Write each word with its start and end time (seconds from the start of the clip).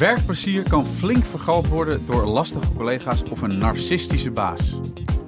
Werkplezier 0.00 0.68
kan 0.68 0.86
flink 0.86 1.24
vergroot 1.24 1.68
worden 1.68 2.06
door 2.06 2.24
lastige 2.24 2.72
collega's 2.76 3.22
of 3.30 3.42
een 3.42 3.58
narcistische 3.58 4.30
baas. 4.30 4.80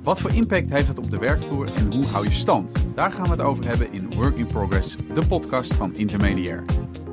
Wat 0.03 0.21
voor 0.21 0.33
impact 0.33 0.71
heeft 0.71 0.88
het 0.88 0.98
op 0.98 1.11
de 1.11 1.19
werkvloer 1.19 1.75
en 1.75 1.93
hoe 1.93 2.06
hou 2.06 2.25
je 2.25 2.33
stand? 2.33 2.72
Daar 2.95 3.12
gaan 3.12 3.24
we 3.24 3.30
het 3.30 3.40
over 3.40 3.66
hebben 3.66 3.93
in 3.93 4.14
Work 4.14 4.37
in 4.37 4.46
Progress, 4.46 4.96
de 5.14 5.27
podcast 5.27 5.74
van 5.74 5.95
Intermediair. 5.95 6.62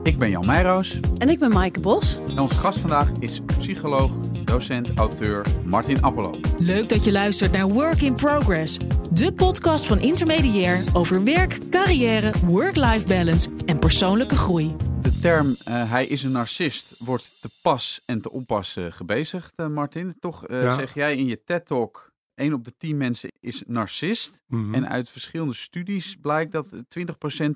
Ik 0.04 0.18
ben 0.18 0.30
Jan 0.30 0.46
Meijroos. 0.46 1.00
En 1.18 1.30
ik 1.30 1.40
ben 1.40 1.50
Maaike 1.50 1.80
Bos. 1.80 2.20
En 2.30 2.40
onze 2.40 2.58
gast 2.58 2.80
vandaag 2.80 3.12
is 3.20 3.42
psycholoog, 3.58 4.12
docent, 4.50 4.94
auteur 4.94 5.46
Martin 5.66 6.02
Appelo. 6.02 6.40
Leuk 6.58 6.90
dat 6.90 7.04
je 7.04 7.12
luistert 7.12 7.52
naar 7.52 7.68
Work 7.68 8.02
in 8.02 8.16
Progress, 8.16 8.78
de 9.12 9.34
podcast 9.34 9.86
van 9.86 10.00
Intermediair 10.00 10.84
over 10.94 11.24
werk, 11.24 11.70
carrière, 11.70 12.32
work-life 12.46 13.08
balance 13.08 13.50
en 13.66 13.80
persoonlijke 13.80 14.36
groei. 14.36 14.76
De 15.02 15.20
term 15.20 15.48
uh, 15.48 15.56
hij 15.92 16.06
is 16.06 16.24
een 16.24 16.32
narcist 16.32 16.96
wordt 16.98 17.42
te 17.42 17.50
pas 17.62 18.02
en 18.06 18.22
te 18.22 18.32
onpas 18.32 18.78
uh, 18.78 18.86
gebezigd, 18.90 19.54
uh, 19.56 19.68
Martin. 19.68 20.16
Toch 20.20 20.48
ja. 20.48 20.74
zeg 20.74 20.94
jij 20.94 21.16
in 21.16 21.26
je 21.26 21.44
TED-talk, 21.44 22.12
1 22.36 22.54
op 22.54 22.66
de 22.66 22.74
10 22.78 22.98
mensen 22.98 23.32
is 23.40 23.64
narcist. 23.68 24.42
Mm 24.48 24.64
-hmm. 24.64 24.74
En 24.74 24.90
uit 24.90 25.10
verschillende 25.10 25.54
studies 25.54 26.16
blijkt 26.22 26.52
dat 26.52 26.76
20% 27.00 27.50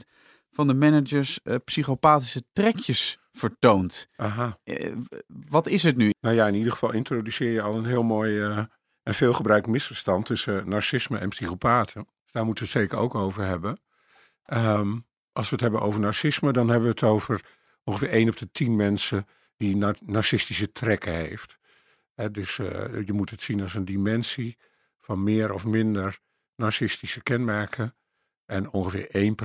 van 0.54 0.68
de 0.68 0.74
managers 0.74 1.40
psychopathische 1.66 2.44
trekjes 2.54 3.18
vertoont. 3.32 4.10
Aha. 4.16 4.60
wat 5.50 5.68
is 5.68 5.84
het 5.84 5.96
nu? 5.96 6.12
Nou 6.22 6.36
ja, 6.36 6.48
in 6.48 6.56
ieder 6.56 6.72
geval 6.72 6.92
introduceer 6.92 7.52
je 7.52 7.62
al 7.62 7.78
een 7.78 7.86
heel 7.86 8.04
mooi 8.04 8.42
en 9.04 9.14
veelgebruikt 9.14 9.68
misverstand 9.68 10.26
tussen 10.26 10.70
narcisme 10.70 11.18
en 11.18 11.30
psychopaten. 11.30 12.08
Dus 12.24 12.32
daar 12.32 12.46
moeten 12.46 12.64
we 12.64 12.70
het 12.72 12.80
zeker 12.80 12.98
ook 12.98 13.16
over 13.16 13.44
hebben. 13.44 13.80
Um, 14.54 15.06
als 15.32 15.50
we 15.50 15.56
het 15.56 15.64
hebben 15.64 15.82
over 15.82 16.00
narcisme, 16.00 16.52
dan 16.52 16.68
hebben 16.68 16.88
we 16.88 16.94
het 16.94 17.04
over 17.04 17.42
ongeveer 17.84 18.10
1 18.10 18.30
op 18.30 18.38
de 18.38 18.52
10 18.52 18.76
mensen 18.76 19.28
die 19.58 19.76
nar 19.76 19.96
narcistische 20.00 20.72
trekken 20.72 21.14
heeft. 21.14 21.58
He, 22.14 22.32
dus 22.32 22.58
uh, 22.58 22.68
je 23.06 23.14
moet 23.14 23.30
het 23.30 23.42
zien 23.42 23.62
als 23.62 23.74
een 23.74 23.86
dimensie 23.86 24.58
van 25.00 25.24
meer 25.24 25.54
of 25.54 25.66
minder 25.66 26.20
narcistische 26.56 27.24
kenmerken. 27.24 27.96
En 28.46 28.72
ongeveer 28.72 29.36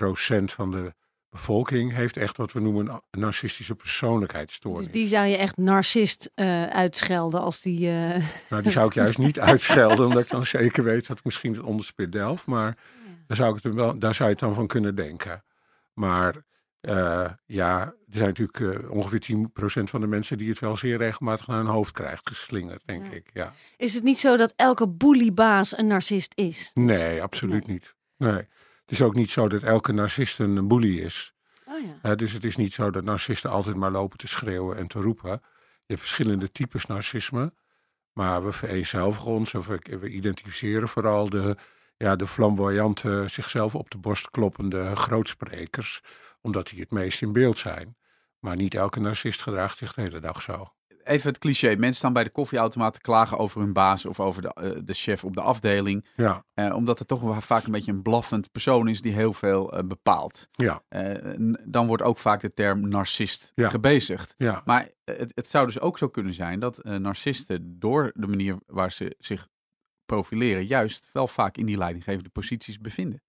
1% 0.41 0.45
van 0.45 0.71
de 0.71 0.95
bevolking 1.39 1.93
heeft 1.93 2.17
echt 2.17 2.37
wat 2.37 2.53
we 2.53 2.61
noemen 2.61 2.89
een 3.11 3.21
narcistische 3.21 3.75
persoonlijkheidsstoornis. 3.75 4.85
Dus 4.85 4.93
die 4.93 5.07
zou 5.07 5.27
je 5.27 5.37
echt 5.37 5.57
narcist 5.57 6.31
uh, 6.35 6.67
uitschelden 6.67 7.41
als 7.41 7.61
die... 7.61 7.89
Uh... 7.89 8.17
Nou, 8.51 8.63
die 8.63 8.73
zou 8.73 8.87
ik 8.87 8.95
juist 8.95 9.19
niet 9.19 9.41
uitschelden, 9.51 10.07
omdat 10.07 10.23
ik 10.23 10.31
dan 10.31 10.45
zeker 10.45 10.85
weet 10.85 11.07
dat 11.07 11.25
misschien 11.25 11.53
het 11.53 11.63
onderspit 11.63 12.13
delf. 12.13 12.47
Maar 12.47 12.77
daar, 13.27 13.37
zou 13.37 13.57
ik 13.57 13.63
het 13.63 13.75
wel, 13.75 13.99
daar 13.99 14.15
zou 14.15 14.29
je 14.29 14.35
het 14.35 14.45
dan 14.45 14.55
van 14.55 14.67
kunnen 14.67 14.95
denken. 14.95 15.45
Maar 15.95 16.35
uh, 16.81 17.31
ja, 17.47 17.81
er 17.85 18.17
zijn 18.17 18.29
natuurlijk 18.29 18.59
uh, 18.59 18.91
ongeveer 18.91 19.23
10% 19.83 19.85
van 19.85 20.01
de 20.01 20.07
mensen 20.07 20.39
die 20.39 20.49
het 20.49 20.59
wel 20.59 20.77
zeer 20.77 20.97
regelmatig 20.97 21.47
naar 21.47 21.57
hun 21.57 21.67
hoofd 21.67 21.93
krijgt 21.93 22.29
geslingerd, 22.29 22.83
denk 22.85 23.07
ja. 23.07 23.13
ik. 23.13 23.31
Ja. 23.33 23.53
Is 23.77 23.95
het 23.95 24.05
niet 24.05 24.19
zo 24.19 24.37
dat 24.37 24.53
elke 24.57 24.89
boeliebaas 24.89 25.79
een 25.79 25.87
narcist 25.87 26.33
is? 26.35 26.71
Nee, 26.75 27.23
absoluut 27.23 27.67
nee. 27.67 27.75
niet. 27.75 27.95
Nee. 28.17 28.49
Het 28.89 28.99
is 28.99 29.07
ook 29.07 29.15
niet 29.15 29.31
zo 29.31 29.49
dat 29.49 29.63
elke 29.63 29.93
narcist 29.93 30.39
een 30.39 30.69
boelie 30.69 31.01
is. 31.01 31.33
Oh 31.65 31.75
ja. 32.03 32.15
dus 32.15 32.33
het 32.33 32.45
is 32.45 32.57
niet 32.57 32.73
zo 32.73 32.91
dat 32.91 33.05
narcisten 33.05 33.51
altijd 33.51 33.77
maar 33.77 33.91
lopen 33.91 34.19
te 34.19 34.29
schreeuwen 34.29 34.77
en 34.77 34.87
te 34.87 35.01
roepen. 35.01 35.31
Je 35.31 35.39
hebt 35.87 36.01
verschillende 36.01 36.53
types 36.53 36.87
narcisme. 36.87 37.53
Maar 38.13 38.45
we 38.45 38.53
vereenzelvigen 38.53 39.31
ons 39.31 39.55
of 39.55 39.67
we, 39.67 39.99
we 40.01 40.09
identificeren 40.09 40.89
vooral 40.89 41.29
de, 41.29 41.57
ja, 41.97 42.17
de 42.17 42.27
flamboyante, 42.27 43.25
zichzelf 43.27 43.75
op 43.75 43.91
de 43.91 43.99
borst 43.99 44.31
kloppende 44.31 44.97
grootsprekers, 44.97 46.01
omdat 46.41 46.67
die 46.69 46.81
het 46.81 46.91
meest 46.91 47.23
in 47.23 47.33
beeld 47.33 47.59
zijn. 47.59 47.97
Maar 48.39 48.57
niet 48.57 48.75
elke 48.75 49.01
narcist 49.01 49.43
gedraagt 49.43 49.77
zich 49.77 49.93
de 49.93 50.01
hele 50.01 50.21
dag 50.21 50.43
zo. 50.43 50.73
Even 51.09 51.29
het 51.29 51.39
cliché. 51.39 51.69
Mensen 51.69 51.95
staan 51.95 52.13
bij 52.13 52.25
de 52.25 52.31
koffieautomaat 52.31 52.95
te 52.95 53.01
klagen 53.01 53.39
over 53.39 53.61
hun 53.61 53.73
baas 53.73 54.07
of 54.07 54.21
over 54.21 54.43
de, 54.43 54.57
uh, 54.63 54.71
de 54.85 54.93
chef 54.93 55.25
op 55.25 55.35
de 55.35 55.41
afdeling. 55.41 56.07
Ja. 56.17 56.45
Uh, 56.55 56.75
omdat 56.75 56.99
het 56.99 57.09
toch 57.09 57.21
wel 57.21 57.41
vaak 57.41 57.65
een 57.65 57.73
beetje 57.73 57.93
een 57.93 58.03
blaffend 58.03 58.53
persoon 58.53 58.89
is 58.89 59.01
die 59.01 59.13
heel 59.13 59.33
veel 59.33 59.75
uh, 59.75 59.81
bepaalt. 59.85 60.49
Ja. 60.51 60.83
dan 61.65 61.87
wordt 61.87 62.03
ook 62.03 62.19
vaak 62.19 62.41
de 62.41 62.55
term 62.55 62.89
narcist 62.89 63.53
ja. 63.55 63.69
gebezigd. 63.69 64.35
Ja. 64.37 64.63
Maar 64.65 64.89
het, 65.05 65.33
het, 65.35 65.49
zou 65.49 65.67
dus 65.67 65.81
ook 65.81 65.99
zo 65.99 66.09
kunnen 66.09 66.35
zijn 66.35 66.61
dat 66.61 66.85
narcisten 66.85 67.77
door 67.79 68.13
de 68.15 68.27
manier 68.27 68.57
waar 68.67 68.93
ze 68.93 69.17
zich 69.19 69.49
profileren, 70.07 70.67
juist 70.67 71.11
wel 71.13 71.27
vaak 71.27 71.57
in 71.57 71.67
die 71.67 71.77
leidinggevende 71.77 72.29
posities 72.29 72.79
bevinden. 72.79 73.23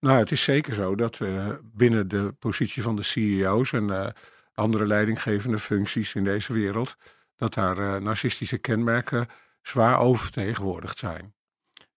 Nou, 0.00 0.18
het 0.18 0.30
is 0.30 0.42
zeker 0.42 0.74
zo 0.74 0.94
dat 0.94 1.20
binnen 1.62 2.08
de 2.08 2.34
positie 2.38 2.82
van 2.82 2.96
de 2.96 3.02
CEO's 3.02 3.72
en 3.72 4.14
andere 4.54 4.86
leidinggevende 4.86 5.58
functies 5.58 6.14
in 6.14 6.24
deze 6.24 6.52
wereld, 6.52 6.96
dat 7.36 7.54
daar 7.54 7.78
uh, 7.78 7.96
narcistische 7.96 8.58
kenmerken 8.58 9.28
zwaar 9.62 9.98
oververtegenwoordigd 9.98 10.98
zijn. 10.98 11.34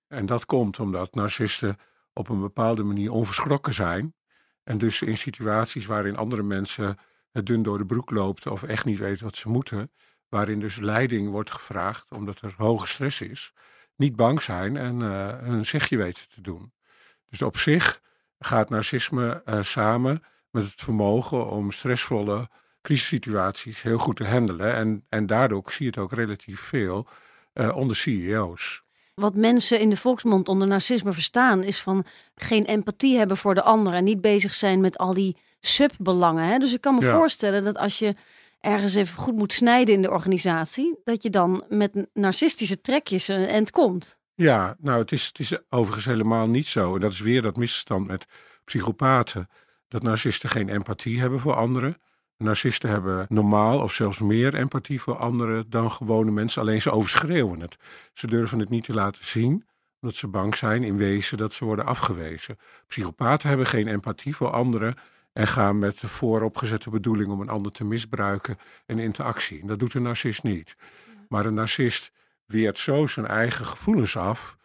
En 0.08 0.26
dat 0.26 0.46
komt 0.46 0.80
omdat 0.80 1.16
narcisten 1.16 1.78
op 2.14 2.30
een 2.30 2.40
bepaalde 2.40 2.84
manier 2.84 3.12
onverschrokken 3.12 3.74
zijn. 3.74 4.16
En 4.64 4.78
dus 4.78 5.02
in 5.02 5.18
situaties 5.18 5.86
waarin 5.86 6.18
andere 6.18 6.44
mensen 6.44 6.98
het 7.32 7.46
dun 7.46 7.64
door 7.64 7.78
de 7.78 7.86
broek 7.86 8.10
loopt 8.10 8.48
of 8.48 8.64
echt 8.64 8.86
niet 8.86 9.00
weten 9.00 9.24
wat 9.24 9.36
ze 9.36 9.50
moeten, 9.50 9.92
waarin 10.30 10.60
dus 10.60 10.76
leiding 10.76 11.30
wordt 11.30 11.52
gevraagd 11.52 12.12
omdat 12.12 12.42
er 12.42 12.54
hoge 12.58 12.88
stress 12.88 13.22
is, 13.22 13.54
niet 13.96 14.16
bang 14.16 14.42
zijn 14.42 14.78
en 14.78 15.00
uh, 15.00 15.40
hun 15.40 15.66
zegje 15.66 15.98
weten 15.98 16.30
te 16.30 16.42
doen. 16.42 16.74
Dus 17.30 17.42
op 17.42 17.58
zich 17.58 18.02
gaat 18.40 18.70
narcisme 18.70 19.42
uh, 19.46 19.64
samen 19.64 20.24
met 20.52 20.64
het 20.64 20.82
vermogen 20.82 21.50
om 21.50 21.72
stressvolle 21.72 22.50
crisissituaties 22.82 23.82
heel 23.82 23.98
goed 23.98 24.16
te 24.16 24.26
handelen. 24.26 24.74
En, 24.74 25.06
en 25.10 25.26
daardoor 25.26 25.64
zie 25.66 25.86
je 25.86 25.92
het 25.92 26.00
ook 26.00 26.14
relatief 26.14 26.60
veel 26.60 27.08
uh, 27.54 27.76
onder 27.76 27.96
CEO's. 27.96 28.84
Wat 29.14 29.36
mensen 29.36 29.80
in 29.80 29.90
de 29.90 29.98
volksmond 29.98 30.48
onder 30.48 30.68
narcisme 30.68 31.14
verstaan, 31.14 31.64
is 31.64 31.82
van 31.82 32.06
geen 32.36 32.66
empathie 32.66 33.18
hebben 33.18 33.38
voor 33.38 33.56
de 33.56 33.62
ander 33.62 33.94
en 33.94 34.04
niet 34.04 34.22
bezig 34.22 34.54
zijn 34.54 34.82
met 34.82 34.98
al 34.98 35.14
die 35.14 35.38
subbelangen. 35.60 36.44
Hè? 36.44 36.58
Dus 36.58 36.74
ik 36.74 36.82
kan 36.82 36.96
me 36.96 37.02
ja. 37.02 37.16
voorstellen 37.16 37.64
dat 37.64 37.78
als 37.78 38.00
je 38.00 38.16
ergens 38.60 38.96
even 38.96 39.20
goed 39.20 39.36
moet 39.36 39.54
snijden 39.54 39.96
in 39.96 40.02
de 40.02 40.12
organisatie, 40.12 41.00
dat 41.04 41.24
je 41.24 41.30
dan 41.30 41.64
met 41.70 42.08
narcistische 42.14 42.82
trekjes 42.82 43.28
een 43.28 43.46
end 43.46 43.72
komt. 43.72 44.20
Ja, 44.36 44.76
nou, 44.80 45.00
het 45.00 45.12
is, 45.12 45.26
het 45.26 45.40
is 45.40 45.58
overigens 45.70 46.06
helemaal 46.06 46.48
niet 46.48 46.68
zo. 46.68 46.96
En 46.96 47.02
dat 47.02 47.12
is 47.12 47.20
weer 47.20 47.42
dat 47.42 47.58
misverstand 47.58 48.08
met 48.08 48.26
psychopaten. 48.66 49.50
Dat 49.88 50.04
narcisten 50.04 50.50
geen 50.50 50.70
empathie 50.70 51.20
hebben 51.20 51.40
voor 51.40 51.54
anderen. 51.54 51.98
Narcisten 52.38 52.90
hebben 52.90 53.26
normaal 53.30 53.82
of 53.82 53.94
zelfs 53.94 54.20
meer 54.20 54.56
empathie 54.56 55.02
voor 55.02 55.18
anderen 55.18 55.70
dan 55.70 55.92
gewone 55.92 56.32
mensen. 56.32 56.62
Alleen 56.62 56.82
ze 56.82 56.92
overschreeuwen 56.92 57.60
het. 57.60 57.78
Ze 58.14 58.28
durven 58.28 58.60
het 58.60 58.70
niet 58.70 58.84
te 58.84 58.94
laten 58.94 59.26
zien, 59.26 59.66
omdat 60.02 60.18
ze 60.18 60.28
bang 60.28 60.56
zijn 60.56 60.84
in 60.84 60.98
wezen 60.98 61.38
dat 61.38 61.54
ze 61.54 61.66
worden 61.66 61.86
afgewezen. 61.86 62.58
Psychopaten 62.88 63.50
hebben 63.50 63.68
geen 63.68 63.88
empathie 63.88 64.36
voor 64.36 64.50
anderen 64.50 64.96
en 65.34 65.48
gaan 65.48 65.80
met 65.80 66.00
de 66.00 66.08
vooropgezette 66.08 66.90
bedoeling 66.90 67.30
om 67.30 67.42
een 67.42 67.50
ander 67.50 67.72
te 67.72 67.84
misbruiken 67.84 68.58
en 68.86 69.00
interactie. 69.00 69.66
Dat 69.66 69.80
doet 69.80 69.94
een 69.94 70.02
narcist 70.02 70.44
niet. 70.44 70.76
Maar 71.30 71.46
een 71.46 71.54
narcist 71.54 72.12
weert 72.46 72.78
zo 72.78 73.08
zijn 73.08 73.28
eigen 73.28 73.66
gevoelens 73.66 74.18
af 74.18 74.58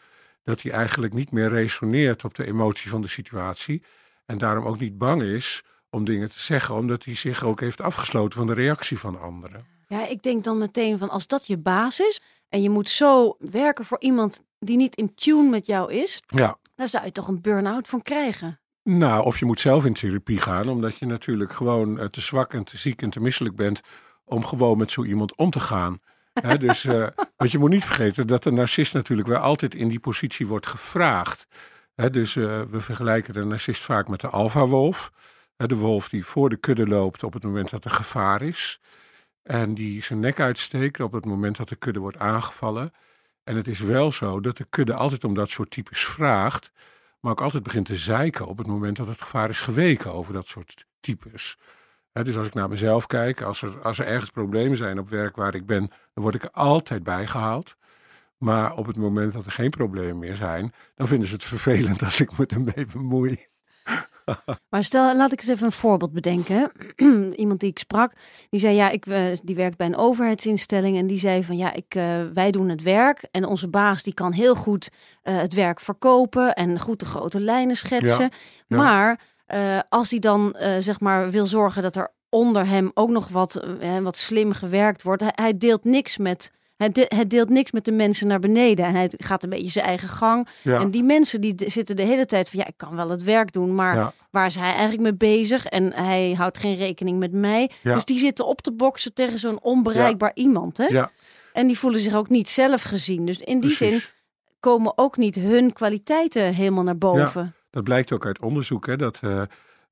dat 0.43 0.63
hij 0.63 0.73
eigenlijk 0.73 1.13
niet 1.13 1.31
meer 1.31 1.49
resoneert 1.49 2.25
op 2.25 2.35
de 2.35 2.47
emotie 2.47 2.91
van 2.91 3.01
de 3.01 3.09
situatie 3.09 3.83
en 4.27 4.39
daarom 4.39 4.65
ook 4.65 4.79
niet 4.79 4.99
bang 4.99 5.23
is 5.23 5.63
om 5.91 6.05
dingen 6.05 6.31
te 6.31 6.41
zeggen, 6.41 6.75
omdat 6.75 7.05
hij 7.05 7.15
zich 7.15 7.45
ook 7.45 7.61
heeft 7.61 7.81
afgesloten 7.81 8.39
van 8.39 8.47
de 8.47 8.55
reactie 8.55 8.99
van 8.99 9.21
anderen. 9.21 9.67
Ja, 9.87 10.07
ik 10.07 10.23
denk 10.23 10.45
dan 10.45 10.59
meteen 10.59 10.99
van 10.99 11.11
als 11.11 11.27
dat 11.27 11.47
je 11.47 11.59
baas 11.59 12.01
is 12.01 12.23
en 12.49 12.63
je 12.63 12.71
moet 12.71 12.91
zo 12.91 13.37
werken 13.39 13.85
voor 13.85 14.01
iemand 14.01 14.43
die 14.59 14.77
niet 14.77 14.95
in 14.95 15.15
tune 15.15 15.49
met 15.49 15.67
jou 15.67 15.93
is, 15.93 16.23
ja. 16.27 16.59
dan 16.75 16.89
zou 16.89 17.05
je 17.05 17.13
toch 17.13 17.29
een 17.29 17.41
burn-out 17.41 17.89
van 17.89 18.03
krijgen. 18.03 18.61
Nou, 18.83 19.25
of 19.25 19.39
je 19.39 19.45
moet 19.45 19.61
zelf 19.61 19.85
in 19.85 19.95
therapie 19.95 20.39
gaan, 20.39 20.69
omdat 20.69 20.99
je 20.99 21.07
natuurlijk 21.07 21.53
gewoon 21.53 22.11
te 22.11 22.21
zwak 22.21 22.53
en 22.53 22.65
te 22.65 22.77
ziek 22.77 23.03
en 23.03 23.11
te 23.11 23.21
misselijk 23.21 23.57
bent 23.57 23.81
om 24.25 24.45
gewoon 24.45 24.79
met 24.79 24.91
zo 24.91 25.05
iemand 25.05 25.37
om 25.37 25.51
te 25.51 25.61
gaan. 25.61 26.01
He, 26.33 26.59
dus, 26.59 26.85
uh, 26.85 27.07
want 27.37 27.51
je 27.51 27.59
moet 27.59 27.71
niet 27.71 27.85
vergeten 27.85 28.27
dat 28.27 28.43
de 28.43 28.51
narcist 28.51 28.95
natuurlijk 28.95 29.29
wel 29.29 29.39
altijd 29.39 29.75
in 29.75 29.89
die 29.89 30.01
positie 30.01 30.47
wordt 30.47 30.67
gevraagd. 30.67 31.47
Dus 31.95 32.35
uh, 32.35 32.63
we 32.63 32.81
vergelijken 32.81 33.35
de 33.35 33.45
narcist 33.45 33.83
vaak 33.83 34.09
met 34.09 34.21
de 34.21 34.29
alfa-wolf. 34.29 35.13
De 35.57 35.77
wolf 35.77 36.09
die 36.09 36.27
voor 36.27 36.49
de 36.49 36.57
kudde 36.57 36.87
loopt 36.87 37.23
op 37.23 37.33
het 37.33 37.43
moment 37.43 37.71
dat 37.71 37.85
er 37.85 37.91
gevaar 37.91 38.43
is. 38.43 38.81
En 39.43 39.75
die 39.75 40.03
zijn 40.03 40.19
nek 40.19 40.41
uitsteekt 40.41 41.01
op 41.01 41.13
het 41.13 41.25
moment 41.25 41.57
dat 41.57 41.69
de 41.69 41.77
kudde 41.77 42.01
wordt 42.01 42.19
aangevallen. 42.19 42.93
En 43.45 43.57
het 43.57 43.69
is 43.69 43.81
wel 43.81 44.13
zo 44.13 44.41
dat 44.41 44.57
de 44.57 44.67
kudde 44.71 44.95
altijd 44.95 45.25
om 45.25 45.35
dat 45.35 45.49
soort 45.49 45.71
types 45.71 46.05
vraagt 46.05 46.73
maar 47.23 47.33
ook 47.33 47.41
altijd 47.41 47.63
begint 47.63 47.87
te 47.87 47.97
zeiken 47.97 48.47
op 48.47 48.59
het 48.59 48.67
moment 48.67 48.97
dat 48.97 49.07
het 49.07 49.21
gevaar 49.21 49.49
is 49.49 49.61
geweken 49.61 50.13
over 50.13 50.33
dat 50.33 50.47
soort 50.47 50.87
types. 51.01 51.59
Dus 52.13 52.37
als 52.37 52.47
ik 52.47 52.55
naar 52.55 52.69
mezelf 52.69 53.07
kijk, 53.07 53.41
als 53.41 53.63
er, 53.63 53.83
als 53.83 53.99
er 53.99 54.07
ergens 54.07 54.31
problemen 54.31 54.77
zijn 54.77 54.99
op 54.99 55.09
werk 55.09 55.37
waar 55.37 55.55
ik 55.55 55.67
ben, 55.67 55.89
dan 56.15 56.23
word 56.23 56.35
ik 56.35 56.43
er 56.43 56.51
altijd 56.51 57.03
bij 57.03 57.27
gehaald. 57.27 57.77
Maar 58.43 58.77
op 58.77 58.87
het 58.87 58.97
moment 58.97 59.33
dat 59.33 59.45
er 59.45 59.53
geen 59.53 59.71
problemen 59.71 60.19
meer 60.19 60.37
zijn, 60.37 60.73
dan 60.95 61.07
vinden 61.07 61.29
ze 61.29 61.35
het 61.35 61.45
vervelend 61.45 62.03
als 62.03 62.21
ik 62.21 62.39
me 62.39 62.47
ermee 62.47 62.87
bemoei. 62.93 63.47
maar 64.71 64.85
stel, 64.85 65.17
laat 65.17 65.33
ik 65.33 65.41
eens 65.41 65.49
even 65.49 65.67
een 65.67 65.73
voorbeeld 65.73 66.13
bedenken. 66.13 66.73
Iemand 67.43 67.61
die 67.61 67.71
ik 67.71 67.79
sprak, 67.79 68.13
die 68.51 68.61
zei 68.61 68.75
ja, 68.75 68.91
ik 68.91 69.07
uh, 69.07 69.23
die 69.43 69.57
werkt 69.57 69.77
bij 69.77 69.87
een 69.87 69.97
overheidsinstelling 69.97 70.97
en 70.97 71.07
die 71.07 71.19
zei 71.19 71.45
van 71.45 71.57
ja, 71.57 71.73
ik, 71.73 71.95
uh, 71.95 72.05
wij 72.35 72.51
doen 72.51 72.69
het 72.69 72.83
werk 72.83 73.29
en 73.31 73.45
onze 73.45 73.69
baas 73.69 74.03
die 74.03 74.15
kan 74.15 74.33
heel 74.33 74.55
goed 74.55 74.91
uh, 75.23 75.39
het 75.39 75.55
werk 75.55 75.81
verkopen 75.81 76.55
en 76.55 76.81
goed 76.81 76.99
de 76.99 77.07
grote 77.07 77.41
lijnen 77.41 77.77
schetsen. 77.77 78.31
Ja, 78.31 78.31
ja. 78.67 78.77
Maar 78.77 79.21
als 79.89 80.11
hij 80.11 80.19
dan 80.19 80.57
zeg 80.79 81.01
maar 81.01 81.31
wil 81.31 81.47
zorgen 81.47 81.83
dat 81.83 81.97
er 81.97 82.13
onder 82.29 82.67
hem 82.67 82.91
ook 82.95 83.11
nog 83.11 83.29
wat, 83.29 83.67
wat 84.03 84.17
slim 84.17 84.53
gewerkt 84.53 85.03
wordt, 85.03 85.23
hij, 85.23 85.33
hij 85.35 85.59
deelt 85.59 85.85
niks 85.85 86.19
met 86.19 86.53
het, 86.83 87.31
deelt 87.31 87.49
niks 87.49 87.73
met 87.73 87.85
de 87.85 87.93
mensen 87.93 88.27
naar 88.27 88.39
beneden. 88.39 88.85
En 88.85 88.95
hij 88.95 89.11
gaat 89.17 89.43
een 89.43 89.51
beetje 89.51 89.71
zijn 89.71 89.87
eigen 89.87 90.09
gang. 90.09 90.49
En 90.65 90.91
die 90.91 91.03
mensen 91.03 91.41
die 91.41 91.55
zitten 91.57 91.97
de 91.97 92.03
hele 92.03 92.27
tijd 92.27 92.51
van 92.51 92.59
ja, 92.59 92.67
ik 92.67 92.77
kan 92.77 92.97
wel 92.97 93.11
het 93.11 93.23
werk 93.23 93.53
doen, 93.53 93.75
maar 93.75 94.15
waar 94.31 94.47
is 94.47 94.57
hij 94.57 94.71
eigenlijk 94.71 95.01
mee 95.01 95.15
bezig? 95.15 95.67
En 95.67 95.93
hij 95.93 96.35
houdt 96.37 96.59
geen 96.59 96.77
rekening 96.77 97.19
met 97.19 97.33
mij. 97.33 97.71
Dus 97.83 98.05
die 98.05 98.19
zitten 98.19 98.47
op 98.47 98.61
te 98.61 98.73
boksen 98.73 99.15
tegen 99.15 99.39
zo'n 99.39 99.63
onbereikbaar 99.63 100.33
iemand. 100.35 100.77
Hè? 100.77 101.05
En 101.53 101.67
die 101.67 101.79
voelen 101.79 102.01
zich 102.01 102.15
ook 102.15 102.29
niet 102.29 102.49
zelf 102.49 102.83
gezien. 102.83 103.27
Dus 103.27 103.39
in 103.39 103.61
die 103.61 103.71
zin 103.71 104.01
komen 104.61 104.93
ook 104.99 105.17
niet 105.17 105.35
hun 105.35 105.73
kwaliteiten 105.73 106.55
helemaal 106.55 106.85
naar 106.85 106.99
boven. 106.99 107.55
dat 107.71 107.85
blijkt 107.85 108.13
ook 108.13 108.27
uit 108.27 108.43
onderzoek, 108.43 108.87
hè, 108.87 108.97
dat 108.97 109.19
uh, 109.23 109.43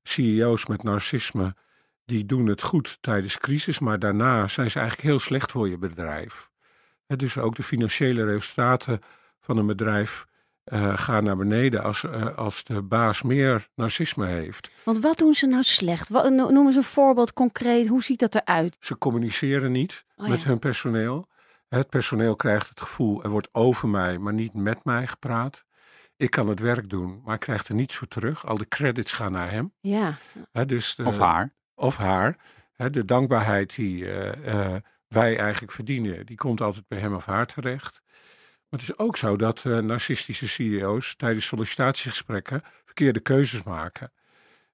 CEO's 0.03 0.65
met 0.65 0.83
narcisme, 0.83 1.55
die 2.05 2.25
doen 2.25 2.47
het 2.47 2.61
goed 2.61 2.97
tijdens 3.01 3.37
crisis, 3.37 3.79
maar 3.79 3.99
daarna 3.99 4.47
zijn 4.47 4.71
ze 4.71 4.79
eigenlijk 4.79 5.07
heel 5.07 5.19
slecht 5.19 5.51
voor 5.51 5.69
je 5.69 5.77
bedrijf. 5.77 6.49
Dus 7.15 7.37
ook 7.37 7.55
de 7.55 7.63
financiële 7.63 8.25
resultaten 8.25 9.01
van 9.39 9.57
een 9.57 9.65
bedrijf 9.65 10.25
uh, 10.65 10.97
gaan 10.97 11.23
naar 11.23 11.37
beneden 11.37 11.83
als, 11.83 12.03
uh, 12.03 12.37
als 12.37 12.63
de 12.63 12.81
baas 12.81 13.21
meer 13.21 13.67
narcisme 13.75 14.25
heeft. 14.25 14.71
Want 14.83 14.99
wat 14.99 15.17
doen 15.17 15.33
ze 15.33 15.47
nou 15.47 15.63
slecht? 15.63 16.09
Wat, 16.09 16.29
noem 16.29 16.65
eens 16.65 16.75
een 16.75 16.83
voorbeeld 16.83 17.33
concreet. 17.33 17.87
Hoe 17.87 18.03
ziet 18.03 18.19
dat 18.19 18.35
eruit? 18.35 18.77
Ze 18.79 18.97
communiceren 18.97 19.71
niet 19.71 20.05
oh, 20.15 20.27
met 20.27 20.41
ja. 20.41 20.47
hun 20.47 20.59
personeel. 20.59 21.29
Het 21.67 21.89
personeel 21.89 22.35
krijgt 22.35 22.69
het 22.69 22.81
gevoel, 22.81 23.23
er 23.23 23.29
wordt 23.29 23.49
over 23.51 23.87
mij, 23.87 24.17
maar 24.17 24.33
niet 24.33 24.53
met 24.53 24.83
mij 24.83 25.07
gepraat. 25.07 25.63
Ik 26.17 26.29
kan 26.29 26.47
het 26.47 26.59
werk 26.59 26.89
doen, 26.89 27.21
maar 27.25 27.33
ik 27.33 27.39
krijg 27.39 27.67
er 27.67 27.75
niets 27.75 27.95
voor 27.95 28.07
terug. 28.07 28.45
Al 28.45 28.57
de 28.57 28.67
credits 28.67 29.13
gaan 29.13 29.31
naar 29.31 29.51
hem. 29.51 29.73
Ja. 29.79 30.17
dus 30.67 30.95
de, 30.95 31.03
of 31.03 31.17
haar. 31.17 31.53
Of 31.75 31.97
haar. 31.97 32.37
de 32.75 33.05
dankbaarheid 33.05 33.75
die 33.75 34.03
uh, 34.03 34.75
wij 35.11 35.37
eigenlijk 35.37 35.71
verdienen, 35.71 36.25
die 36.25 36.37
komt 36.37 36.61
altijd 36.61 36.87
bij 36.87 36.99
hem 36.99 37.13
of 37.15 37.25
haar 37.25 37.45
terecht. 37.45 38.01
Maar 38.69 38.79
het 38.79 38.89
is 38.89 38.97
ook 38.97 39.17
zo 39.17 39.35
dat 39.35 39.63
uh, 39.63 39.77
narcistische 39.77 40.47
CEO's 40.47 41.15
tijdens 41.15 41.45
sollicitatiegesprekken 41.45 42.63
verkeerde 42.85 43.19
keuzes 43.19 43.63
maken. 43.63 44.11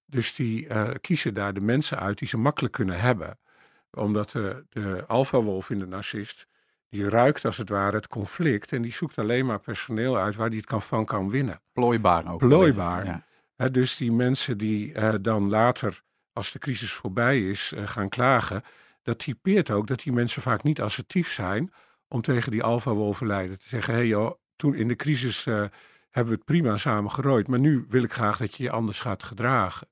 Dus 0.05 0.35
die 0.35 0.67
uh, 0.67 0.89
kiezen 1.01 1.33
daar 1.33 1.53
de 1.53 1.61
mensen 1.61 1.99
uit 1.99 2.17
die 2.17 2.27
ze 2.27 2.37
makkelijk 2.37 2.73
kunnen 2.73 2.99
hebben. 2.99 3.39
Omdat 3.91 4.31
de, 4.31 4.65
de 4.69 5.03
alfa-wolf 5.07 5.69
in 5.69 5.79
de 5.79 5.87
narcist, 5.87 6.47
die 6.89 7.09
ruikt 7.09 7.45
als 7.45 7.57
het 7.57 7.69
ware 7.69 7.95
het 7.95 8.07
conflict 8.07 8.71
en 8.71 8.81
die 8.81 8.93
zoekt 8.93 9.17
alleen 9.17 9.45
maar 9.45 9.59
personeel 9.59 10.17
uit 10.17 10.35
waar 10.35 10.49
die 10.49 10.59
het 10.59 10.67
kan, 10.67 10.81
van 10.81 11.05
kan 11.05 11.29
winnen. 11.29 11.61
Plooibaar 11.73 12.31
ook. 12.31 12.39
Plooibaar. 12.39 13.23
Ja. 13.55 13.69
dus 13.69 13.95
die 13.97 14.11
mensen 14.11 14.57
die 14.57 14.93
uh, 14.93 15.13
dan 15.21 15.49
later, 15.49 16.01
als 16.33 16.51
de 16.51 16.59
crisis 16.59 16.91
voorbij 16.91 17.49
is, 17.49 17.73
gaan 17.75 18.09
klagen, 18.09 18.63
dat 19.07 19.19
typeert 19.19 19.69
ook 19.69 19.87
dat 19.87 19.99
die 19.99 20.13
mensen 20.13 20.41
vaak 20.41 20.63
niet 20.63 20.81
assertief 20.81 21.31
zijn 21.31 21.73
om 22.07 22.21
tegen 22.21 22.51
die 22.51 22.63
alfa-wolvenleider 22.63 23.57
te 23.57 23.67
zeggen: 23.67 23.93
hé 23.93 23.99
hey 23.99 24.07
joh, 24.07 24.31
toen 24.55 24.75
in 24.75 24.87
de 24.87 24.95
crisis 24.95 25.45
uh, 25.45 25.55
hebben 26.09 26.33
we 26.33 26.39
het 26.39 26.45
prima 26.45 26.77
samen 26.77 27.11
gerooid, 27.11 27.47
maar 27.47 27.59
nu 27.59 27.85
wil 27.89 28.03
ik 28.03 28.13
graag 28.13 28.37
dat 28.37 28.55
je 28.55 28.63
je 28.63 28.71
anders 28.71 28.99
gaat 28.99 29.23
gedragen. 29.23 29.87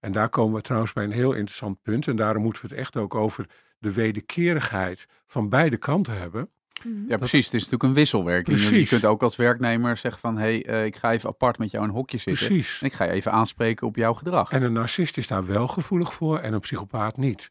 En 0.00 0.12
daar 0.12 0.28
komen 0.28 0.54
we 0.54 0.62
trouwens 0.62 0.92
bij 0.92 1.04
een 1.04 1.10
heel 1.10 1.32
interessant 1.32 1.82
punt. 1.82 2.08
En 2.08 2.16
daarom 2.16 2.42
moeten 2.42 2.62
we 2.62 2.68
het 2.68 2.78
echt 2.78 2.96
ook 2.96 3.14
over 3.14 3.46
de 3.78 3.92
wederkerigheid 3.92 5.06
van 5.26 5.48
beide 5.48 5.76
kanten 5.76 6.18
hebben. 6.18 6.50
Mhm. 6.82 7.08
Ja, 7.08 7.16
precies. 7.16 7.44
Het 7.44 7.54
is 7.54 7.62
natuurlijk 7.62 7.82
een 7.82 7.94
wisselwerking. 7.94 8.56
Precies. 8.56 8.90
Je 8.90 8.96
kunt 8.96 9.04
ook 9.04 9.22
als 9.22 9.36
werknemer 9.36 9.96
zeggen 9.96 10.20
van... 10.20 10.36
hé, 10.36 10.60
hey, 10.62 10.80
uh, 10.80 10.84
ik 10.84 10.96
ga 10.96 11.12
even 11.12 11.28
apart 11.28 11.58
met 11.58 11.70
jou 11.70 11.84
in 11.84 11.90
een 11.90 11.96
hokje 11.96 12.18
zitten. 12.18 12.46
Precies. 12.46 12.80
En 12.80 12.86
ik 12.86 12.92
ga 12.92 13.04
je 13.04 13.10
even 13.10 13.32
aanspreken 13.32 13.86
op 13.86 13.96
jouw 13.96 14.14
gedrag. 14.14 14.50
En 14.50 14.62
een 14.62 14.72
narcist 14.72 15.16
is 15.16 15.26
daar 15.26 15.46
wel 15.46 15.66
gevoelig 15.66 16.14
voor 16.14 16.38
en 16.38 16.52
een 16.52 16.60
psychopaat 16.60 17.16
niet 17.16 17.50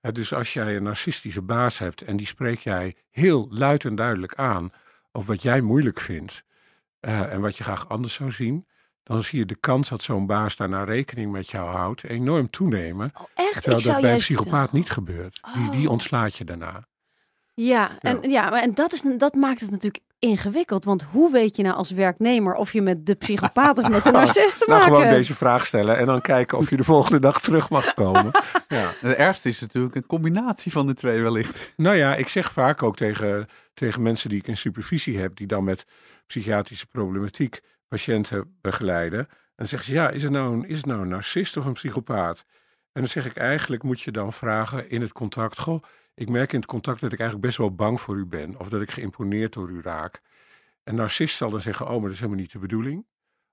dus 0.00 0.34
als 0.34 0.52
jij 0.52 0.76
een 0.76 0.82
narcistische 0.82 1.42
baas 1.42 1.78
hebt 1.78 2.02
en 2.02 2.16
die 2.16 2.26
spreek 2.26 2.58
jij 2.58 2.96
heel 3.10 3.48
luid 3.50 3.84
en 3.84 3.94
duidelijk 3.94 4.34
aan 4.34 4.72
op 5.12 5.26
wat 5.26 5.42
jij 5.42 5.60
moeilijk 5.60 6.00
vindt 6.00 6.44
uh, 7.00 7.32
en 7.32 7.40
wat 7.40 7.56
je 7.56 7.64
graag 7.64 7.88
anders 7.88 8.14
zou 8.14 8.30
zien, 8.30 8.66
dan 9.02 9.22
zie 9.22 9.38
je 9.38 9.46
de 9.46 9.54
kans 9.54 9.88
dat 9.88 10.02
zo'n 10.02 10.26
baas 10.26 10.56
daarna 10.56 10.84
rekening 10.84 11.32
met 11.32 11.50
jou 11.50 11.70
houdt 11.70 12.04
enorm 12.04 12.50
toenemen. 12.50 13.12
Oh, 13.14 13.24
echt? 13.34 13.62
Terwijl 13.62 13.82
dat 13.84 14.00
bij 14.00 14.12
een 14.12 14.18
psychopaat 14.18 14.72
niet 14.72 14.90
gebeurt. 14.90 15.40
Die, 15.54 15.70
die 15.70 15.86
oh. 15.86 15.92
ontslaat 15.92 16.36
je 16.36 16.44
daarna. 16.44 16.88
Ja, 17.54 17.98
en, 17.98 18.30
ja, 18.30 18.50
maar 18.50 18.62
en 18.62 18.74
dat, 18.74 18.92
is, 18.92 19.02
dat 19.18 19.34
maakt 19.34 19.60
het 19.60 19.70
natuurlijk 19.70 20.04
ingewikkeld. 20.20 20.84
Want 20.84 21.02
hoe 21.02 21.32
weet 21.32 21.56
je 21.56 21.62
nou 21.62 21.76
als 21.76 21.90
werknemer 21.90 22.54
of 22.54 22.72
je 22.72 22.82
met 22.82 23.06
de 23.06 23.14
psychopaat 23.14 23.78
of 23.78 23.88
met 23.88 24.04
de 24.04 24.10
narcist 24.20 24.58
te 24.58 24.64
nou, 24.66 24.78
maken 24.78 24.94
gewoon 24.94 25.14
deze 25.14 25.34
vraag 25.34 25.66
stellen 25.66 25.98
en 25.98 26.06
dan 26.06 26.20
kijken 26.20 26.58
of 26.58 26.70
je 26.70 26.76
de 26.76 26.84
volgende 26.84 27.18
dag 27.18 27.40
terug 27.40 27.70
mag 27.70 27.94
komen. 27.94 28.30
Ja. 28.68 28.90
Het 29.00 29.16
ergste 29.16 29.48
is 29.48 29.60
natuurlijk 29.60 29.94
een 29.94 30.06
combinatie 30.06 30.72
van 30.72 30.86
de 30.86 30.94
twee 30.94 31.22
wellicht. 31.22 31.72
Nou 31.76 31.96
ja, 31.96 32.14
ik 32.14 32.28
zeg 32.28 32.52
vaak 32.52 32.82
ook 32.82 32.96
tegen, 32.96 33.48
tegen 33.74 34.02
mensen 34.02 34.28
die 34.28 34.38
ik 34.38 34.46
in 34.46 34.56
supervisie 34.56 35.18
heb, 35.18 35.36
die 35.36 35.46
dan 35.46 35.64
met 35.64 35.84
psychiatrische 36.26 36.86
problematiek 36.86 37.60
patiënten 37.88 38.56
begeleiden. 38.60 39.18
En 39.18 39.26
dan 39.56 39.66
zeggen 39.66 39.88
ze, 39.88 39.94
ja, 39.94 40.10
is 40.10 40.22
het, 40.22 40.32
nou 40.32 40.52
een, 40.52 40.68
is 40.68 40.76
het 40.76 40.86
nou 40.86 41.00
een 41.00 41.08
narcist 41.08 41.56
of 41.56 41.64
een 41.64 41.72
psychopaat? 41.72 42.44
En 42.92 43.00
dan 43.00 43.10
zeg 43.10 43.26
ik, 43.26 43.36
eigenlijk 43.36 43.82
moet 43.82 44.00
je 44.00 44.10
dan 44.10 44.32
vragen 44.32 44.90
in 44.90 45.00
het 45.00 45.12
contact, 45.12 45.58
goh, 45.58 45.82
ik 46.20 46.28
merk 46.28 46.52
in 46.52 46.58
het 46.58 46.68
contact 46.68 47.00
dat 47.00 47.12
ik 47.12 47.18
eigenlijk 47.18 47.48
best 47.48 47.58
wel 47.58 47.74
bang 47.74 48.00
voor 48.00 48.16
u 48.16 48.26
ben. 48.26 48.58
Of 48.58 48.68
dat 48.68 48.80
ik 48.80 48.90
geïmponeerd 48.90 49.52
door 49.52 49.70
u 49.70 49.80
raak. 49.82 50.20
Een 50.84 50.94
narcist 50.94 51.36
zal 51.36 51.50
dan 51.50 51.60
zeggen, 51.60 51.86
oh, 51.86 51.92
maar 51.92 52.00
dat 52.00 52.10
is 52.10 52.18
helemaal 52.18 52.40
niet 52.40 52.52
de 52.52 52.58
bedoeling. 52.58 53.06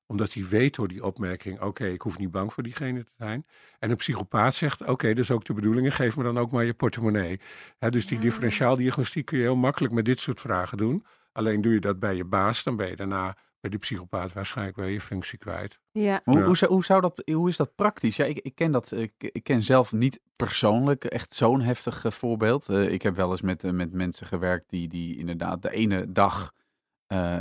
Omdat 0.05 0.33
hij 0.33 0.47
weet 0.47 0.75
door 0.75 0.87
die 0.87 1.03
opmerking, 1.03 1.61
oké, 1.61 1.85
ik 1.85 2.01
hoef 2.01 2.17
niet 2.17 2.31
bang 2.31 2.53
voor 2.53 2.63
diegene 2.63 3.03
te 3.03 3.11
zijn. 3.17 3.45
En 3.79 3.89
een 3.89 3.95
psychopaat 3.95 4.55
zegt, 4.55 4.85
oké, 4.85 5.07
dat 5.07 5.17
is 5.17 5.31
ook 5.31 5.45
de 5.45 5.53
bedoeling. 5.53 5.85
En 5.85 5.91
geef 5.91 6.17
me 6.17 6.23
dan 6.23 6.37
ook 6.37 6.51
maar 6.51 6.65
je 6.65 6.73
portemonnee. 6.73 7.39
dus 7.89 8.07
die 8.07 8.19
differentiaaldiagnostiek 8.19 9.25
kun 9.25 9.37
je 9.37 9.43
heel 9.43 9.55
makkelijk 9.55 9.93
met 9.93 10.05
dit 10.05 10.19
soort 10.19 10.41
vragen 10.41 10.77
doen. 10.77 11.05
Alleen 11.31 11.61
doe 11.61 11.73
je 11.73 11.79
dat 11.79 11.99
bij 11.99 12.15
je 12.15 12.25
baas, 12.25 12.63
dan 12.63 12.75
ben 12.75 12.89
je 12.89 12.95
daarna 12.95 13.37
bij 13.59 13.69
die 13.69 13.79
psychopaat 13.79 14.33
waarschijnlijk 14.33 14.77
wel 14.77 14.87
je 14.87 15.01
functie 15.01 15.37
kwijt. 15.37 15.79
Ja. 15.91 16.21
Hoe, 16.23 16.41
hoe, 16.41 16.65
hoe, 16.67 16.85
zou 16.85 17.01
dat, 17.01 17.21
hoe 17.25 17.49
is 17.49 17.57
dat 17.57 17.75
praktisch? 17.75 18.15
Ja, 18.15 18.25
ik, 18.25 18.37
ik 18.37 18.55
ken 18.55 18.71
dat, 18.71 18.91
ik, 18.91 19.13
ik 19.17 19.43
ken 19.43 19.63
zelf 19.63 19.91
niet 19.91 20.19
persoonlijk 20.35 21.03
echt 21.03 21.33
zo'n 21.33 21.61
heftig 21.61 22.05
uh, 22.05 22.11
voorbeeld. 22.11 22.69
Uh, 22.69 22.91
ik 22.91 23.01
heb 23.01 23.15
wel 23.15 23.31
eens 23.31 23.41
met, 23.41 23.63
uh, 23.63 23.71
met 23.71 23.93
mensen 23.93 24.27
gewerkt 24.27 24.69
die, 24.69 24.87
die 24.87 25.17
inderdaad 25.17 25.61
de 25.61 25.71
ene 25.71 26.11
dag 26.11 26.55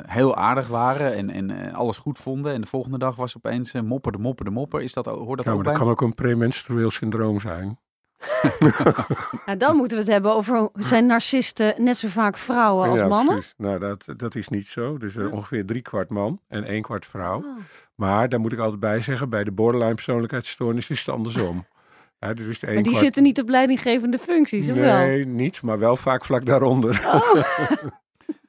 heel 0.06 0.36
aardig 0.36 0.68
waren 0.68 1.14
en, 1.14 1.50
en 1.50 1.72
alles 1.72 1.98
goed 1.98 2.18
vonden. 2.18 2.52
En 2.52 2.60
de 2.60 2.66
volgende 2.66 2.98
dag 2.98 3.16
was 3.16 3.36
opeens 3.36 3.72
mopper 3.72 4.12
de 4.12 4.18
mopper 4.18 4.44
de 4.44 4.50
mopper. 4.50 4.82
Is 4.82 4.92
dat, 4.92 5.06
hoort 5.06 5.36
dat 5.36 5.46
ja, 5.46 5.50
ook 5.50 5.56
maar 5.56 5.64
bij? 5.64 5.72
dat 5.72 5.82
kan 5.82 5.90
ook 5.90 6.00
een 6.00 6.14
premenstrueel 6.14 6.90
syndroom 6.90 7.40
zijn. 7.40 7.78
nou, 9.46 9.58
dan 9.58 9.76
moeten 9.76 9.96
we 9.96 10.02
het 10.02 10.12
hebben 10.12 10.34
over 10.34 10.68
zijn 10.74 11.06
narcisten 11.06 11.74
net 11.78 11.96
zo 11.96 12.08
vaak 12.08 12.38
vrouwen 12.38 12.88
als 12.88 12.98
ja, 12.98 13.06
mannen. 13.06 13.34
Precies. 13.34 13.54
Nou, 13.56 13.78
dat, 13.78 14.06
dat 14.16 14.34
is 14.34 14.48
niet 14.48 14.66
zo. 14.66 14.98
Dus 14.98 15.16
uh, 15.16 15.32
ongeveer 15.32 15.66
drie 15.66 15.82
kwart 15.82 16.08
man 16.08 16.40
en 16.48 16.64
één 16.64 16.82
kwart 16.82 17.06
vrouw. 17.06 17.38
Oh. 17.38 17.56
Maar 17.94 18.28
daar 18.28 18.40
moet 18.40 18.52
ik 18.52 18.58
altijd 18.58 18.80
bij 18.80 19.00
zeggen, 19.00 19.28
bij 19.28 19.44
de 19.44 19.52
borderline 19.52 19.94
persoonlijkheidsstoornis 19.94 20.90
is 20.90 20.98
het 20.98 21.14
andersom. 21.14 21.64
Ja, 22.18 22.34
dus 22.34 22.60
maar 22.60 22.82
die 22.82 22.96
zitten 22.96 23.22
niet 23.22 23.40
op 23.40 23.48
leidinggevende 23.48 24.18
functies, 24.18 24.68
of 24.68 24.74
nee, 24.74 24.84
wel? 24.84 24.96
Nee, 24.96 25.26
niet, 25.26 25.62
maar 25.62 25.78
wel 25.78 25.96
vaak 25.96 26.24
vlak 26.24 26.46
daaronder. 26.46 27.02
Oh. 27.06 27.42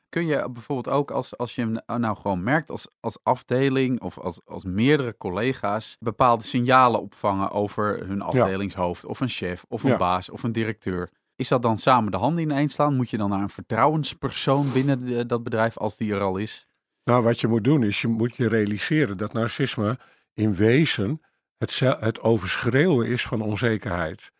kun 0.09 0.25
je 0.25 0.49
bijvoorbeeld 0.51 0.95
ook 0.95 1.11
als, 1.11 1.37
als 1.37 1.55
je 1.55 1.61
hem 1.61 1.99
nou, 2.01 2.17
gewoon 2.17 2.43
merkt 2.43 2.69
als, 2.69 2.87
als 2.99 3.17
afdeling 3.23 4.01
of 4.01 4.19
als, 4.19 4.41
als 4.45 4.63
meerdere 4.63 5.17
collega's 5.17 5.97
bepaalde 5.99 6.43
signalen 6.43 7.01
opvangen 7.01 7.51
over 7.51 8.07
hun 8.07 8.21
afdelingshoofd 8.21 9.05
of 9.05 9.19
een 9.19 9.29
chef 9.29 9.65
of 9.67 9.83
een 9.83 9.97
baas 9.97 10.29
of 10.29 10.43
een 10.43 10.51
directeur. 10.51 11.09
Is 11.35 11.47
dat 11.47 11.61
dan 11.61 11.77
samen 11.77 12.11
de 12.11 12.17
handen 12.17 12.43
ineens 12.43 12.73
slaan? 12.73 12.95
Moet 12.95 13.09
je 13.09 13.17
dan 13.17 13.29
naar 13.29 13.41
een 13.41 13.49
vertrouwenspersoon 13.49 14.71
binnen 14.71 15.27
dat 15.27 15.43
bedrijf 15.43 15.77
als 15.77 15.97
die 15.97 16.13
er 16.13 16.21
al 16.21 16.37
is? 16.37 16.67
Nou, 17.03 17.23
wat 17.23 17.41
je 17.41 17.47
moet 17.47 17.63
doen 17.63 17.83
is 17.83 18.01
je 18.01 18.07
moet 18.07 18.35
je 18.35 18.47
realiseren 18.47 19.17
dat 19.17 19.33
narcisme 19.33 19.99
in 20.33 20.55
wezen 20.55 21.21
het, 21.57 21.79
het 21.79 22.21
overschreeuwen 22.21 23.07
is 23.07 23.25
van 23.25 23.41
onzekerheid. 23.41 24.31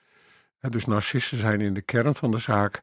dus 0.59 0.85
narcisten 0.85 1.37
zijn 1.37 1.61
in 1.61 1.73
de 1.73 1.81
kern 1.81 2.15
van 2.15 2.31
de 2.31 2.39
zaak 2.39 2.81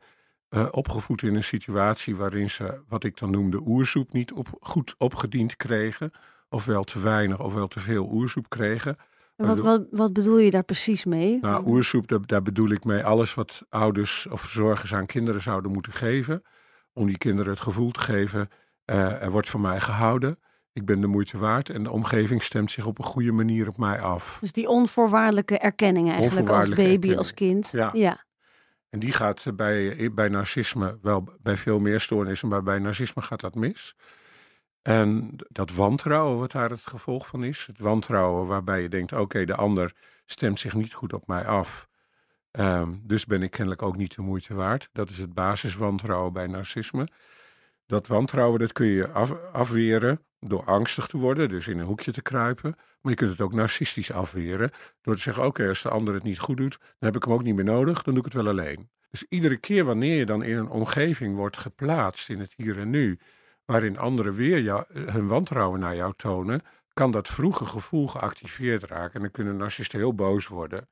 uh, 0.55 0.67
opgevoed 0.71 1.23
in 1.23 1.35
een 1.35 1.45
situatie 1.45 2.17
waarin 2.17 2.51
ze, 2.51 2.81
wat 2.89 3.05
ik 3.05 3.19
dan 3.19 3.31
noemde, 3.31 3.61
oersoep 3.67 4.13
niet 4.13 4.33
op, 4.33 4.49
goed 4.61 4.95
opgediend 4.99 5.57
kregen. 5.57 6.11
Ofwel 6.49 6.85
te 6.85 7.01
weinig 7.01 7.41
ofwel 7.41 7.67
te 7.67 7.81
veel 7.81 8.09
oersoep 8.13 8.49
kregen. 8.49 8.97
wat, 9.37 9.59
wat, 9.59 9.87
wat 9.91 10.13
bedoel 10.13 10.39
je 10.39 10.51
daar 10.51 10.65
precies 10.65 11.05
mee? 11.05 11.39
Nou, 11.41 11.67
oersoep, 11.67 12.09
daar, 12.09 12.27
daar 12.27 12.43
bedoel 12.43 12.69
ik 12.69 12.85
mee 12.85 13.05
alles 13.05 13.35
wat 13.35 13.63
ouders 13.69 14.27
of 14.27 14.41
verzorgers 14.41 14.95
aan 14.95 15.07
kinderen 15.07 15.43
zouden 15.43 15.73
moeten 15.73 15.93
geven. 15.93 16.43
Om 16.93 17.07
die 17.07 17.19
kinderen 17.19 17.53
het 17.53 17.61
gevoel 17.61 17.91
te 17.91 18.01
geven, 18.01 18.49
uh, 18.87 19.23
er 19.23 19.31
wordt 19.31 19.51
van 19.51 19.61
mij 19.61 19.81
gehouden. 19.81 20.39
ik 20.73 20.85
ben 20.85 21.01
de 21.01 21.07
moeite 21.07 21.39
waard 21.39 21.69
en 21.69 21.83
de 21.83 21.91
omgeving 21.91 22.43
stemt 22.43 22.71
zich 22.71 22.87
op 22.87 22.99
een 22.99 23.05
goede 23.05 23.33
manier 23.33 23.69
op 23.69 23.77
mij 23.77 24.01
af. 24.01 24.39
Dus 24.41 24.53
die 24.53 24.69
onvoorwaardelijke 24.69 25.59
erkenning 25.59 26.11
eigenlijk 26.11 26.49
als 26.49 26.69
baby, 26.69 27.15
als 27.15 27.35
kind. 27.35 27.71
Ja. 27.71 27.91
ja. 27.93 28.24
En 28.95 29.01
die 29.01 29.13
gaat 29.13 29.57
bij, 29.57 30.11
bij 30.13 30.29
narcisme 30.29 30.99
wel 31.03 31.29
bij 31.41 31.57
veel 31.57 31.79
meer 31.81 32.01
stoornissen, 32.01 32.49
maar 32.49 32.63
bij 32.63 32.79
narcisme 32.79 33.23
gaat 33.23 33.41
dat 33.41 33.55
mis. 33.55 33.97
En 34.83 35.37
dat 35.49 35.73
wantrouwen, 35.73 36.39
wat 36.39 36.53
daar 36.53 36.71
het 36.71 36.87
gevolg 36.87 37.27
van 37.27 37.45
is. 37.45 37.67
Het 37.67 37.79
wantrouwen 37.79 38.47
waarbij 38.47 38.83
je 38.83 38.89
denkt: 38.89 39.13
oké, 39.13 39.45
de 39.45 39.55
ander 39.55 39.95
stemt 40.25 40.61
zich 40.61 40.75
niet 40.75 40.95
goed 40.95 41.13
op 41.13 41.27
mij 41.27 41.47
af. 41.47 41.89
Ehm, 42.51 42.93
dus 43.03 43.27
ben 43.27 43.43
ik 43.43 43.51
kennelijk 43.51 43.83
ook 43.83 43.97
niet 43.97 44.15
de 44.15 44.23
moeite 44.23 44.55
waard. 44.55 44.89
Dat 44.93 45.11
is 45.11 45.19
het 45.19 45.35
basiswantrouwen 45.35 46.33
bij 46.33 46.47
narcisme. 46.47 47.09
Dat 47.87 48.07
wantrouwen 48.07 48.61
dat 48.61 48.73
kun 48.73 48.87
je 48.87 49.09
af, 49.09 49.53
afweren 49.53 50.25
door 50.49 50.65
angstig 50.65 51.07
te 51.07 51.17
worden, 51.17 51.49
dus 51.49 51.69
in 51.69 51.79
een 51.79 51.87
hoekje 51.87 52.13
te 52.13 52.23
kruipen. 52.23 52.77
Maar 53.01 53.13
je 53.13 53.19
kunt 53.19 53.31
het 53.31 53.41
ook 53.41 53.53
narcistisch 53.53 54.13
afweren 54.13 54.71
door 55.03 55.15
te 55.15 55.21
zeggen: 55.21 55.45
oké, 55.45 55.69
als 55.69 55.83
de 55.83 55.89
ander 55.89 56.15
het 56.15 56.23
niet 56.23 56.39
goed 56.39 56.57
doet, 56.57 56.79
dan 56.79 56.89
heb 56.99 57.17
ik 57.17 57.25
hem 57.25 57.33
ook 57.33 57.43
niet 57.43 57.55
meer 57.55 57.65
nodig, 57.65 58.03
dan 58.03 58.15
doe 58.15 58.25
ik 58.25 58.33
het 58.33 58.43
wel 58.43 58.53
alleen. 58.53 58.89
Dus 59.11 59.25
iedere 59.29 59.57
keer 59.57 59.85
wanneer 59.85 60.19
je 60.19 60.27
dan 60.27 60.43
in 60.43 60.57
een 60.57 60.69
omgeving 60.69 61.37
wordt 61.37 61.57
geplaatst 61.57 62.29
in 62.29 62.41
het 62.41 62.53
hier 62.57 62.79
en 62.79 62.91
nu, 62.91 63.19
waarin 63.65 63.99
anderen 63.99 64.35
weer 64.35 64.61
jou, 64.61 64.85
hun 64.93 65.27
wantrouwen 65.27 65.81
naar 65.81 65.97
jou 65.97 66.13
tonen, 66.17 66.63
kan 66.93 67.11
dat 67.11 67.29
vroege 67.29 67.65
gevoel 67.65 68.09
geactiveerd 68.09 68.85
raken. 68.85 69.15
En 69.15 69.21
dan 69.21 69.31
kunnen 69.31 69.57
narcisten 69.57 69.99
heel 69.99 70.15
boos 70.15 70.47
worden. 70.47 70.89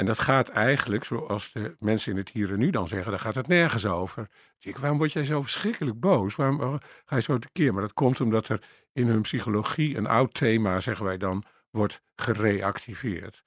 En 0.00 0.06
dat 0.06 0.18
gaat 0.18 0.48
eigenlijk, 0.48 1.04
zoals 1.04 1.52
de 1.52 1.76
mensen 1.78 2.12
in 2.12 2.18
het 2.18 2.28
hier 2.28 2.58
nu 2.58 2.70
dan 2.70 2.88
zeggen, 2.88 3.10
daar 3.10 3.20
gaat 3.20 3.34
het 3.34 3.48
nergens 3.48 3.86
over. 3.86 4.28
Ik, 4.58 4.78
waarom 4.78 4.98
word 4.98 5.12
jij 5.12 5.24
zo 5.24 5.42
verschrikkelijk 5.42 6.00
boos? 6.00 6.36
Waarom 6.36 6.80
ga 7.04 7.16
je 7.16 7.22
zo 7.22 7.38
tekeer? 7.38 7.72
Maar 7.72 7.82
dat 7.82 7.92
komt 7.92 8.20
omdat 8.20 8.48
er 8.48 8.62
in 8.92 9.06
hun 9.06 9.20
psychologie 9.20 9.96
een 9.96 10.06
oud 10.06 10.34
thema, 10.34 10.80
zeggen 10.80 11.04
wij 11.04 11.16
dan, 11.16 11.44
wordt 11.70 12.02
gereactiveerd. 12.16 13.42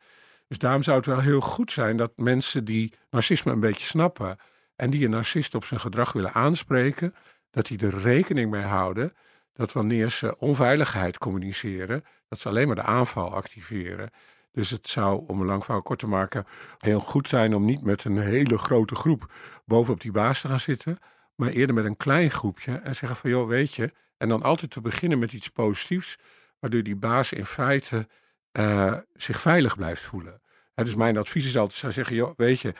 Dus 0.48 0.58
daarom 0.58 0.84
zou 0.84 0.98
het 0.98 1.06
wel 1.06 1.20
heel 1.20 1.42
goed 1.42 1.72
zijn 1.72 1.98
dat 1.98 2.12
mensen 2.16 2.66
die 2.66 2.94
narcisme 3.10 3.52
een 3.52 3.60
beetje 3.60 3.86
snappen 3.86 4.38
en 4.76 4.90
die 4.90 5.06
een 5.06 5.12
narcist 5.12 5.56
op 5.56 5.66
zijn 5.66 5.80
gedrag 5.80 6.12
willen 6.12 6.34
aanspreken, 6.34 7.16
dat 7.52 7.66
die 7.66 7.80
er 7.80 8.02
rekening 8.02 8.52
mee 8.52 8.64
houden 8.64 9.14
dat 9.54 9.72
wanneer 9.72 10.10
ze 10.10 10.38
onveiligheid 10.38 11.18
communiceren, 11.18 12.04
dat 12.28 12.40
ze 12.40 12.50
alleen 12.50 12.68
maar 12.68 12.76
de 12.76 12.82
aanval 12.82 13.34
activeren. 13.34 14.10
Dus 14.54 14.70
het 14.70 14.88
zou, 14.88 15.24
om 15.28 15.40
een 15.40 15.46
lang 15.46 15.64
verhaal 15.64 15.82
kort 15.82 16.00
te 16.00 16.08
maken, 16.08 16.46
heel 16.78 17.00
goed 17.00 17.28
zijn 17.28 17.56
om 17.56 17.66
niet 17.66 17.84
met 17.84 18.04
een 18.04 18.18
hele 18.18 18.58
grote 18.58 18.96
groep 18.96 19.32
bovenop 19.66 20.02
die 20.02 20.12
baas 20.12 20.42
te 20.42 20.48
gaan 20.48 20.60
zitten, 20.60 20.98
maar 21.36 21.50
eerder 21.50 21.76
met 21.76 21.86
een 21.86 21.98
klein 21.98 22.32
groepje 22.32 22.76
en 22.76 22.96
zeggen 22.96 23.18
van 23.18 23.30
joh, 23.30 23.48
weet 23.48 23.74
je, 23.74 23.92
en 24.18 24.30
dan 24.30 24.44
altijd 24.44 24.72
te 24.72 24.82
beginnen 24.82 25.20
met 25.20 25.34
iets 25.34 25.50
positiefs, 25.50 26.18
waardoor 26.60 26.84
die 26.84 26.96
baas 26.96 27.34
in 27.34 27.46
feite 27.46 28.08
uh, 28.52 28.98
zich 29.14 29.42
veilig 29.42 29.76
blijft 29.76 30.02
voelen. 30.02 30.42
dus 30.76 30.96
mijn 30.96 31.18
advies 31.18 31.46
is 31.46 31.58
altijd, 31.58 31.80
zou 31.80 31.94
zeggen, 31.94 32.16
joh, 32.16 32.34
weet 32.38 32.60
je, 32.60 32.74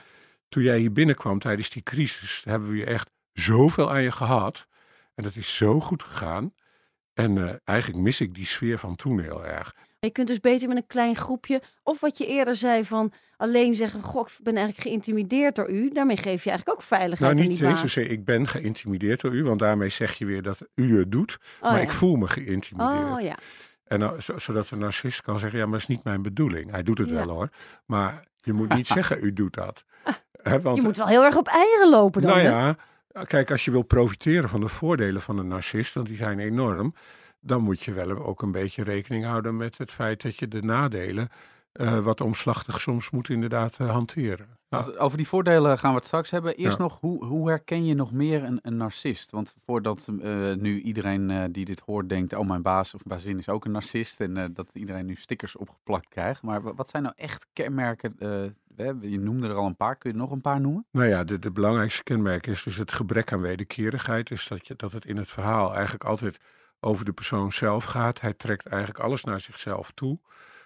toen 0.48 0.62
jij 0.62 0.78
hier 0.78 0.92
binnenkwam 0.92 1.38
tijdens 1.38 1.70
die 1.70 1.82
crisis, 1.82 2.42
hebben 2.44 2.70
we 2.70 2.76
je 2.76 2.84
echt 2.84 3.10
zoveel 3.32 3.90
aan 3.90 4.02
je 4.02 4.12
gehad. 4.12 4.66
En 5.14 5.22
dat 5.22 5.36
is 5.36 5.56
zo 5.56 5.80
goed 5.80 6.02
gegaan. 6.02 6.54
En 7.14 7.36
uh, 7.36 7.54
eigenlijk 7.64 8.02
mis 8.02 8.20
ik 8.20 8.34
die 8.34 8.46
sfeer 8.46 8.78
van 8.78 8.96
toen 8.96 9.20
heel 9.20 9.44
erg. 9.46 9.74
Je 10.04 10.10
kunt 10.10 10.28
dus 10.28 10.40
beter 10.40 10.68
met 10.68 10.76
een 10.76 10.86
klein 10.86 11.16
groepje, 11.16 11.62
of 11.82 12.00
wat 12.00 12.18
je 12.18 12.26
eerder 12.26 12.56
zei 12.56 12.84
van 12.84 13.12
alleen 13.36 13.74
zeggen, 13.74 14.02
goh, 14.02 14.26
ik 14.28 14.38
ben 14.42 14.56
eigenlijk 14.56 14.88
geïntimideerd 14.88 15.54
door 15.56 15.70
u. 15.70 15.90
Daarmee 15.90 16.16
geef 16.16 16.44
je 16.44 16.50
eigenlijk 16.50 16.78
ook 16.78 16.86
veiligheid 16.86 17.36
Nou, 17.36 17.48
niet 17.48 17.60
eens 17.60 17.80
zozeer, 17.80 18.10
ik 18.10 18.24
ben 18.24 18.48
geïntimideerd 18.48 19.20
door 19.20 19.34
u, 19.34 19.44
want 19.44 19.58
daarmee 19.58 19.88
zeg 19.88 20.14
je 20.14 20.24
weer 20.24 20.42
dat 20.42 20.58
u 20.74 20.98
het 20.98 21.12
doet. 21.12 21.38
Oh, 21.60 21.70
maar 21.70 21.82
ik 21.82 21.92
voel 21.92 22.16
me 22.16 22.28
geïntimideerd. 22.28 23.16
Oh, 23.16 23.20
ja. 23.20 23.38
En 23.84 24.22
zodat 24.36 24.68
de 24.68 24.76
narcist 24.76 25.22
kan 25.22 25.38
zeggen, 25.38 25.58
ja, 25.58 25.64
maar 25.64 25.72
dat 25.78 25.88
is 25.88 25.96
niet 25.96 26.04
mijn 26.04 26.22
bedoeling. 26.22 26.70
Hij 26.70 26.82
doet 26.82 26.98
het 26.98 27.10
wel 27.10 27.28
hoor, 27.28 27.48
maar 27.86 28.24
je 28.36 28.52
moet 28.52 28.74
niet 28.74 28.86
zeggen, 28.98 29.24
u 29.24 29.32
doet 29.32 29.54
dat. 29.54 29.84
want, 30.62 30.76
je 30.76 30.82
moet 30.82 30.96
wel 30.96 31.06
heel 31.06 31.24
erg 31.24 31.36
op 31.36 31.48
eieren 31.48 31.90
lopen 31.90 32.22
dan. 32.22 32.30
Nou 32.30 32.42
ja, 32.42 32.76
kijk, 33.24 33.50
als 33.50 33.64
je 33.64 33.70
wil 33.70 33.82
profiteren 33.82 34.48
van 34.48 34.60
de 34.60 34.68
voordelen 34.68 35.22
van 35.22 35.38
een 35.38 35.48
narcist, 35.48 35.94
want 35.94 36.06
die 36.06 36.16
zijn 36.16 36.38
enorm 36.38 36.94
dan 37.44 37.62
moet 37.62 37.82
je 37.82 37.92
wel 37.92 38.10
ook 38.10 38.42
een 38.42 38.52
beetje 38.52 38.82
rekening 38.82 39.24
houden 39.24 39.56
met 39.56 39.78
het 39.78 39.92
feit 39.92 40.22
dat 40.22 40.38
je 40.38 40.48
de 40.48 40.62
nadelen 40.62 41.28
uh, 41.74 41.98
wat 41.98 42.20
omslachtig 42.20 42.80
soms 42.80 43.10
moet 43.10 43.28
inderdaad 43.28 43.78
uh, 43.80 43.90
hanteren. 43.90 44.46
over 44.98 45.16
die 45.16 45.28
voordelen 45.28 45.78
gaan 45.78 45.90
we 45.90 45.96
het 45.96 46.06
straks 46.06 46.30
hebben. 46.30 46.56
Eerst 46.56 46.78
nog, 46.78 47.00
hoe, 47.00 47.24
hoe 47.24 47.48
herken 47.48 47.84
je 47.84 47.94
nog 47.94 48.12
meer 48.12 48.44
een, 48.44 48.58
een 48.62 48.76
narcist? 48.76 49.30
Want 49.30 49.54
voordat 49.64 50.08
uh, 50.20 50.52
nu 50.54 50.80
iedereen 50.80 51.52
die 51.52 51.64
dit 51.64 51.80
hoort 51.80 52.08
denkt, 52.08 52.34
oh 52.34 52.48
mijn 52.48 52.62
baas 52.62 52.94
of 52.94 53.02
bazin 53.02 53.38
is 53.38 53.48
ook 53.48 53.64
een 53.64 53.70
narcist 53.70 54.20
en 54.20 54.52
dat 54.54 54.74
iedereen 54.74 55.06
nu 55.06 55.14
stickers 55.14 55.56
opgeplakt 55.56 56.08
krijgt. 56.08 56.42
Maar 56.42 56.74
wat 56.74 56.88
zijn 56.88 57.02
nou 57.02 57.14
echt 57.16 57.46
kenmerken? 57.52 58.14
je 59.00 59.20
noemde 59.20 59.48
er 59.48 59.54
al 59.54 59.66
een 59.66 59.76
paar, 59.76 59.96
kun 59.96 60.10
je 60.10 60.16
nog 60.16 60.30
een 60.30 60.40
paar 60.40 60.60
noemen? 60.60 60.86
Nou 60.90 61.08
ja, 61.08 61.24
de, 61.24 61.38
de 61.38 61.50
belangrijkste 61.50 62.02
kenmerk 62.02 62.46
is 62.46 62.62
dus 62.62 62.76
het 62.76 62.92
gebrek 62.92 63.32
aan 63.32 63.40
wederkerigheid. 63.40 64.28
Dus 64.28 64.48
dat, 64.48 64.66
je, 64.66 64.74
dat 64.76 64.92
het 64.92 65.04
in 65.04 65.16
het 65.16 65.28
verhaal 65.28 65.72
eigenlijk 65.72 66.04
altijd 66.04 66.38
over 66.84 67.04
de 67.04 67.12
persoon 67.12 67.52
zelf 67.52 67.84
gaat. 67.84 68.20
Hij 68.20 68.32
trekt 68.32 68.66
eigenlijk 68.66 69.04
alles 69.04 69.24
naar 69.24 69.40
zichzelf 69.40 69.90
toe. 69.90 70.18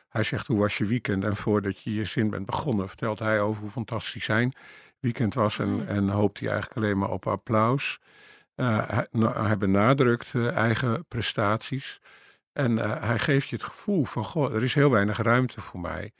Hij 0.08 0.22
zegt 0.22 0.46
hoe 0.46 0.58
was 0.58 0.78
je 0.78 0.84
weekend 0.84 1.24
en 1.24 1.36
voordat 1.36 1.80
je 1.80 1.94
je 1.94 2.04
zin 2.04 2.30
bent 2.30 2.46
begonnen 2.46 2.88
vertelt 2.88 3.18
hij 3.18 3.40
over 3.40 3.60
hoe 3.62 3.70
fantastisch 3.70 4.24
zijn 4.24 4.54
weekend 5.00 5.34
was 5.34 5.58
en, 5.58 5.86
en 5.88 6.08
hoopt 6.08 6.40
hij 6.40 6.48
eigenlijk 6.48 6.80
alleen 6.80 6.98
maar 6.98 7.10
op 7.10 7.26
applaus. 7.26 8.00
Uh, 8.56 8.88
hij, 8.88 9.06
hij, 9.20 9.58
benadrukt 9.58 10.32
uh, 10.34 10.50
eigen 10.52 11.06
prestaties 11.08 12.00
en 12.52 12.78
uh, 12.78 13.02
hij 13.02 13.18
geeft 13.18 13.48
je 13.48 13.56
het 13.56 13.64
gevoel 13.64 14.04
van 14.04 14.24
goh, 14.24 14.54
er 14.54 14.62
is 14.62 14.74
heel 14.74 14.90
weinig 14.90 15.18
ruimte 15.18 15.60
voor 15.60 15.80
mij. 15.80 16.12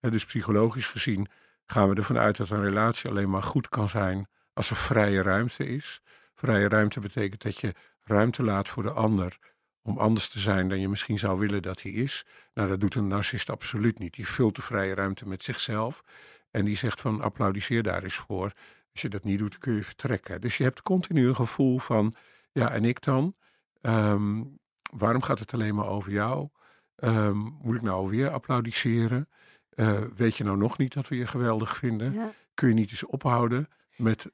dus 0.00 0.24
psychologisch 0.24 0.86
gezien 0.86 1.28
gaan 1.66 1.88
we 1.88 1.94
ervan 1.94 2.18
uit 2.18 2.36
dat 2.36 2.50
een 2.50 2.62
relatie 2.62 3.10
alleen 3.10 3.30
maar 3.30 3.42
goed 3.42 3.68
kan 3.68 3.88
zijn 3.88 4.28
als 4.52 4.70
er 4.70 4.76
vrije 4.76 5.22
ruimte 5.22 5.66
is. 5.68 6.00
Vrije 6.34 6.68
ruimte 6.68 7.00
betekent 7.00 7.42
dat 7.42 7.58
je 7.60 7.74
ruimte 8.08 8.42
laat 8.42 8.68
voor 8.68 8.82
de 8.82 8.90
ander 8.90 9.38
om 9.82 9.98
anders 9.98 10.28
te 10.28 10.38
zijn 10.38 10.68
dan 10.68 10.80
je 10.80 10.88
misschien 10.88 11.18
zou 11.18 11.38
willen 11.38 11.62
dat 11.62 11.82
hij 11.82 11.92
is. 11.92 12.26
Nou, 12.54 12.68
dat 12.68 12.80
doet 12.80 12.94
een 12.94 13.06
narcist 13.06 13.50
absoluut 13.50 13.98
niet. 13.98 14.14
Die 14.14 14.28
vult 14.28 14.54
de 14.54 14.62
vrije 14.62 14.94
ruimte 14.94 15.28
met 15.28 15.42
zichzelf 15.42 16.02
en 16.50 16.64
die 16.64 16.76
zegt 16.76 17.00
van 17.00 17.20
applaudisseer 17.20 17.82
daar 17.82 18.02
eens 18.02 18.16
voor. 18.16 18.52
Als 18.92 19.02
je 19.02 19.08
dat 19.08 19.24
niet 19.24 19.38
doet, 19.38 19.58
kun 19.58 19.74
je 19.74 19.84
vertrekken. 19.84 20.40
Dus 20.40 20.56
je 20.56 20.62
hebt 20.62 20.82
continu 20.82 21.28
een 21.28 21.34
gevoel 21.34 21.78
van, 21.78 22.14
ja, 22.52 22.70
en 22.70 22.84
ik 22.84 23.02
dan? 23.02 23.34
Ehm, 23.80 24.42
waarom 24.90 25.22
gaat 25.22 25.38
het 25.38 25.52
alleen 25.52 25.74
maar 25.74 25.88
over 25.88 26.12
jou? 26.12 26.48
Um, 26.96 27.58
moet 27.62 27.74
ik 27.74 27.82
nou 27.82 28.10
weer 28.10 28.30
applaudisseren? 28.30 29.28
Uh, 29.74 30.00
weet 30.14 30.36
je 30.36 30.44
nou 30.44 30.56
nog 30.56 30.78
niet 30.78 30.92
dat 30.92 31.08
we 31.08 31.16
je 31.16 31.26
geweldig 31.26 31.76
vinden? 31.76 32.34
Kun 32.54 32.68
je 32.68 32.74
niet 32.74 32.90
eens 32.90 33.06
ophouden 33.06 33.68
met 33.96 34.26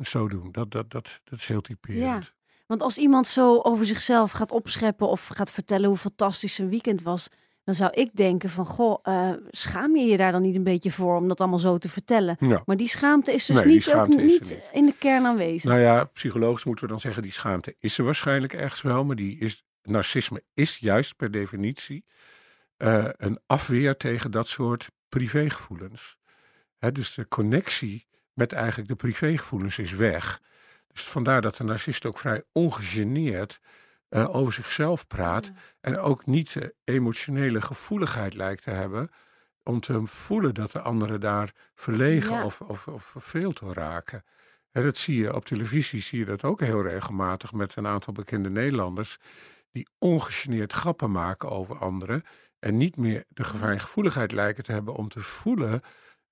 zo 0.00 0.28
doen? 0.28 0.52
Dat, 0.52 0.70
dat, 0.70 0.90
dat, 0.90 1.20
dat 1.24 1.38
is 1.38 1.46
heel 1.46 1.60
typerend. 1.60 2.24
Ja. 2.24 2.34
Want 2.66 2.82
als 2.82 2.98
iemand 2.98 3.26
zo 3.26 3.60
over 3.62 3.86
zichzelf 3.86 4.30
gaat 4.30 4.52
opscheppen 4.52 5.08
of 5.08 5.26
gaat 5.26 5.50
vertellen 5.50 5.88
hoe 5.88 5.96
fantastisch 5.96 6.54
zijn 6.54 6.68
weekend 6.68 7.02
was, 7.02 7.28
dan 7.64 7.74
zou 7.74 7.90
ik 7.94 8.10
denken 8.12 8.50
van, 8.50 8.66
goh, 8.66 8.98
uh, 9.04 9.30
schaam 9.50 9.96
je 9.96 10.04
je 10.04 10.16
daar 10.16 10.32
dan 10.32 10.42
niet 10.42 10.56
een 10.56 10.62
beetje 10.62 10.90
voor 10.90 11.16
om 11.16 11.28
dat 11.28 11.40
allemaal 11.40 11.58
zo 11.58 11.78
te 11.78 11.88
vertellen? 11.88 12.36
Maar 12.66 12.76
die 12.76 12.88
schaamte 12.88 13.32
is 13.32 13.46
dus 13.46 13.64
niet, 13.64 13.94
ook 13.94 14.08
niet, 14.08 14.56
in 14.72 14.86
de 14.86 14.94
kern 14.98 15.26
aanwezig. 15.26 15.64
Nou 15.64 15.80
ja, 15.80 16.04
psychologisch 16.04 16.64
moeten 16.64 16.84
we 16.84 16.90
dan 16.90 17.00
zeggen, 17.00 17.22
die 17.22 17.32
schaamte 17.32 17.76
is 17.78 17.98
er 17.98 18.04
waarschijnlijk 18.04 18.52
ergens 18.52 18.82
wel, 18.82 19.04
maar 19.04 19.16
die 19.16 19.38
is, 19.38 19.64
narcisme 19.82 20.42
is 20.54 20.78
juist 20.78 21.16
per 21.16 21.30
definitie 21.30 22.04
uh, 22.78 23.08
een 23.16 23.38
afweer 23.46 23.96
tegen 23.96 24.30
dat 24.30 24.48
soort 24.48 24.90
privégevoelens. 25.08 26.16
Hè, 26.78 26.92
dus 26.92 27.14
de 27.14 27.28
connectie 27.28 28.06
met 28.32 28.52
eigenlijk 28.52 28.88
de 28.88 28.96
privégevoelens 28.96 29.78
is 29.78 29.92
weg. 29.92 30.40
Dus 30.96 31.04
vandaar 31.04 31.40
dat 31.40 31.56
de 31.56 31.64
narcist 31.64 32.06
ook 32.06 32.18
vrij 32.18 32.42
ongegeneerd 32.52 33.60
uh, 34.10 34.34
over 34.34 34.52
zichzelf 34.52 35.06
praat. 35.06 35.52
En 35.80 35.98
ook 35.98 36.26
niet 36.26 36.52
de 36.52 36.74
emotionele 36.84 37.60
gevoeligheid 37.60 38.34
lijkt 38.34 38.62
te 38.62 38.70
hebben. 38.70 39.10
Om 39.62 39.80
te 39.80 40.06
voelen 40.06 40.54
dat 40.54 40.72
de 40.72 40.80
anderen 40.80 41.20
daar 41.20 41.52
verlegen 41.74 42.44
of, 42.44 42.60
of, 42.60 42.88
of 42.88 43.04
verveeld 43.04 43.58
door 43.58 43.74
raken. 43.74 44.24
En 44.72 44.82
dat 44.82 44.96
zie 44.96 45.16
je 45.16 45.34
op 45.34 45.44
televisie, 45.44 46.00
zie 46.00 46.18
je 46.18 46.24
dat 46.24 46.44
ook 46.44 46.60
heel 46.60 46.82
regelmatig 46.82 47.52
met 47.52 47.76
een 47.76 47.86
aantal 47.86 48.12
bekende 48.12 48.50
Nederlanders. 48.50 49.18
Die 49.70 49.88
ongegeneerd 49.98 50.72
grappen 50.72 51.10
maken 51.10 51.50
over 51.50 51.78
anderen. 51.78 52.22
En 52.58 52.76
niet 52.76 52.96
meer 52.96 53.24
de 53.28 53.44
gevaargevoeligheid 53.44 54.32
lijken 54.32 54.64
te 54.64 54.72
hebben 54.72 54.94
om 54.94 55.08
te 55.08 55.20
voelen. 55.20 55.82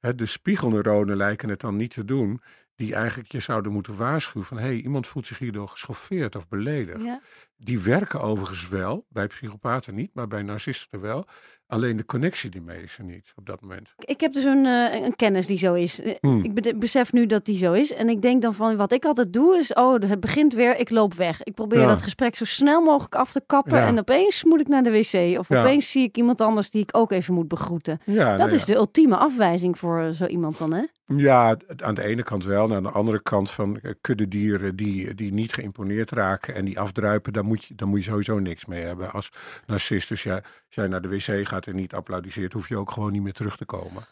Hè, 0.00 0.14
de 0.14 0.26
spiegelneuronen 0.26 1.16
lijken 1.16 1.48
het 1.48 1.60
dan 1.60 1.76
niet 1.76 1.90
te 1.90 2.04
doen 2.04 2.40
die 2.76 2.94
eigenlijk 2.94 3.32
je 3.32 3.40
zouden 3.40 3.72
moeten 3.72 3.96
waarschuwen 3.96 4.46
van 4.46 4.56
hé, 4.56 4.64
hey, 4.64 4.76
iemand 4.76 5.06
voelt 5.06 5.26
zich 5.26 5.38
hierdoor 5.38 5.68
geschoffeerd 5.68 6.36
of 6.36 6.48
beledigd. 6.48 7.02
Ja. 7.02 7.20
Die 7.56 7.78
werken 7.78 8.20
overigens 8.20 8.68
wel, 8.68 9.06
bij 9.08 9.26
psychopaten 9.26 9.94
niet, 9.94 10.14
maar 10.14 10.28
bij 10.28 10.42
narcisten 10.42 11.00
wel. 11.00 11.26
Alleen 11.66 11.96
de 11.96 12.04
connectie 12.04 12.50
die 12.50 12.60
mee 12.60 12.82
is 12.82 12.98
er 12.98 13.04
niet 13.04 13.32
op 13.36 13.46
dat 13.46 13.60
moment. 13.60 13.94
Ik 13.98 14.20
heb 14.20 14.32
dus 14.32 14.44
een, 14.44 14.64
uh, 14.64 15.02
een 15.04 15.16
kennis 15.16 15.46
die 15.46 15.58
zo 15.58 15.74
is. 15.74 16.00
Eh, 16.00 16.14
hmm. 16.20 16.44
Ik 16.44 16.78
besef 16.78 17.12
nu 17.12 17.26
dat 17.26 17.44
die 17.44 17.56
zo 17.56 17.72
is. 17.72 17.92
En 17.92 18.08
ik 18.08 18.22
denk 18.22 18.42
dan 18.42 18.54
van 18.54 18.76
wat 18.76 18.92
ik 18.92 19.04
altijd 19.04 19.32
doe 19.32 19.56
is, 19.56 19.72
oh, 19.72 20.00
het 20.00 20.20
begint 20.20 20.54
weer, 20.54 20.78
ik 20.78 20.90
loop 20.90 21.14
weg. 21.14 21.42
Ik 21.42 21.54
probeer 21.54 21.86
dat 21.86 22.02
gesprek 22.02 22.36
zo 22.36 22.44
snel 22.44 22.80
mogelijk 22.80 23.14
af 23.14 23.32
te 23.32 23.42
kappen. 23.46 23.80
En 23.80 23.98
opeens 23.98 24.44
moet 24.44 24.60
ik 24.60 24.68
naar 24.68 24.82
de 24.82 24.90
wc. 24.90 25.38
Of 25.38 25.50
opeens 25.50 25.90
zie 25.90 26.02
ik 26.02 26.16
iemand 26.16 26.40
anders 26.40 26.70
die 26.70 26.82
ik 26.82 26.96
ook 26.96 27.12
even 27.12 27.34
moet 27.34 27.48
begroeten. 27.48 28.00
dat 28.04 28.14
nou 28.36 28.52
is 28.52 28.64
de 28.64 28.74
ultieme 28.74 29.16
afwijzing 29.16 29.78
voor 29.78 30.12
zo 30.12 30.26
iemand 30.26 30.58
dan, 30.58 30.72
hè? 30.72 30.82
Ja, 31.06 31.56
aan 31.76 31.94
de 31.94 32.02
ene 32.02 32.22
kant 32.22 32.44
wel. 32.44 32.68
En 32.68 32.74
aan 32.74 32.82
de 32.82 32.90
andere 32.90 33.22
kant 33.22 33.50
van 33.50 33.80
kudde 34.00 34.28
dieren 34.28 34.76
die, 34.76 35.14
die 35.14 35.32
niet 35.32 35.52
geïmponeerd 35.52 36.10
raken 36.10 36.54
en 36.54 36.64
die 36.64 36.80
afdruipen, 36.80 37.32
daar 37.32 37.44
moet, 37.44 37.64
je, 37.64 37.74
daar 37.74 37.88
moet 37.88 38.04
je 38.04 38.10
sowieso 38.10 38.38
niks 38.38 38.64
mee 38.64 38.82
hebben. 38.82 39.12
Als 39.12 39.32
narcist, 39.66 40.08
dus 40.08 40.22
ja, 40.22 40.34
als 40.34 40.74
jij 40.74 40.86
naar 40.86 41.02
de 41.02 41.08
wc 41.08 41.48
gaat 41.48 41.53
en 41.62 41.74
niet 41.74 41.94
applaudisseert, 41.94 42.52
hoef 42.52 42.68
je 42.68 42.76
ook 42.76 42.90
gewoon 42.90 43.12
niet 43.12 43.22
meer 43.22 43.32
terug 43.32 43.56
te 43.56 43.64
komen. 43.64 44.02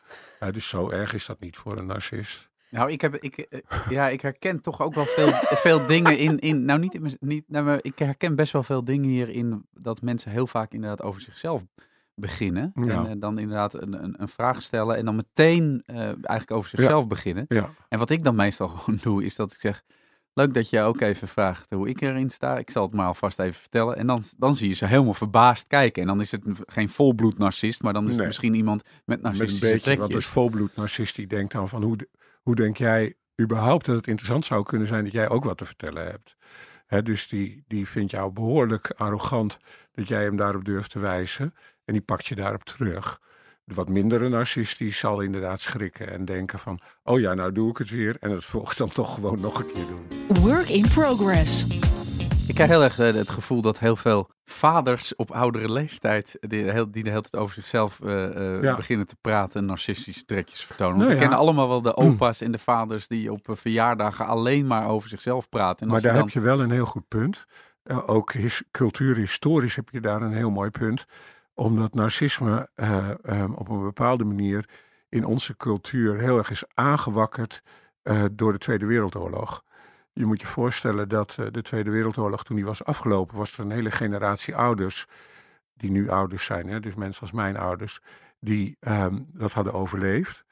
dus 0.52 0.68
zo 0.68 0.90
erg 0.90 1.14
is 1.14 1.26
dat 1.26 1.40
niet 1.40 1.56
voor 1.56 1.76
een 1.76 1.86
narcist. 1.86 2.50
Nou, 2.72 2.90
ik, 2.90 3.00
heb, 3.00 3.16
ik, 3.16 3.38
eh, 3.38 3.60
ja, 3.88 4.08
ik 4.08 4.20
herken 4.20 4.60
toch 4.60 4.82
ook 4.82 4.94
wel 4.94 5.04
veel, 5.04 5.28
veel 5.66 5.86
dingen 5.86 6.18
in, 6.18 6.38
in. 6.38 6.64
Nou, 6.64 6.78
niet, 6.80 6.94
in, 6.94 7.16
niet 7.20 7.44
nou, 7.48 7.64
maar 7.64 7.78
ik 7.82 7.98
herken 7.98 8.34
best 8.34 8.52
wel 8.52 8.62
veel 8.62 8.84
dingen 8.84 9.08
hierin. 9.08 9.66
Dat 9.72 10.02
mensen 10.02 10.30
heel 10.30 10.46
vaak 10.46 10.72
inderdaad 10.72 11.02
over 11.02 11.20
zichzelf 11.20 11.64
beginnen. 12.14 12.70
En 12.74 12.84
uh, 12.84 13.10
dan 13.16 13.38
inderdaad 13.38 13.74
een, 13.74 14.04
een, 14.04 14.14
een, 14.18 14.28
vraag 14.28 14.62
stellen. 14.62 14.96
En 14.96 15.04
dan 15.04 15.16
meteen 15.16 15.82
uh, 15.86 15.96
eigenlijk 16.06 16.50
over 16.50 16.70
zichzelf 16.70 17.08
beginnen. 17.08 17.44
Ja. 17.48 17.70
En 17.88 17.98
wat 17.98 18.10
ik 18.10 18.24
dan 18.24 18.34
meestal 18.34 18.68
gewoon 18.74 19.00
doe, 19.02 19.24
is 19.24 19.36
dat 19.36 19.52
ik 19.52 19.60
zeg. 19.60 19.82
Leuk 20.34 20.54
dat 20.54 20.70
je 20.70 20.80
ook 20.80 21.00
even 21.00 21.28
vraagt 21.28 21.66
hoe 21.68 21.88
ik 21.88 22.00
erin 22.00 22.30
sta. 22.30 22.58
Ik 22.58 22.70
zal 22.70 22.82
het 22.82 22.92
maar 22.92 23.06
alvast 23.06 23.38
even 23.38 23.60
vertellen. 23.60 23.96
En 23.96 24.06
dan, 24.06 24.22
dan 24.38 24.54
zie 24.54 24.68
je 24.68 24.74
ze 24.74 24.86
helemaal 24.86 25.14
verbaasd 25.14 25.66
kijken. 25.66 26.02
En 26.02 26.08
dan 26.08 26.20
is 26.20 26.30
het 26.30 26.42
geen 26.66 26.88
volbloed 26.88 27.38
narcist, 27.38 27.82
maar 27.82 27.92
dan 27.92 28.08
is 28.08 28.16
het 28.16 28.26
misschien 28.26 28.54
iemand 28.54 28.82
met 29.04 29.22
narcistische 29.22 29.64
met 29.64 29.72
een 29.72 29.72
beetje, 29.72 29.84
trekjes. 29.84 30.08
Wat 30.08 30.18
is 30.18 30.26
volbloed 30.26 30.76
narcist? 30.76 31.16
Die 31.16 31.26
denkt 31.26 31.52
dan 31.52 31.68
van 31.68 31.82
hoe, 31.82 31.96
hoe 32.42 32.54
denk 32.54 32.76
jij 32.76 33.14
überhaupt 33.40 33.86
dat 33.86 33.96
het 33.96 34.06
interessant 34.06 34.44
zou 34.44 34.62
kunnen 34.62 34.88
zijn 34.88 35.04
dat 35.04 35.12
jij 35.12 35.28
ook 35.28 35.44
wat 35.44 35.58
te 35.58 35.64
vertellen 35.64 36.04
hebt? 36.04 36.36
dus 37.00 37.28
die, 37.28 37.64
die 37.66 37.88
vindt 37.88 38.10
jou 38.10 38.32
behoorlijk 38.32 38.90
arrogant 38.96 39.58
dat 39.92 40.08
jij 40.08 40.22
hem 40.22 40.36
daarop 40.36 40.64
durft 40.64 40.90
te 40.90 40.98
wijzen. 40.98 41.54
En 41.84 41.92
die 41.92 42.02
pakt 42.02 42.26
je 42.26 42.34
daarop 42.34 42.64
terug. 42.64 43.20
Wat 43.74 43.88
mindere 43.88 44.28
narcist 44.28 44.78
die 44.78 44.92
zal 44.92 45.20
inderdaad 45.20 45.60
schrikken 45.60 46.10
en 46.10 46.24
denken 46.24 46.58
van... 46.58 46.80
oh 47.04 47.20
ja, 47.20 47.34
nou 47.34 47.52
doe 47.52 47.70
ik 47.70 47.76
het 47.76 47.90
weer. 47.90 48.16
En 48.20 48.30
het 48.30 48.44
volgt 48.54 48.78
dan 48.78 48.88
toch 48.88 49.14
gewoon 49.14 49.40
nog 49.40 49.58
een 49.58 49.72
keer 49.72 49.86
doen. 49.86 50.42
Work 50.42 50.68
in 50.68 50.88
progress. 50.88 51.66
Ik 52.48 52.54
krijg 52.54 52.70
heel 52.70 52.82
erg 52.82 52.98
eh, 52.98 53.12
het 53.12 53.30
gevoel 53.30 53.60
dat 53.60 53.78
heel 53.78 53.96
veel 53.96 54.30
vaders 54.44 55.16
op 55.16 55.30
oudere 55.30 55.72
leeftijd, 55.72 56.36
die, 56.40 56.64
die 56.90 57.02
de 57.02 57.10
hele 57.10 57.22
tijd 57.22 57.36
over 57.36 57.54
zichzelf 57.54 58.00
uh, 58.04 58.60
uh, 58.62 58.76
beginnen 58.76 59.06
te 59.06 59.16
praten, 59.20 59.64
narcistische 59.64 60.24
trekjes 60.24 60.64
vertonen. 60.64 60.96
Want 60.96 61.08
nou, 61.08 61.14
we 61.14 61.20
kennen 61.20 61.38
allemaal 61.38 61.68
wel 61.68 61.82
de 61.82 61.96
opa's 62.04 62.40
en 62.40 62.52
de 62.52 62.58
vaders 62.58 63.08
die 63.08 63.32
op 63.32 63.46
verjaardagen 63.50 64.26
alleen 64.26 64.66
maar 64.66 64.88
over 64.88 65.08
zichzelf 65.08 65.48
praten. 65.48 65.86
En 65.86 65.92
maar 65.92 66.02
daar 66.02 66.16
heb 66.16 66.28
je 66.28 66.40
wel 66.40 66.60
een 66.60 66.70
heel 66.70 66.86
goed 66.86 67.08
punt. 67.08 67.46
ook 68.06 68.32
his, 68.32 68.62
cultuurhistorisch 68.70 69.76
heb 69.76 69.88
je 69.92 70.00
daar 70.00 70.22
een 70.22 70.32
heel 70.32 70.50
mooi 70.50 70.70
punt 70.70 71.06
omdat 71.54 71.94
narcisme 71.94 72.68
uh, 72.76 73.08
um, 73.24 73.54
op 73.54 73.68
een 73.68 73.82
bepaalde 73.82 74.24
manier 74.24 74.68
in 75.08 75.24
onze 75.24 75.56
cultuur 75.56 76.18
heel 76.18 76.38
erg 76.38 76.50
is 76.50 76.64
aangewakkerd 76.74 77.62
uh, 78.02 78.24
door 78.32 78.52
de 78.52 78.58
Tweede 78.58 78.86
Wereldoorlog. 78.86 79.64
Je 80.12 80.26
moet 80.26 80.40
je 80.40 80.46
voorstellen 80.46 81.08
dat 81.08 81.36
uh, 81.40 81.46
de 81.50 81.62
Tweede 81.62 81.90
Wereldoorlog, 81.90 82.44
toen 82.44 82.56
die 82.56 82.64
was 82.64 82.84
afgelopen, 82.84 83.36
was 83.36 83.52
er 83.52 83.60
een 83.60 83.70
hele 83.70 83.90
generatie 83.90 84.56
ouders, 84.56 85.06
die 85.74 85.90
nu 85.90 86.08
ouders 86.08 86.44
zijn, 86.44 86.68
hè, 86.68 86.80
dus 86.80 86.94
mensen 86.94 87.20
als 87.20 87.32
mijn 87.32 87.56
ouders, 87.56 88.00
die 88.40 88.76
um, 88.80 89.26
dat 89.32 89.52
hadden 89.52 89.72
overleefd. 89.72 90.44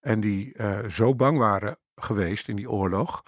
En 0.00 0.20
die 0.20 0.56
zo 0.88 1.14
bang 1.14 1.38
waren 1.38 1.78
geweest 1.94 2.48
in 2.48 2.56
die 2.56 2.70
oorlog, 2.70 3.22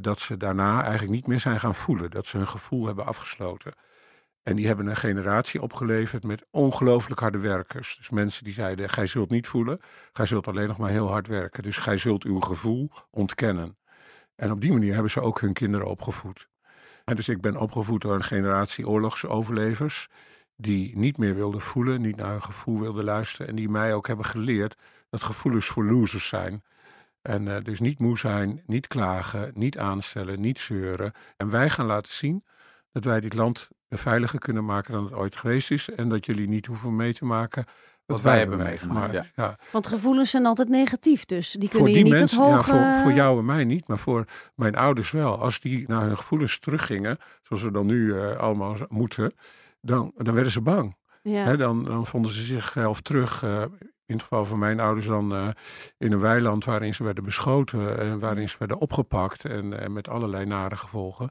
dat 0.00 0.18
ze 0.18 0.36
daarna 0.36 0.82
eigenlijk 0.82 1.12
niet 1.12 1.26
meer 1.26 1.40
zijn 1.40 1.60
gaan 1.60 1.74
voelen. 1.74 2.10
Dat 2.10 2.26
ze 2.26 2.36
hun 2.36 2.48
gevoel 2.48 2.86
hebben 2.86 3.06
afgesloten. 3.06 3.72
En 4.48 4.56
die 4.56 4.66
hebben 4.66 4.86
een 4.86 4.96
generatie 4.96 5.62
opgeleverd 5.62 6.24
met 6.24 6.46
ongelooflijk 6.50 7.20
harde 7.20 7.38
werkers. 7.38 7.96
Dus 7.96 8.10
mensen 8.10 8.44
die 8.44 8.52
zeiden, 8.52 8.90
gij 8.90 9.06
zult 9.06 9.30
niet 9.30 9.48
voelen, 9.48 9.80
gij 10.12 10.26
zult 10.26 10.48
alleen 10.48 10.68
nog 10.68 10.78
maar 10.78 10.90
heel 10.90 11.08
hard 11.08 11.26
werken. 11.26 11.62
Dus 11.62 11.76
gij 11.76 11.96
zult 11.96 12.24
uw 12.24 12.40
gevoel 12.40 12.90
ontkennen. 13.10 13.78
En 14.34 14.50
op 14.50 14.60
die 14.60 14.72
manier 14.72 14.92
hebben 14.92 15.10
ze 15.10 15.20
ook 15.20 15.40
hun 15.40 15.52
kinderen 15.52 15.86
opgevoed. 15.86 16.48
En 17.04 17.16
dus 17.16 17.28
ik 17.28 17.40
ben 17.40 17.56
opgevoed 17.56 18.00
door 18.00 18.14
een 18.14 18.24
generatie 18.24 18.88
oorlogsoverlevers 18.88 20.08
die 20.56 20.98
niet 20.98 21.18
meer 21.18 21.34
wilden 21.34 21.60
voelen, 21.60 22.00
niet 22.00 22.16
naar 22.16 22.30
hun 22.30 22.42
gevoel 22.42 22.80
wilden 22.80 23.04
luisteren. 23.04 23.48
En 23.48 23.54
die 23.54 23.68
mij 23.68 23.94
ook 23.94 24.06
hebben 24.06 24.26
geleerd 24.26 24.76
dat 25.10 25.22
gevoelens 25.22 25.66
voor 25.66 25.84
losers 25.84 26.28
zijn. 26.28 26.64
En 27.22 27.46
uh, 27.46 27.56
dus 27.62 27.80
niet 27.80 27.98
moe 27.98 28.18
zijn, 28.18 28.62
niet 28.66 28.86
klagen, 28.86 29.50
niet 29.54 29.78
aanstellen, 29.78 30.40
niet 30.40 30.58
zeuren. 30.58 31.12
En 31.36 31.50
wij 31.50 31.70
gaan 31.70 31.86
laten 31.86 32.12
zien 32.12 32.44
dat 32.92 33.04
wij 33.04 33.20
dit 33.20 33.34
land 33.34 33.68
veiliger 33.88 34.38
kunnen 34.38 34.64
maken 34.64 34.92
dan 34.92 35.04
het 35.04 35.14
ooit 35.14 35.36
geweest 35.36 35.70
is. 35.70 35.90
En 35.90 36.08
dat 36.08 36.26
jullie 36.26 36.48
niet 36.48 36.66
hoeven 36.66 36.96
mee 36.96 37.14
te 37.14 37.24
maken 37.24 37.64
wat, 38.12 38.20
wij, 38.20 38.38
hebben 38.38 38.58
meegemaakt. 38.58 39.30
Ja. 39.36 39.56
Want 39.72 39.86
gevoelens 39.86 40.30
zijn 40.30 40.46
altijd 40.46 40.68
negatief, 40.68 41.24
dus 41.24 41.50
die 41.50 41.68
kunnen 41.68 41.92
je 41.92 42.02
niet 42.02 42.12
mensen, 42.12 42.42
het 42.42 42.50
hoge... 42.50 42.74
Ja, 42.74 42.94
voor, 42.94 43.02
voor, 43.02 43.12
jou 43.12 43.38
en 43.38 43.44
mij 43.44 43.64
niet, 43.64 43.88
maar 43.88 43.98
voor 43.98 44.24
mijn 44.54 44.76
ouders 44.76 45.10
wel. 45.10 45.40
Als 45.40 45.60
die 45.60 45.84
naar 45.86 46.02
hun 46.02 46.16
gevoelens 46.16 46.58
teruggingen, 46.58 47.18
zoals 47.42 47.62
we 47.62 47.70
dan 47.70 47.86
nu 47.86 48.14
uh, 48.14 48.36
allemaal 48.36 48.76
moeten, 48.88 49.32
dan, 49.80 50.12
dan 50.16 50.34
werden 50.34 50.52
ze 50.52 50.60
bang. 50.60 50.96
Ja. 51.22 51.56
dan, 51.56 51.84
dan 51.84 52.06
vonden 52.06 52.32
ze 52.32 52.42
zichzelf 52.42 53.00
terug, 53.00 53.42
uh, 53.42 53.62
in 54.06 54.14
het 54.14 54.22
geval 54.22 54.44
van 54.44 54.58
mijn 54.58 54.80
ouders 54.80 55.06
dan, 55.06 55.32
uh, 55.32 55.48
in 55.98 56.12
een 56.12 56.20
weiland 56.20 56.64
waarin 56.64 56.94
ze 56.94 57.04
werden 57.04 57.24
beschoten 57.24 57.98
en 57.98 58.18
waarin 58.18 58.48
ze 58.48 58.56
werden 58.58 58.78
opgepakt 58.78 59.44
en, 59.44 59.80
en 59.80 59.92
met 59.92 60.08
allerlei 60.08 60.46
nare 60.46 60.76
gevolgen. 60.76 61.30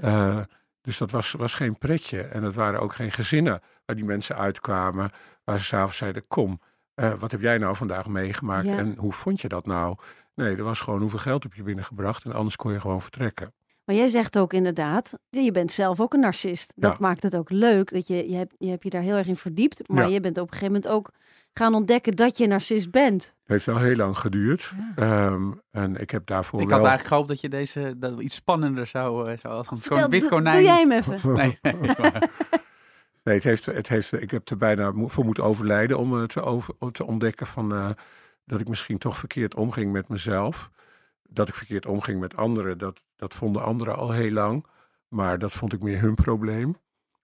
Ja. 0.00 0.46
Dus 0.80 0.98
dat 0.98 1.10
was, 1.10 1.32
was 1.32 1.54
geen 1.54 1.78
pretje. 1.78 2.22
En 2.22 2.42
het 2.42 2.54
waren 2.54 2.80
ook 2.80 2.94
geen 2.94 3.12
gezinnen 3.12 3.60
waar 3.84 3.96
die 3.96 4.04
mensen 4.04 4.36
uitkwamen. 4.36 5.10
Waar 5.44 5.58
ze 5.58 5.64
s'avonds 5.64 5.96
zeiden, 5.96 6.26
kom, 6.28 6.60
uh, 6.94 7.14
wat 7.14 7.30
heb 7.30 7.40
jij 7.40 7.58
nou 7.58 7.76
vandaag 7.76 8.06
meegemaakt? 8.06 8.66
En 8.66 8.94
hoe 8.98 9.12
vond 9.12 9.40
je 9.40 9.48
dat 9.48 9.66
nou? 9.66 9.96
Nee, 10.34 10.56
er 10.56 10.64
was 10.64 10.80
gewoon 10.80 11.00
hoeveel 11.00 11.18
geld 11.18 11.42
heb 11.42 11.54
je 11.54 11.62
binnengebracht. 11.62 12.24
En 12.24 12.32
anders 12.32 12.56
kon 12.56 12.72
je 12.72 12.80
gewoon 12.80 13.02
vertrekken. 13.02 13.52
Maar 13.84 13.96
jij 13.96 14.08
zegt 14.08 14.38
ook 14.38 14.52
inderdaad, 14.52 15.18
je 15.30 15.50
bent 15.50 15.72
zelf 15.72 16.00
ook 16.00 16.14
een 16.14 16.20
narcist. 16.20 16.72
Dat 16.76 16.98
maakt 16.98 17.22
het 17.22 17.36
ook 17.36 17.50
leuk. 17.50 17.92
Dat 17.92 18.06
je, 18.06 18.30
je, 18.30 18.36
hebt, 18.36 18.54
je 18.58 18.68
hebt 18.68 18.82
je 18.82 18.90
daar 18.90 19.02
heel 19.02 19.16
erg 19.16 19.26
in 19.26 19.36
verdiept. 19.36 19.88
Maar 19.88 20.08
je 20.08 20.20
bent 20.20 20.38
op 20.38 20.46
een 20.46 20.58
gegeven 20.58 20.72
moment 20.72 20.92
ook 20.92 21.10
gaan 21.52 21.74
ontdekken 21.74 22.16
dat 22.16 22.36
je 22.36 22.46
narcist 22.46 22.90
bent. 22.90 23.22
Het 23.22 23.32
heeft 23.46 23.66
wel 23.66 23.78
heel 23.78 23.96
lang 23.96 24.18
geduurd. 24.18 24.72
Um, 24.96 25.60
en 25.70 25.96
ik 25.96 26.10
heb 26.10 26.26
daarvoor 26.26 26.60
Ik 26.60 26.70
had 26.70 26.78
eigenlijk 26.78 27.08
gehoopt 27.08 27.28
dat 27.28 27.40
je 27.40 27.48
deze 27.48 27.94
dat 27.96 28.20
iets 28.20 28.34
spannender 28.34 28.86
zou, 28.86 29.32
uh, 29.32 29.42
als 29.42 29.70
een 29.70 29.78
Vertel, 29.78 30.08
wit 30.08 30.28
konijn. 30.28 30.56
Doe 30.56 30.64
jij 30.64 30.80
hem 30.80 30.92
even. 30.92 31.20
nee, 31.36 31.58
nee, 31.62 31.74
nee, 33.24 33.34
het 33.34 33.44
heeft, 33.44 33.66
het 33.66 33.88
heeft, 33.88 34.12
ik 34.12 34.30
heb 34.30 34.48
er 34.48 34.56
bijna 34.56 34.92
voor 34.94 35.24
moeten 35.24 35.44
overlijden 35.44 35.98
om 35.98 36.14
uh, 36.14 36.24
te, 36.24 36.42
over, 36.42 36.74
te 36.92 37.04
ontdekken 37.04 37.46
van, 37.46 37.72
uh, 37.72 37.90
dat 38.44 38.60
ik 38.60 38.68
misschien 38.68 38.98
toch 38.98 39.18
verkeerd 39.18 39.54
omging 39.54 39.92
met 39.92 40.08
mezelf. 40.08 40.70
Dat 41.22 41.48
ik 41.48 41.54
verkeerd 41.54 41.86
omging 41.86 42.20
met 42.20 42.36
anderen, 42.36 42.78
dat, 42.78 43.00
dat 43.16 43.34
vonden 43.34 43.62
anderen 43.64 43.96
al 43.96 44.10
heel 44.10 44.32
lang. 44.32 44.66
Maar 45.08 45.38
dat 45.38 45.52
vond 45.52 45.72
ik 45.72 45.82
meer 45.82 46.00
hun 46.00 46.14
probleem. 46.14 46.76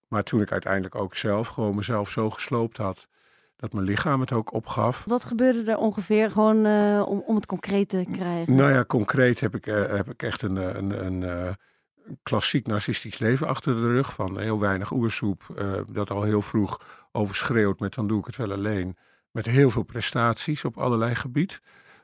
Maar 0.07 0.23
toen 0.23 0.41
ik 0.41 0.51
uiteindelijk 0.51 0.95
ook 0.95 1.15
zelf 1.15 1.47
gewoon 1.47 1.75
mezelf 1.75 2.09
zo 2.09 2.29
gesloopt 2.29 2.77
had 2.77 3.07
dat 3.55 3.73
mijn 3.73 3.85
lichaam 3.85 4.19
het 4.19 4.31
ook 4.31 4.53
opgaf. 4.53 5.03
Wat 5.07 5.23
gebeurde 5.23 5.71
er 5.71 5.77
ongeveer 5.77 6.31
gewoon 6.31 6.65
uh, 6.65 7.05
om, 7.07 7.23
om 7.25 7.35
het 7.35 7.45
concreet 7.45 7.89
te 7.89 8.05
krijgen? 8.11 8.55
Nou 8.55 8.71
ja, 8.71 8.85
concreet 8.85 9.39
heb 9.39 9.55
ik, 9.55 9.65
uh, 9.65 9.95
heb 9.95 10.09
ik 10.09 10.23
echt 10.23 10.41
een, 10.41 10.55
een, 10.55 11.05
een, 11.05 11.21
uh, 11.21 11.53
klassiek 12.23 12.67
narcistisch 12.67 13.17
leven 13.17 13.47
achter 13.47 13.73
de 13.73 13.87
rug. 13.87 14.13
Van 14.13 14.39
heel 14.39 14.59
weinig 14.59 14.91
oersoep, 14.91 15.43
dat 15.87 16.11
al 16.11 16.23
heel 16.23 16.41
vroeg 16.41 16.81
overschreeuwt 17.11 17.79
met 17.79 17.93
dan 17.93 18.07
doe 18.07 18.19
ik 18.19 18.25
het 18.25 18.35
wel 18.35 18.51
alleen. 18.51 18.97
Met 19.31 19.45
heel 19.45 19.69
veel 19.69 19.83
prestaties 19.83 20.65
op 20.65 20.77
allerlei 20.77 21.15
gebied. 21.15 21.61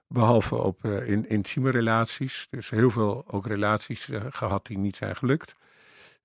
Behalve 0.07 0.55
op 0.55 0.85
in, 0.85 1.29
intieme 1.29 1.69
relaties. 1.69 2.47
Dus 2.49 2.69
heel 2.69 2.89
veel 2.89 3.23
ook 3.27 3.47
relaties 3.47 4.09
gehad 4.29 4.65
die 4.65 4.77
niet 4.77 4.95
zijn 4.95 5.15
gelukt. 5.15 5.55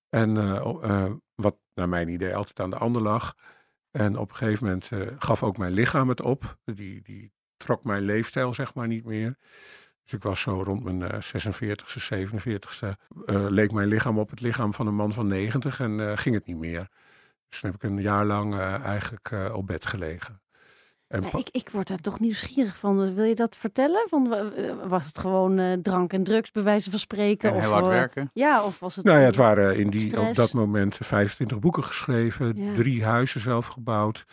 En 0.09 0.35
wat 1.35 1.57
naar 1.75 1.89
mijn 1.89 2.09
idee 2.09 2.37
altijd 2.37 2.61
aan 2.61 2.71
de 2.71 2.79
ander 2.79 3.03
lag 3.03 3.35
en 3.97 4.19
op 4.19 4.31
een 4.31 4.37
gegeven 4.37 4.65
moment 4.65 4.91
uh, 4.91 5.07
gaf 5.19 5.43
ook 5.43 5.57
mijn 5.57 5.73
lichaam 5.73 6.09
het 6.09 6.23
op. 6.23 6.59
Die, 6.65 7.03
die 7.03 7.33
trok 7.57 7.85
mijn 7.85 8.03
leefstijl 8.03 8.55
zeg 8.55 8.75
maar 8.75 8.87
niet 8.87 9.05
meer. 9.05 9.37
Dus 10.03 10.13
ik 10.13 10.23
was 10.23 10.41
zo 10.41 10.63
rond 10.63 10.85
mijn 10.85 11.01
uh, 11.01 11.09
46ste, 11.11 12.15
47ste. 12.15 12.89
Uh, 13.25 13.47
leek 13.49 13.73
mijn 13.73 13.89
lichaam 13.89 14.19
op 14.19 14.31
het 14.31 14.41
lichaam 14.41 14.75
van 14.75 14.87
een 14.87 14.95
man 14.95 15.13
van 15.13 15.27
90 15.27 15.81
en 15.81 16.19
ging 16.19 16.35
het 16.35 16.47
niet 16.47 16.57
meer. 16.57 16.89
Dus 17.49 17.61
toen 17.61 17.71
heb 17.71 17.83
ik 17.83 17.91
een 17.91 18.01
jaar 18.01 18.25
lang 18.25 18.55
eh, 18.55 18.85
eigenlijk 18.85 19.31
op 19.55 19.67
bed 19.67 19.87
gelegen. 19.87 20.41
Ik, 21.09 21.49
ik 21.51 21.69
word 21.71 21.89
daar 21.89 22.01
toch 22.01 22.21
nieuwsgierig 22.21 22.77
van. 22.77 23.15
Wil 23.15 23.25
je 23.25 23.35
dat 23.35 23.57
vertellen? 23.57 24.07
Van, 24.09 24.35
was 24.89 25.07
het 25.07 25.19
gewoon 25.19 25.59
uh, 25.59 25.73
drank 25.73 26.13
en 26.13 26.25
drugs, 26.25 26.51
bij 26.51 26.63
wijze 26.63 26.91
van 26.91 26.99
spreken? 26.99 27.53
of, 27.53 27.61
heel 27.61 27.73
hard 27.73 27.87
werken? 27.87 28.31
Ja, 28.33 28.65
of 28.65 28.79
was 28.79 28.97
het... 28.97 29.05
Nou 29.05 29.19
ja, 29.19 29.25
het 29.25 29.37
waren 29.37 29.77
in 29.77 29.91
die, 29.91 30.21
op 30.21 30.35
dat 30.35 30.53
moment 30.53 30.97
25 31.01 31.59
boeken 31.59 31.85
geschreven. 31.85 32.75
Drie 32.75 33.05
huizen 33.05 33.41
zelf 33.41 33.67
gebouwd. 33.67 34.25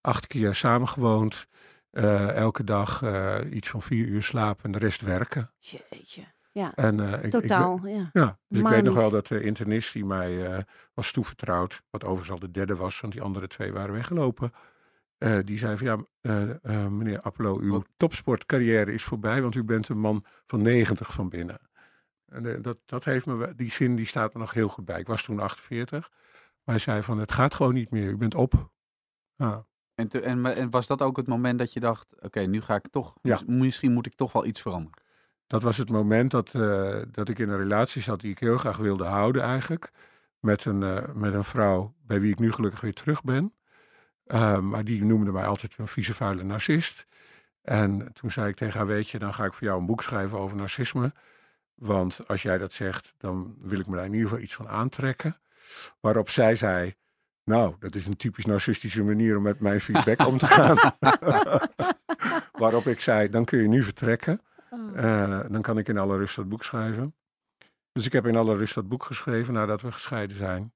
Acht 0.00 0.26
keer 0.26 0.54
samengewoond. 0.54 1.46
Uh, 1.92 2.30
elke 2.30 2.64
dag 2.64 3.02
uh, 3.02 3.36
iets 3.50 3.68
van 3.68 3.82
vier 3.82 4.06
uur 4.06 4.22
slapen 4.22 4.64
en 4.64 4.72
de 4.72 4.78
rest 4.78 5.00
werken. 5.00 5.50
Jeetje. 5.58 6.22
Ja, 6.52 6.72
en, 6.74 6.98
uh, 6.98 7.12
totaal. 7.12 7.80
Ik, 7.84 7.94
ja. 7.94 8.10
ja, 8.12 8.38
dus 8.48 8.60
ik 8.60 8.68
weet 8.68 8.82
nog 8.82 8.94
wel 8.94 9.10
dat 9.10 9.26
de 9.26 9.42
internist 9.42 9.92
die 9.92 10.04
mij 10.04 10.64
was 10.94 11.12
toevertrouwd, 11.12 11.82
wat 11.90 12.04
overigens 12.04 12.30
al 12.30 12.38
de 12.38 12.50
derde 12.50 12.76
was, 12.76 13.00
want 13.00 13.12
die 13.12 13.22
andere 13.22 13.46
twee 13.46 13.72
waren 13.72 13.94
weggelopen. 13.94 14.52
Die 15.44 15.58
zei 15.58 15.76
van 15.76 16.06
ja, 16.22 16.88
meneer 16.88 17.20
Appelo, 17.20 17.58
uw 17.58 17.82
topsportcarrière 17.96 18.92
is 18.92 19.04
voorbij, 19.04 19.42
want 19.42 19.54
u 19.54 19.64
bent 19.64 19.88
een 19.88 20.00
man 20.00 20.24
van 20.46 20.62
90 20.62 21.12
van 21.12 21.28
binnen. 21.28 21.68
En 22.28 22.62
dat, 22.62 22.78
dat 22.86 23.04
heeft 23.04 23.26
me, 23.26 23.54
die 23.56 23.72
zin 23.72 23.96
die 23.96 24.06
staat 24.06 24.34
me 24.34 24.40
nog 24.40 24.52
heel 24.52 24.68
goed 24.68 24.84
bij. 24.84 25.00
Ik 25.00 25.06
was 25.06 25.24
toen 25.24 25.40
48. 25.40 26.10
Maar 26.64 26.74
hij 26.74 26.78
zei 26.78 27.02
van 27.02 27.18
het 27.18 27.32
gaat 27.32 27.54
gewoon 27.54 27.74
niet 27.74 27.90
meer, 27.90 28.10
u 28.10 28.16
bent 28.16 28.34
op. 28.34 28.70
Ja. 29.36 29.66
En, 29.94 30.08
en, 30.08 30.46
en, 30.46 30.70
was 30.70 30.86
dat 30.86 31.02
ook 31.02 31.16
het 31.16 31.26
moment 31.26 31.58
dat 31.58 31.72
je 31.72 31.80
dacht, 31.80 32.06
oké, 32.20 32.40
nu 32.40 32.60
ga 32.60 32.74
ik 32.74 32.88
toch, 32.90 33.16
ja. 33.22 33.40
misschien 33.46 33.92
moet 33.92 34.06
ik 34.06 34.14
toch 34.14 34.32
wel 34.32 34.46
iets 34.46 34.60
veranderen? 34.60 35.02
Dat 35.46 35.62
was 35.62 35.76
het 35.76 35.90
moment 35.90 36.30
dat, 36.30 36.50
dat 37.12 37.28
ik 37.28 37.38
in 37.38 37.48
een 37.48 37.58
relatie 37.58 38.02
zat 38.02 38.20
die 38.20 38.30
ik 38.30 38.38
heel 38.38 38.58
graag 38.58 38.76
wilde 38.76 39.04
houden 39.04 39.42
eigenlijk. 39.42 39.90
Met 40.40 40.64
een, 40.64 40.78
met 41.18 41.34
een 41.34 41.44
vrouw 41.44 41.94
bij 42.02 42.20
wie 42.20 42.32
ik 42.32 42.38
nu 42.38 42.52
gelukkig 42.52 42.80
weer 42.80 42.94
terug 42.94 43.22
ben. 43.22 43.54
Uh, 44.28 44.58
maar 44.58 44.84
die 44.84 45.04
noemde 45.04 45.32
mij 45.32 45.46
altijd 45.46 45.74
een 45.78 45.88
vieze 45.88 46.14
vuile 46.14 46.42
narcist. 46.42 47.06
En 47.62 48.12
toen 48.12 48.30
zei 48.30 48.48
ik 48.48 48.56
tegen 48.56 48.78
haar, 48.78 48.86
weet 48.86 49.08
je, 49.08 49.18
dan 49.18 49.34
ga 49.34 49.44
ik 49.44 49.52
voor 49.52 49.66
jou 49.66 49.80
een 49.80 49.86
boek 49.86 50.02
schrijven 50.02 50.38
over 50.38 50.56
narcisme. 50.56 51.12
Want 51.74 52.20
als 52.26 52.42
jij 52.42 52.58
dat 52.58 52.72
zegt, 52.72 53.14
dan 53.16 53.54
wil 53.60 53.78
ik 53.80 53.86
me 53.86 53.96
daar 53.96 54.04
in 54.04 54.12
ieder 54.12 54.28
geval 54.28 54.42
iets 54.42 54.54
van 54.54 54.68
aantrekken. 54.68 55.36
Waarop 56.00 56.30
zij 56.30 56.56
zei, 56.56 56.94
nou, 57.44 57.74
dat 57.78 57.94
is 57.94 58.06
een 58.06 58.16
typisch 58.16 58.44
narcistische 58.44 59.02
manier 59.02 59.36
om 59.36 59.42
met 59.42 59.60
mijn 59.60 59.80
feedback 59.80 60.26
om 60.26 60.38
te 60.38 60.46
gaan. 60.56 60.76
Waarop 62.62 62.86
ik 62.86 63.00
zei, 63.00 63.28
dan 63.28 63.44
kun 63.44 63.58
je 63.58 63.68
nu 63.68 63.82
vertrekken. 63.82 64.40
Oh. 64.70 64.98
Eh, 64.98 65.40
dan 65.50 65.62
kan 65.62 65.78
ik 65.78 65.88
in 65.88 65.98
alle 65.98 66.16
rust 66.16 66.36
dat 66.36 66.48
boek 66.48 66.64
schrijven. 66.64 67.14
Dus 67.92 68.06
ik 68.06 68.12
heb 68.12 68.26
in 68.26 68.36
alle 68.36 68.56
rust 68.56 68.74
dat 68.74 68.88
boek 68.88 69.04
geschreven 69.04 69.54
nadat 69.54 69.82
we 69.82 69.92
gescheiden 69.92 70.36
zijn. 70.36 70.72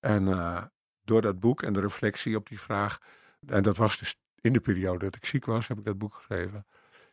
En 0.00 0.26
uh, 0.26 0.62
door 1.04 1.22
dat 1.22 1.40
boek 1.40 1.62
en 1.62 1.72
de 1.72 1.80
reflectie 1.80 2.36
op 2.36 2.48
die 2.48 2.60
vraag, 2.60 2.98
en 3.46 3.62
dat 3.62 3.76
was 3.76 3.98
dus 3.98 4.16
in 4.40 4.52
de 4.52 4.60
periode 4.60 5.04
dat 5.04 5.16
ik 5.16 5.24
ziek 5.24 5.44
was, 5.44 5.68
heb 5.68 5.78
ik 5.78 5.84
dat 5.84 5.98
boek 5.98 6.14
geschreven, 6.14 6.66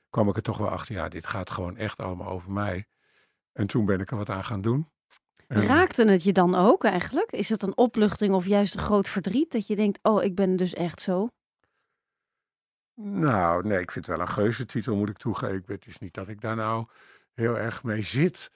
kwam 0.10 0.30
ik 0.30 0.36
er 0.36 0.42
toch 0.42 0.58
wel 0.58 0.70
achter, 0.70 0.96
ja, 0.96 1.10
dit 1.10 1.28
gaat 1.28 1.50
gewoon 1.50 1.78
echt 1.78 2.00
allemaal 2.00 2.30
over 2.30 2.52
mij. 2.52 2.88
En 3.54 3.68
toen 3.68 3.86
ben 3.86 4.00
ik 4.00 4.12
er 4.12 4.18
wat 4.18 4.30
aan 4.30 4.44
gaan 4.44 4.62
doen. 4.62 4.90
Raakte 5.48 6.06
het 6.06 6.24
je 6.24 6.32
dan 6.32 6.56
ook 6.56 6.84
eigenlijk? 6.84 7.32
Is 7.32 7.50
het 7.50 7.62
een 7.62 7.78
opluchting 7.78 8.34
of 8.34 8.46
juist 8.46 8.74
een 8.74 8.80
groot 8.80 9.10
verdriet 9.10 9.52
dat 9.52 9.68
je 9.68 9.76
denkt, 9.76 10.00
oh, 10.02 10.24
ik 10.24 10.36
ben 10.36 10.56
dus 10.56 10.74
echt 10.74 11.02
zo? 11.02 11.30
Nou, 12.94 13.68
nee, 13.68 13.80
ik 13.80 13.92
vind 13.92 14.06
het 14.06 14.16
wel 14.16 14.26
een 14.26 14.34
geuze 14.34 14.66
titel, 14.66 14.96
moet 14.96 15.10
ik 15.10 15.18
toegeven. 15.18 15.64
Het 15.68 15.88
is 15.88 16.00
niet 16.00 16.14
dat 16.14 16.28
ik 16.28 16.42
daar 16.42 16.56
nou 16.56 16.86
heel 17.34 17.58
erg 17.58 17.84
mee 17.84 18.02
zit. 18.02 18.52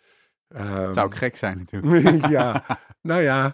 Um, 0.47 0.93
Zou 0.93 1.07
ik 1.07 1.15
gek 1.15 1.35
zijn 1.35 1.57
natuurlijk. 1.57 2.25
ja, 2.37 2.65
nou 3.01 3.21
ja, 3.21 3.53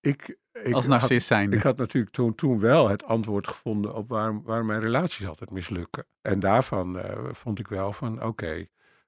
ik... 0.00 0.40
ik 0.62 0.74
Als 0.74 0.86
narcist 0.86 1.26
zijn. 1.26 1.52
Ik 1.52 1.62
had 1.62 1.76
natuurlijk 1.76 2.12
toen, 2.12 2.34
toen 2.34 2.58
wel 2.58 2.88
het 2.88 3.04
antwoord 3.04 3.48
gevonden 3.48 3.94
op 3.94 4.08
waar, 4.08 4.42
waar 4.42 4.64
mijn 4.64 4.80
relaties 4.80 5.26
altijd 5.26 5.50
mislukken. 5.50 6.06
En 6.22 6.40
daarvan 6.40 6.96
uh, 6.96 7.04
vond 7.32 7.58
ik 7.58 7.68
wel 7.68 7.92
van, 7.92 8.24
oké, 8.24 8.66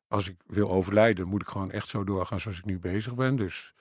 als 0.09 0.29
ik 0.29 0.37
wil 0.47 0.71
overlijden, 0.71 1.29
moet 1.29 1.43
ik 1.43 1.49
gewoon 1.49 1.71
echt 1.71 1.89
zo 1.89 2.05
doorgaan 2.05 2.41
zoals 2.41 2.59
ik 2.59 2.65
nu 2.65 2.79
bezig 2.79 3.15
ben. 3.15 3.37
Dus 3.37 3.75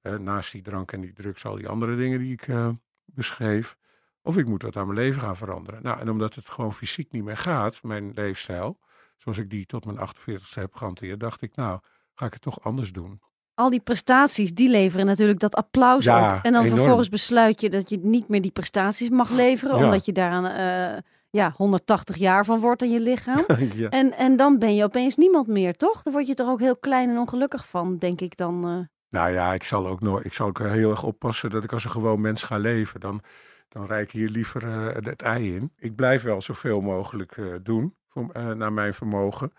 eh, 0.00 0.16
naast 0.16 0.52
die 0.52 0.62
drank 0.62 0.92
en 0.92 1.00
die 1.00 1.12
drugs, 1.12 1.44
al 1.44 1.54
die 1.54 1.68
andere 1.68 1.96
dingen 1.96 2.18
die 2.18 2.32
ik 2.32 2.46
uh, 2.46 2.68
beschreef. 3.04 3.76
Of 4.22 4.36
ik 4.36 4.46
moet 4.46 4.62
wat 4.62 4.76
aan 4.76 4.86
mijn 4.86 4.98
leven 4.98 5.20
gaan 5.20 5.36
veranderen. 5.36 5.82
Nou, 5.82 6.00
en 6.00 6.10
omdat 6.10 6.34
het 6.34 6.50
gewoon 6.50 6.74
fysiek 6.74 7.12
niet 7.12 7.24
meer 7.24 7.36
gaat, 7.36 7.82
mijn 7.82 8.12
leefstijl, 8.14 8.78
zoals 9.16 9.38
ik 9.38 9.50
die 9.50 9.66
tot 9.66 9.84
mijn 9.84 9.98
48ste 9.98 10.54
heb 10.54 10.74
gehanteerd, 10.74 11.20
dacht 11.20 11.42
ik, 11.42 11.54
nou, 11.56 11.80
ga 12.14 12.26
ik 12.26 12.32
het 12.32 12.42
toch 12.42 12.60
anders 12.64 12.92
doen. 12.92 13.20
Al 13.56 13.70
die 13.70 13.80
prestaties, 13.80 14.54
die 14.54 14.68
leveren 14.68 15.06
natuurlijk 15.06 15.38
dat 15.38 15.54
applaus 15.54 16.04
ja, 16.04 16.36
op. 16.36 16.44
En 16.44 16.52
dan 16.52 16.66
vervolgens 16.66 17.08
besluit 17.08 17.60
je 17.60 17.70
dat 17.70 17.90
je 17.90 17.98
niet 18.02 18.28
meer 18.28 18.42
die 18.42 18.50
prestaties 18.50 19.08
mag 19.08 19.30
leveren, 19.30 19.76
omdat 19.76 20.04
je 20.04 20.12
daaraan 20.12 20.44
uh, 20.44 20.98
ja, 21.30 21.52
180 21.56 22.16
jaar 22.16 22.44
van 22.44 22.60
wordt 22.60 22.82
in 22.82 22.90
je 22.90 23.00
lichaam. 23.00 23.44
en, 23.90 24.12
en 24.12 24.36
dan 24.36 24.58
ben 24.58 24.74
je 24.74 24.84
opeens 24.84 25.16
niemand 25.16 25.46
meer, 25.46 25.76
toch? 25.76 26.02
Dan 26.02 26.12
word 26.12 26.26
je 26.26 26.34
toch 26.34 26.48
ook 26.48 26.60
heel 26.60 26.76
klein 26.76 27.10
en 27.10 27.18
ongelukkig 27.18 27.68
van, 27.68 27.98
denk 27.98 28.20
ik 28.20 28.36
dan. 28.36 28.68
Uh... 28.68 28.78
Nou 29.08 29.32
ja, 29.32 29.52
ik 29.52 29.64
zal 29.64 29.86
ook 29.86 30.00
nog, 30.00 30.22
ik 30.22 30.32
zal 30.32 30.46
ook 30.46 30.58
heel 30.58 30.90
erg 30.90 31.02
oppassen 31.02 31.50
dat 31.50 31.64
ik 31.64 31.72
als 31.72 31.84
een 31.84 31.90
gewoon 31.90 32.20
mens 32.20 32.42
ga 32.42 32.56
leven. 32.58 33.00
Dan, 33.00 33.20
dan 33.68 33.86
rijk 33.86 34.06
ik 34.06 34.10
hier 34.10 34.28
liever 34.28 34.64
uh, 34.64 34.94
het 34.94 35.22
ei 35.22 35.54
in. 35.54 35.72
Ik 35.76 35.94
blijf 35.94 36.22
wel 36.22 36.42
zoveel 36.42 36.80
mogelijk 36.80 37.36
doen, 37.62 37.94
voor, 38.08 38.56
naar 38.56 38.72
mijn 38.72 38.94
vermogen. 38.94 39.52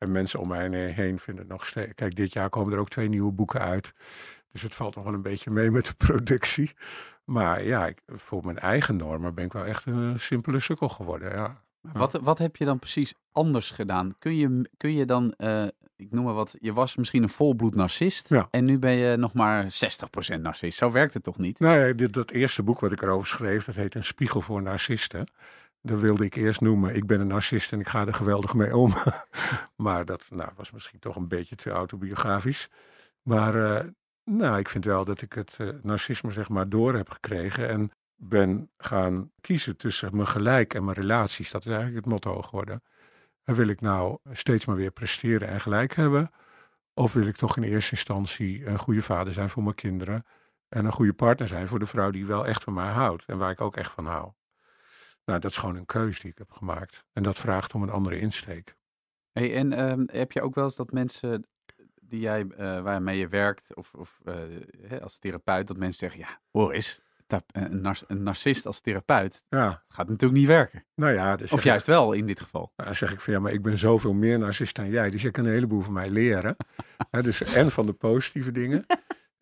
En 0.00 0.12
mensen 0.12 0.40
om 0.40 0.48
mij 0.48 0.90
heen 0.90 1.18
vinden 1.18 1.44
het 1.44 1.52
nog 1.52 1.66
steeds. 1.66 1.92
Kijk, 1.94 2.16
dit 2.16 2.32
jaar 2.32 2.48
komen 2.48 2.72
er 2.72 2.78
ook 2.78 2.88
twee 2.88 3.08
nieuwe 3.08 3.32
boeken 3.32 3.60
uit. 3.60 3.92
Dus 4.52 4.62
het 4.62 4.74
valt 4.74 4.94
nog 4.94 5.04
wel 5.04 5.14
een 5.14 5.22
beetje 5.22 5.50
mee 5.50 5.70
met 5.70 5.86
de 5.86 5.94
productie. 6.06 6.72
Maar 7.24 7.64
ja, 7.64 7.86
ik, 7.86 8.00
voor 8.06 8.44
mijn 8.44 8.58
eigen 8.58 8.96
normen 8.96 9.34
ben 9.34 9.44
ik 9.44 9.52
wel 9.52 9.64
echt 9.64 9.86
een 9.86 10.20
simpele 10.20 10.60
sukkel 10.60 10.88
geworden. 10.88 11.30
Ja. 11.30 11.62
Wat, 11.80 12.12
wat 12.12 12.38
heb 12.38 12.56
je 12.56 12.64
dan 12.64 12.78
precies 12.78 13.14
anders 13.32 13.70
gedaan? 13.70 14.14
Kun 14.18 14.36
je, 14.36 14.70
kun 14.76 14.92
je 14.92 15.04
dan, 15.04 15.34
uh, 15.38 15.64
ik 15.96 16.10
noem 16.10 16.24
maar 16.24 16.34
wat, 16.34 16.56
je 16.60 16.72
was 16.72 16.96
misschien 16.96 17.22
een 17.22 17.28
volbloed 17.28 17.74
narcist. 17.74 18.28
Ja. 18.28 18.48
En 18.50 18.64
nu 18.64 18.78
ben 18.78 18.92
je 18.92 19.16
nog 19.16 19.32
maar 19.32 19.64
60% 20.36 20.40
narcist. 20.40 20.78
Zo 20.78 20.90
werkt 20.90 21.14
het 21.14 21.22
toch 21.22 21.38
niet? 21.38 21.58
Nou 21.58 21.94
dit, 21.94 22.12
dat 22.12 22.30
eerste 22.30 22.62
boek 22.62 22.80
wat 22.80 22.92
ik 22.92 23.02
erover 23.02 23.26
schreef, 23.26 23.64
dat 23.64 23.74
heet 23.74 23.94
Een 23.94 24.04
spiegel 24.04 24.40
voor 24.40 24.62
narcisten. 24.62 25.26
Dat 25.82 26.00
wilde 26.00 26.24
ik 26.24 26.34
eerst 26.34 26.60
noemen, 26.60 26.94
ik 26.94 27.06
ben 27.06 27.20
een 27.20 27.26
narcist 27.26 27.72
en 27.72 27.80
ik 27.80 27.88
ga 27.88 28.06
er 28.06 28.14
geweldig 28.14 28.54
mee 28.54 28.76
om. 28.76 28.92
maar 29.76 30.04
dat 30.04 30.26
nou, 30.30 30.50
was 30.56 30.70
misschien 30.70 30.98
toch 30.98 31.16
een 31.16 31.28
beetje 31.28 31.56
te 31.56 31.70
autobiografisch. 31.70 32.68
Maar 33.22 33.54
uh, 33.54 33.90
nou, 34.24 34.58
ik 34.58 34.68
vind 34.68 34.84
wel 34.84 35.04
dat 35.04 35.22
ik 35.22 35.32
het 35.32 35.56
uh, 35.60 35.68
narcisme 35.82 36.30
zeg 36.30 36.48
maar 36.48 36.68
door 36.68 36.94
heb 36.94 37.10
gekregen 37.10 37.68
en 37.68 37.90
ben 38.16 38.70
gaan 38.76 39.30
kiezen 39.40 39.76
tussen 39.76 40.16
mijn 40.16 40.28
gelijk 40.28 40.74
en 40.74 40.84
mijn 40.84 40.96
relaties. 40.96 41.50
Dat 41.50 41.60
is 41.60 41.72
eigenlijk 41.72 41.96
het 41.96 42.12
motto 42.12 42.42
geworden. 42.42 42.82
En 43.44 43.54
wil 43.54 43.68
ik 43.68 43.80
nou 43.80 44.18
steeds 44.32 44.64
maar 44.64 44.76
weer 44.76 44.90
presteren 44.90 45.48
en 45.48 45.60
gelijk 45.60 45.94
hebben? 45.94 46.30
Of 46.94 47.12
wil 47.12 47.26
ik 47.26 47.36
toch 47.36 47.56
in 47.56 47.62
eerste 47.62 47.90
instantie 47.90 48.66
een 48.66 48.78
goede 48.78 49.02
vader 49.02 49.32
zijn 49.32 49.50
voor 49.50 49.62
mijn 49.62 49.74
kinderen 49.74 50.26
en 50.68 50.84
een 50.84 50.92
goede 50.92 51.12
partner 51.12 51.48
zijn 51.48 51.68
voor 51.68 51.78
de 51.78 51.86
vrouw 51.86 52.10
die 52.10 52.26
wel 52.26 52.46
echt 52.46 52.64
van 52.64 52.74
mij 52.74 52.90
houdt 52.90 53.24
en 53.24 53.38
waar 53.38 53.50
ik 53.50 53.60
ook 53.60 53.76
echt 53.76 53.92
van 53.92 54.06
hou? 54.06 54.32
Nou, 55.30 55.42
dat 55.42 55.50
is 55.50 55.56
gewoon 55.56 55.76
een 55.76 55.86
keuze 55.86 56.20
die 56.20 56.30
ik 56.30 56.38
heb 56.38 56.50
gemaakt. 56.50 57.04
En 57.12 57.22
dat 57.22 57.38
vraagt 57.38 57.74
om 57.74 57.82
een 57.82 57.90
andere 57.90 58.18
insteek. 58.18 58.76
Hey, 59.32 59.54
en 59.54 59.72
ehm, 59.72 60.04
heb 60.06 60.32
je 60.32 60.40
ook 60.40 60.54
wel 60.54 60.64
eens 60.64 60.76
dat 60.76 60.92
mensen 60.92 61.46
die 62.02 62.20
jij, 62.20 62.44
uh, 62.44 62.80
waarmee 62.80 63.18
je 63.18 63.28
werkt, 63.28 63.74
of, 63.74 63.94
of 63.94 64.20
uh, 64.24 65.00
als 65.00 65.18
therapeut, 65.18 65.66
dat 65.66 65.76
mensen 65.76 65.98
zeggen, 65.98 66.20
ja, 66.20 66.40
hoor 66.50 66.72
eens, 66.72 67.00
een, 67.26 67.80
nar 67.80 67.98
een 68.06 68.22
narcist 68.22 68.66
als 68.66 68.80
therapeut, 68.80 69.44
ja. 69.48 69.84
gaat 69.88 70.08
natuurlijk 70.08 70.40
niet 70.40 70.48
werken. 70.48 70.84
Nou 70.94 71.12
ja, 71.12 71.36
dus 71.36 71.52
of 71.52 71.64
juist 71.64 71.86
wel 71.86 72.12
in 72.12 72.26
dit 72.26 72.40
geval. 72.40 72.72
Dan 72.76 72.94
zeg 72.94 73.12
ik 73.12 73.20
van 73.20 73.32
ja, 73.32 73.40
maar 73.40 73.52
ik 73.52 73.62
ben 73.62 73.78
zoveel 73.78 74.12
meer 74.12 74.38
narcist 74.38 74.76
dan 74.76 74.90
jij, 74.90 75.10
dus 75.10 75.22
je 75.22 75.30
kan 75.30 75.44
een 75.44 75.52
heleboel 75.52 75.80
van 75.80 75.92
mij 75.92 76.10
leren. 76.10 76.56
dus 77.22 77.42
en 77.42 77.70
van 77.70 77.86
de 77.86 77.92
positieve 77.92 78.50
dingen. 78.50 78.86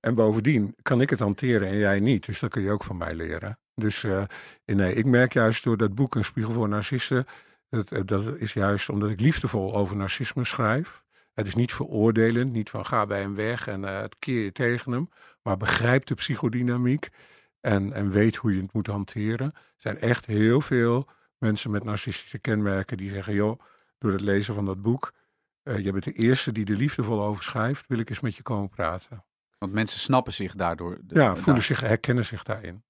En 0.01 0.15
bovendien 0.15 0.75
kan 0.83 1.01
ik 1.01 1.11
het 1.11 1.19
hanteren 1.19 1.69
en 1.69 1.77
jij 1.77 2.01
niet, 2.01 2.27
dus 2.27 2.41
dat 2.41 2.51
kun 2.51 2.63
je 2.63 2.71
ook 2.71 2.85
van 2.85 2.97
mij 2.97 3.15
leren. 3.15 3.59
Dus 3.79 4.03
uh, 4.03 4.23
nee, 4.65 4.95
ik 4.95 5.05
merk 5.05 5.33
juist 5.33 5.65
door 5.65 5.77
dat 5.77 5.95
boek 5.95 6.15
Een 6.15 6.25
Spiegel 6.25 6.53
voor 6.53 6.69
Narcisten, 6.69 7.27
dat, 7.69 7.93
dat 8.05 8.37
is 8.37 8.53
juist 8.53 8.89
omdat 8.89 9.11
ik 9.11 9.21
liefdevol 9.21 9.75
over 9.75 9.97
narcisme 9.97 10.45
schrijf. 10.45 11.03
Het 11.35 11.47
is 11.47 11.55
niet 11.55 11.73
veroordelend, 11.73 12.53
niet 12.53 12.71
van 12.71 12.87
ga 12.87 13.07
bij 13.07 13.21
hem 13.21 13.35
weg 13.35 13.67
en 13.67 13.83
uh, 13.83 14.01
het 14.01 14.17
keer 14.19 14.45
je 14.45 14.53
tegen 14.53 14.93
hem, 14.93 15.11
maar 15.43 15.57
begrijp 15.57 16.07
de 16.07 16.15
psychodynamiek 16.15 17.09
en, 17.61 17.93
en 17.93 18.11
weet 18.11 18.37
hoe 18.37 18.55
je 18.55 18.63
het 18.63 18.73
moet 18.73 18.87
hanteren. 18.87 19.47
Er 19.55 19.63
zijn 19.77 19.99
echt 19.99 20.27
heel 20.27 20.61
veel 20.61 21.09
mensen 21.39 21.71
met 21.71 21.85
narcistische 21.85 22.39
kenmerken 22.39 22.97
die 22.97 23.11
zeggen, 23.11 23.35
joh, 23.35 23.61
door 23.99 24.13
het 24.13 24.21
lezen 24.21 24.55
van 24.55 24.65
dat 24.65 24.83
boek, 24.83 25.13
uh, 25.65 25.79
je 25.79 25.93
bent 25.93 26.05
de 26.05 26.13
eerste 26.13 26.53
die 26.53 26.67
er 26.67 26.77
liefdevol 26.77 27.23
over 27.23 27.43
schrijft, 27.43 27.85
wil 27.89 27.99
ik 27.99 28.11
eens 28.11 28.21
met 28.21 28.37
je 28.37 28.43
komen 28.43 28.69
praten. 28.69 29.25
Want 29.59 29.73
mensen 29.73 30.01
snappen 30.01 30.33
zich 30.33 30.55
daardoor. 30.55 30.99
ja, 31.07 31.37
voelen 31.37 31.63
zich, 31.63 31.81
herkennen 31.81 32.25
zich 32.25 32.43
daarin. 32.43 32.83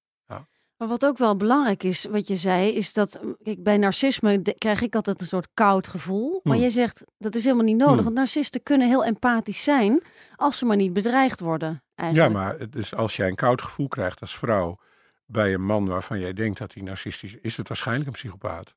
Maar 0.78 0.88
wat 0.88 1.06
ook 1.06 1.18
wel 1.18 1.36
belangrijk 1.36 1.82
is, 1.82 2.04
wat 2.04 2.26
je 2.28 2.36
zei, 2.36 2.72
is 2.72 2.92
dat 2.92 3.20
kijk, 3.42 3.62
bij 3.62 3.76
narcisme 3.76 4.42
krijg 4.58 4.80
ik 4.80 4.94
altijd 4.94 5.20
een 5.20 5.26
soort 5.26 5.48
koud 5.54 5.88
gevoel. 5.88 6.40
Maar 6.42 6.54
hmm. 6.54 6.62
je 6.62 6.70
zegt 6.70 7.04
dat 7.18 7.34
is 7.34 7.44
helemaal 7.44 7.64
niet 7.64 7.76
nodig, 7.76 7.94
hmm. 7.94 8.04
want 8.04 8.16
narcisten 8.16 8.62
kunnen 8.62 8.88
heel 8.88 9.04
empathisch 9.04 9.62
zijn 9.62 10.02
als 10.36 10.58
ze 10.58 10.64
maar 10.64 10.76
niet 10.76 10.92
bedreigd 10.92 11.40
worden. 11.40 11.82
Eigenlijk. 11.94 12.32
Ja, 12.32 12.40
maar 12.40 12.70
dus 12.70 12.94
als 12.94 13.16
jij 13.16 13.28
een 13.28 13.34
koud 13.34 13.62
gevoel 13.62 13.88
krijgt 13.88 14.20
als 14.20 14.36
vrouw 14.36 14.78
bij 15.26 15.54
een 15.54 15.64
man 15.64 15.86
waarvan 15.86 16.18
jij 16.18 16.32
denkt 16.32 16.58
dat 16.58 16.74
hij 16.74 16.82
narcistisch 16.82 17.34
is, 17.34 17.40
is 17.40 17.56
het 17.56 17.68
waarschijnlijk 17.68 18.06
een 18.06 18.12
psychopaat. 18.12 18.74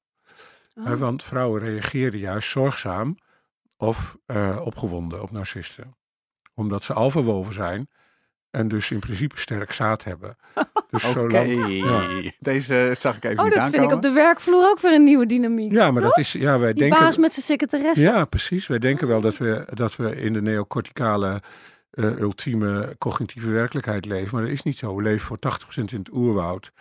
Oh. 0.76 0.94
want 0.94 1.24
vrouwen 1.24 1.62
reageren 1.62 2.20
juist 2.20 2.50
zorgzaam 2.50 3.18
of 3.78 4.18
uh, 4.28 4.62
opgewonden 4.64 5.22
op 5.22 5.32
narcisten. 5.32 5.96
Omdat 6.54 6.84
ze 6.84 6.94
al 6.94 7.10
verwoven 7.10 7.54
zijn 7.54 7.90
en 8.52 8.68
dus 8.68 8.92
in 8.92 9.00
principe 9.00 9.40
sterk 9.40 9.72
zaad 9.72 10.04
hebben. 10.04 10.38
Dus 10.90 11.16
Oké, 11.16 11.40
ja. 11.40 12.32
deze 12.40 12.94
zag 12.98 13.16
ik 13.16 13.24
even 13.24 13.40
oh, 13.40 13.46
niet 13.46 13.54
dat 13.54 13.70
vind 13.70 13.84
ik 13.84 13.92
op 13.92 14.02
de 14.02 14.12
werkvloer 14.12 14.70
ook 14.70 14.80
weer 14.80 14.94
een 14.94 15.04
nieuwe 15.04 15.26
dynamiek. 15.26 15.72
Ja, 15.72 15.92
maar 15.92 16.02
dat 16.02 16.18
is, 16.18 16.32
ja, 16.32 16.60
wij 16.60 16.74
Die 16.74 16.82
denken... 16.82 17.00
baas 17.00 17.18
met 17.18 17.34
zijn 17.34 17.46
secretaresse. 17.46 18.04
Ja, 18.04 18.26
precies. 18.26 18.68
Wij 18.68 18.80
denken 18.80 19.08
wel 19.08 19.22
dat 19.22 19.38
we, 19.38 19.66
dat 19.74 19.96
we 19.96 20.16
in 20.16 20.34
de 20.34 20.42
neocorticale 20.42 21.42
uh, 21.94 22.20
ultieme 22.20 22.96
cognitieve 22.98 23.50
werkelijkheid 23.50 24.06
leven. 24.06 24.36
Maar 24.36 24.44
dat 24.44 24.52
is 24.52 24.64
niet 24.64 24.78
zo. 24.78 24.96
We 24.96 25.02
leven 25.02 25.26
voor 25.26 25.38
80% 25.38 25.76
in 25.76 26.00
het 26.00 26.14
oerwoud. 26.14 26.72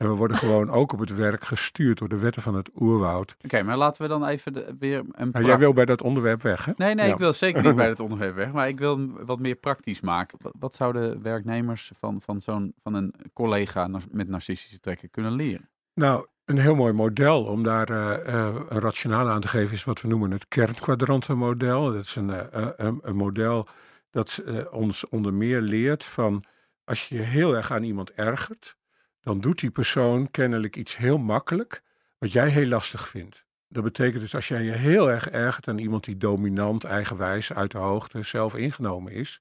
En 0.00 0.08
we 0.08 0.14
worden 0.14 0.36
gewoon 0.36 0.70
ook 0.80 0.92
op 0.92 0.98
het 0.98 1.14
werk 1.14 1.44
gestuurd 1.44 1.98
door 1.98 2.08
de 2.08 2.18
wetten 2.18 2.42
van 2.42 2.54
het 2.54 2.70
oerwoud. 2.76 3.36
Oké, 3.44 3.62
maar 3.62 3.76
laten 3.76 4.02
we 4.02 4.08
dan 4.08 4.26
even 4.26 4.76
weer 4.78 5.04
een. 5.10 5.30
jij 5.44 5.58
wil 5.58 5.72
bij 5.72 5.84
dat 5.84 6.02
onderwerp 6.02 6.42
weg, 6.42 6.64
hè? 6.64 6.72
Nee, 6.76 6.94
nee, 6.94 7.10
ik 7.10 7.18
wil 7.18 7.32
zeker 7.32 7.62
niet 7.62 7.76
bij 7.82 7.88
dat 7.88 8.00
onderwerp 8.00 8.34
weg. 8.34 8.52
Maar 8.52 8.68
ik 8.68 8.78
wil 8.78 8.96
hem 8.96 9.24
wat 9.26 9.38
meer 9.38 9.54
praktisch 9.54 10.00
maken. 10.00 10.38
Wat 10.58 10.74
zouden 10.74 11.22
werknemers 11.22 11.90
van, 11.98 12.20
van, 12.20 12.40
zo'n, 12.40 12.74
van 12.82 12.94
een 12.94 13.14
collega 13.32 13.88
met 14.10 14.28
narcistische 14.28 14.80
trekken 14.80 15.10
kunnen 15.10 15.32
leren? 15.32 15.68
Nou, 15.94 16.26
een 16.44 16.58
heel 16.58 16.74
mooi 16.74 16.92
model 16.92 17.44
om 17.44 17.62
daar 17.62 17.90
uh, 17.90 18.16
uh, 18.26 18.54
een 18.68 18.80
rationaal 18.80 19.28
aan 19.28 19.40
te 19.40 19.48
geven 19.48 19.74
is 19.74 19.84
wat 19.84 20.00
we 20.00 20.08
noemen 20.08 20.30
het 20.30 20.48
kernkwadrantenmodel. 20.48 21.92
Dat 21.92 22.04
is 22.04 22.16
een, 22.16 22.28
uh, 22.28 22.40
een, 22.52 22.98
een, 23.02 23.16
model 23.16 23.68
dat 24.10 24.42
ons 24.70 25.08
onder 25.08 25.34
meer 25.34 25.60
leert 25.60 26.04
van 26.04 26.44
als 26.84 27.08
je 27.08 27.14
je 27.14 27.22
heel 27.22 27.56
erg 27.56 27.72
aan 27.72 27.82
iemand 27.82 28.12
ergert, 28.12 28.76
dan 29.20 29.40
doet 29.40 29.58
die 29.58 29.70
persoon 29.70 30.30
kennelijk 30.30 30.76
iets 30.76 30.96
heel 30.96 31.18
makkelijk, 31.18 31.82
wat 32.18 32.32
jij 32.32 32.48
heel 32.48 32.66
lastig 32.66 33.08
vindt. 33.08 33.44
Dat 33.68 33.82
betekent 33.82 34.20
dus 34.20 34.34
als 34.34 34.48
jij 34.48 34.62
je 34.62 34.72
heel 34.72 35.10
erg 35.10 35.30
ergert 35.30 35.68
aan 35.68 35.78
iemand 35.78 36.04
die 36.04 36.16
dominant, 36.16 36.84
eigenwijs, 36.84 37.52
uit 37.52 37.70
de 37.70 37.78
hoogte, 37.78 38.22
zelf 38.22 38.54
ingenomen 38.54 39.12
is, 39.12 39.40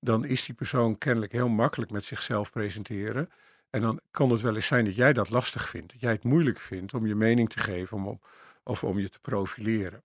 dan 0.00 0.24
is 0.24 0.44
die 0.44 0.54
persoon 0.54 0.98
kennelijk 0.98 1.32
heel 1.32 1.48
makkelijk 1.48 1.90
met 1.90 2.04
zichzelf 2.04 2.50
presenteren. 2.50 3.30
En 3.70 3.80
dan 3.80 4.00
kan 4.10 4.30
het 4.30 4.40
wel 4.40 4.54
eens 4.54 4.66
zijn 4.66 4.84
dat 4.84 4.94
jij 4.94 5.12
dat 5.12 5.30
lastig 5.30 5.68
vindt, 5.68 5.92
dat 5.92 6.00
jij 6.00 6.12
het 6.12 6.24
moeilijk 6.24 6.60
vindt 6.60 6.94
om 6.94 7.06
je 7.06 7.14
mening 7.14 7.48
te 7.48 7.60
geven 7.60 7.96
om, 7.96 8.20
of 8.62 8.84
om 8.84 8.98
je 8.98 9.08
te 9.08 9.20
profileren 9.20 10.02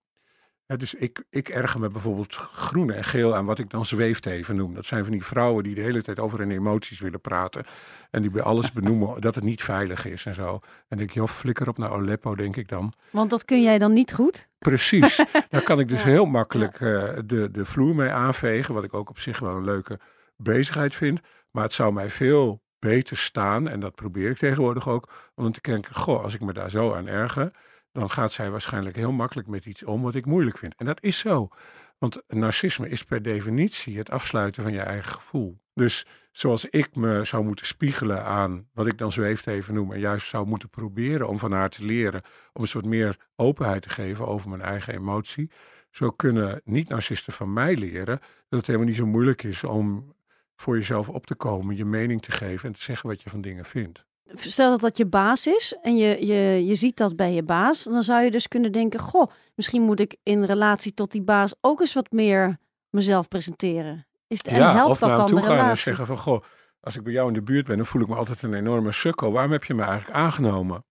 dus 0.78 0.94
ik, 0.94 1.24
ik 1.30 1.50
erger 1.50 1.80
me 1.80 1.90
bijvoorbeeld 1.90 2.34
groen 2.36 2.92
en 2.92 3.04
geel 3.04 3.36
aan 3.36 3.46
wat 3.46 3.60
ik 3.60 3.70
dan 3.70 3.86
zweefteven 3.86 4.56
noem. 4.56 4.74
Dat 4.74 4.86
zijn 4.86 5.04
van 5.04 5.12
die 5.12 5.26
vrouwen 5.26 5.64
die 5.64 5.76
de 5.76 5.82
hele 5.82 6.02
tijd 6.02 6.20
over 6.20 6.40
hun 6.40 6.52
emoties 6.52 7.00
willen 7.00 7.22
praten. 7.22 7.66
En 8.12 8.22
die 8.22 8.32
bij 8.32 8.42
alles 8.42 8.72
benoemen 8.82 9.22
dat 9.22 9.36
het 9.36 9.44
niet 9.44 9.64
veilig 9.64 10.06
is 10.06 10.26
en 10.26 10.34
zo. 10.34 10.60
En 10.88 10.98
je, 10.98 11.06
joh, 11.06 11.28
flikker 11.28 11.68
op 11.68 11.78
naar 11.78 11.92
Aleppo, 11.92 12.36
denk 12.36 12.56
ik 12.56 12.68
dan. 12.68 12.94
Want 13.10 13.30
dat 13.30 13.46
kun 13.46 13.62
jij 13.62 13.78
dan 13.78 13.94
niet 13.94 14.14
goed? 14.14 14.48
Precies. 14.60 15.26
Daar 15.50 15.64
kan 15.64 15.80
ik 15.80 15.88
dus 15.88 16.04
heel 16.04 16.26
makkelijk 16.26 16.80
uh, 16.80 17.10
de, 17.26 17.52
de 17.52 17.66
vloer 17.66 17.96
mee 17.96 18.10
aanvegen. 18.10 18.74
Wat 18.74 18.84
ik 18.84 18.94
ook 18.94 19.10
op 19.10 19.20
zich 19.20 19.40
wel 19.40 19.56
een 19.56 19.64
leuke 19.64 20.00
bezigheid 20.36 20.96
vind. 20.96 21.20
Maar 21.52 21.64
het 21.64 21.74
zou 21.74 21.94
mij 21.94 22.10
veel 22.10 22.62
beter 22.80 23.18
staan, 23.18 23.68
en 23.68 23.80
dat 23.80 23.96
probeer 23.96 24.30
ik 24.30 24.38
tegenwoordig 24.38 24.90
ook, 24.90 25.32
om 25.36 25.52
te 25.52 25.62
kijken, 25.62 25.96
goh, 25.96 26.24
als 26.24 26.34
ik 26.34 26.42
me 26.42 26.54
daar 26.54 26.70
zo 26.70 26.94
aan 26.94 27.08
erger 27.08 27.52
dan 27.92 28.10
gaat 28.10 28.32
zij 28.32 28.50
waarschijnlijk 28.50 28.96
heel 28.96 29.12
makkelijk 29.12 29.48
met 29.48 29.66
iets 29.66 29.84
om 29.84 30.02
wat 30.02 30.16
ik 30.16 30.26
moeilijk 30.26 30.58
vind. 30.58 30.76
En 30.76 30.86
dat 30.86 31.04
is 31.04 31.18
zo. 31.18 31.50
Want 31.98 32.22
narcisme 32.28 32.90
is 32.90 33.04
per 33.04 33.22
definitie 33.22 33.98
het 33.98 34.10
afsluiten 34.10 34.64
van 34.64 34.74
je 34.74 34.80
eigen 34.80 35.12
gevoel. 35.12 35.60
Dus 35.74 36.06
zoals 36.32 36.66
ik 36.66 36.96
me 36.96 37.24
zou 37.24 37.44
moeten 37.44 37.66
spiegelen 37.66 38.24
aan 38.24 38.68
wat 38.74 38.88
ik 38.88 38.98
dan 38.98 39.12
zweefteven 39.12 39.74
noem, 39.74 39.94
en 39.94 40.00
juist 40.00 40.28
zou 40.28 40.48
moeten 40.48 40.70
proberen 40.70 41.28
om 41.28 41.40
van 41.40 41.52
haar 41.52 41.70
te 41.70 41.86
leren, 41.86 42.22
om 42.54 42.62
een 42.62 42.68
soort 42.68 42.86
meer 42.86 43.18
openheid 43.36 43.82
te 43.82 43.90
geven 43.90 44.28
over 44.28 44.50
mijn 44.50 44.62
eigen 44.62 44.94
emotie, 44.94 45.52
zo 45.92 46.12
kunnen 46.12 46.62
niet-narcisten 46.64 47.34
van 47.34 47.54
mij 47.54 47.78
leren 47.78 48.20
dat 48.50 48.60
het 48.60 48.66
helemaal 48.66 48.88
niet 48.88 48.98
zo 48.98 49.06
moeilijk 49.06 49.44
is 49.44 49.64
om 49.64 50.16
voor 50.56 50.76
jezelf 50.76 51.10
op 51.10 51.26
te 51.26 51.36
komen, 51.36 51.76
je 51.76 51.86
mening 51.86 52.22
te 52.22 52.32
geven 52.32 52.68
en 52.68 52.76
te 52.76 52.82
zeggen 52.82 53.10
wat 53.10 53.22
je 53.22 53.30
van 53.30 53.42
dingen 53.42 53.66
vindt 53.66 54.06
stel 54.36 54.70
dat 54.70 54.80
dat 54.80 54.98
je 54.98 55.06
baas 55.06 55.48
is 55.48 55.78
en 55.82 55.98
je, 55.98 56.26
je, 56.26 56.66
je 56.66 56.76
ziet 56.76 56.98
dat 56.98 57.16
bij 57.16 57.34
je 57.34 57.44
baas, 57.44 57.84
dan 57.84 58.04
zou 58.04 58.24
je 58.24 58.32
dus 58.32 58.48
kunnen 58.48 58.72
denken: 58.72 59.00
Goh, 59.00 59.32
misschien 59.56 59.82
moet 59.82 60.00
ik 60.00 60.18
in 60.24 60.44
relatie 60.44 60.94
tot 60.94 61.12
die 61.12 61.22
baas 61.22 61.54
ook 61.62 61.80
eens 61.80 61.94
wat 61.94 62.12
meer 62.12 62.58
mezelf 62.90 63.28
presenteren. 63.28 64.06
Is 64.28 64.38
het, 64.38 64.48
en 64.48 64.56
ja, 64.56 64.74
helpt 64.74 64.92
of 64.92 65.00
dat 65.00 65.18
dan 65.18 65.28
de 65.28 65.42
relatie? 65.42 65.70
en 65.70 65.78
zeggen 65.78 66.06
van 66.06 66.18
goh, 66.18 66.44
als 66.80 66.96
ik 66.96 67.04
bij 67.04 67.14
jou 67.14 67.28
in 67.28 67.34
de 67.34 67.42
buurt 67.42 67.66
ben, 67.66 67.78
dan 67.78 67.86
voel 67.86 68.02
ik 68.02 68.08
me 68.08 68.16
altijd 68.16 68.42
een 68.42 68.54
enorme 68.54 68.92
sukkel. 68.92 69.32
Waarom 69.32 69.52
heb 69.52 69.64
je 69.64 69.74
me 69.74 69.84
eigenlijk 69.84 70.18
aangenomen? 70.18 70.84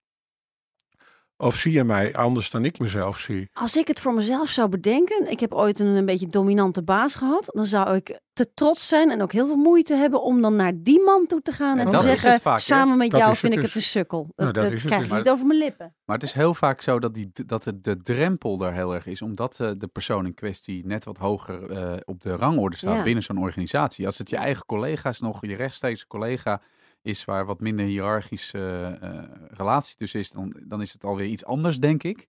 Of 1.41 1.57
zie 1.57 1.73
je 1.73 1.85
mij 1.85 2.15
anders 2.15 2.51
dan 2.51 2.65
ik 2.65 2.79
mezelf 2.79 3.19
zie? 3.19 3.49
Als 3.53 3.77
ik 3.77 3.89
het 3.89 4.01
voor 4.01 4.15
mezelf 4.15 4.49
zou 4.49 4.69
bedenken, 4.69 5.31
ik 5.31 5.41
heb 5.41 5.55
ooit 5.55 5.81
een, 5.81 5.87
een 5.87 6.07
beetje 6.07 6.29
dominante 6.29 6.83
baas 6.83 7.15
gehad, 7.15 7.51
dan 7.55 7.67
zou 7.67 7.95
ik 7.95 8.21
te 8.33 8.55
trots 8.55 8.89
zijn 8.89 9.11
en 9.11 9.23
ook 9.23 9.33
heel 9.33 9.47
veel 9.47 9.57
moeite 9.57 9.95
hebben 9.95 10.23
om 10.23 10.43
dan 10.43 10.57
naar 10.57 10.73
die 10.77 11.03
man 11.05 11.27
toe 11.27 11.43
te 11.43 11.53
gaan 11.53 11.79
en, 11.79 11.91
te 11.91 12.01
zeggen, 12.01 12.41
vaak, 12.41 12.59
samen 12.59 12.97
met 12.97 13.11
jou 13.11 13.37
vind 13.37 13.53
ik 13.53 13.63
het 13.63 13.73
dus. 13.73 13.75
een 13.75 13.91
sukkel. 13.91 14.33
Nou, 14.37 14.53
dat, 14.53 14.71
dat 14.71 14.81
krijg 14.81 15.03
je 15.03 15.09
dus. 15.09 15.19
niet 15.19 15.31
over 15.31 15.47
mijn 15.47 15.59
lippen. 15.59 15.95
Maar 16.05 16.17
het 16.17 16.25
is 16.25 16.33
heel 16.33 16.55
vaak 16.55 16.83
zo 16.83 16.99
dat, 16.99 17.15
die, 17.15 17.31
dat 17.47 17.65
de, 17.65 17.81
de 17.81 18.03
drempel 18.03 18.57
daar 18.57 18.75
heel 18.75 18.95
erg 18.95 19.07
is, 19.07 19.23
omdat 19.23 19.59
uh, 19.61 19.71
de 19.79 19.87
persoon 19.87 20.27
in 20.27 20.35
kwestie 20.35 20.87
net 20.87 21.05
wat 21.05 21.17
hoger 21.17 21.71
uh, 21.71 21.93
op 22.05 22.21
de 22.23 22.37
rangorde 22.37 22.77
staat 22.77 23.05
binnen 23.05 23.23
zo'n 23.23 23.43
organisatie. 23.43 24.07
Als 24.07 24.19
het 24.19 24.31
je 24.31 24.37
eigen 24.37 24.67
collega's 24.67 25.21
nog, 25.21 25.47
je 25.47 25.55
rechtstreeks 25.55 26.07
collega 26.07 26.61
is 27.03 27.25
waar 27.25 27.47
wat 27.47 27.61
minder 27.61 27.87
hiërarchische 27.87 28.99
uh, 29.03 29.23
relatie 29.51 29.97
tussen 29.97 30.21
is, 30.21 30.31
dan, 30.31 30.57
dan 30.63 30.83
is 30.83 30.93
het 30.93 31.05
alweer 31.05 31.27
iets 31.27 31.45
anders, 31.45 31.79
denk 31.79 32.03
ik. 32.03 32.29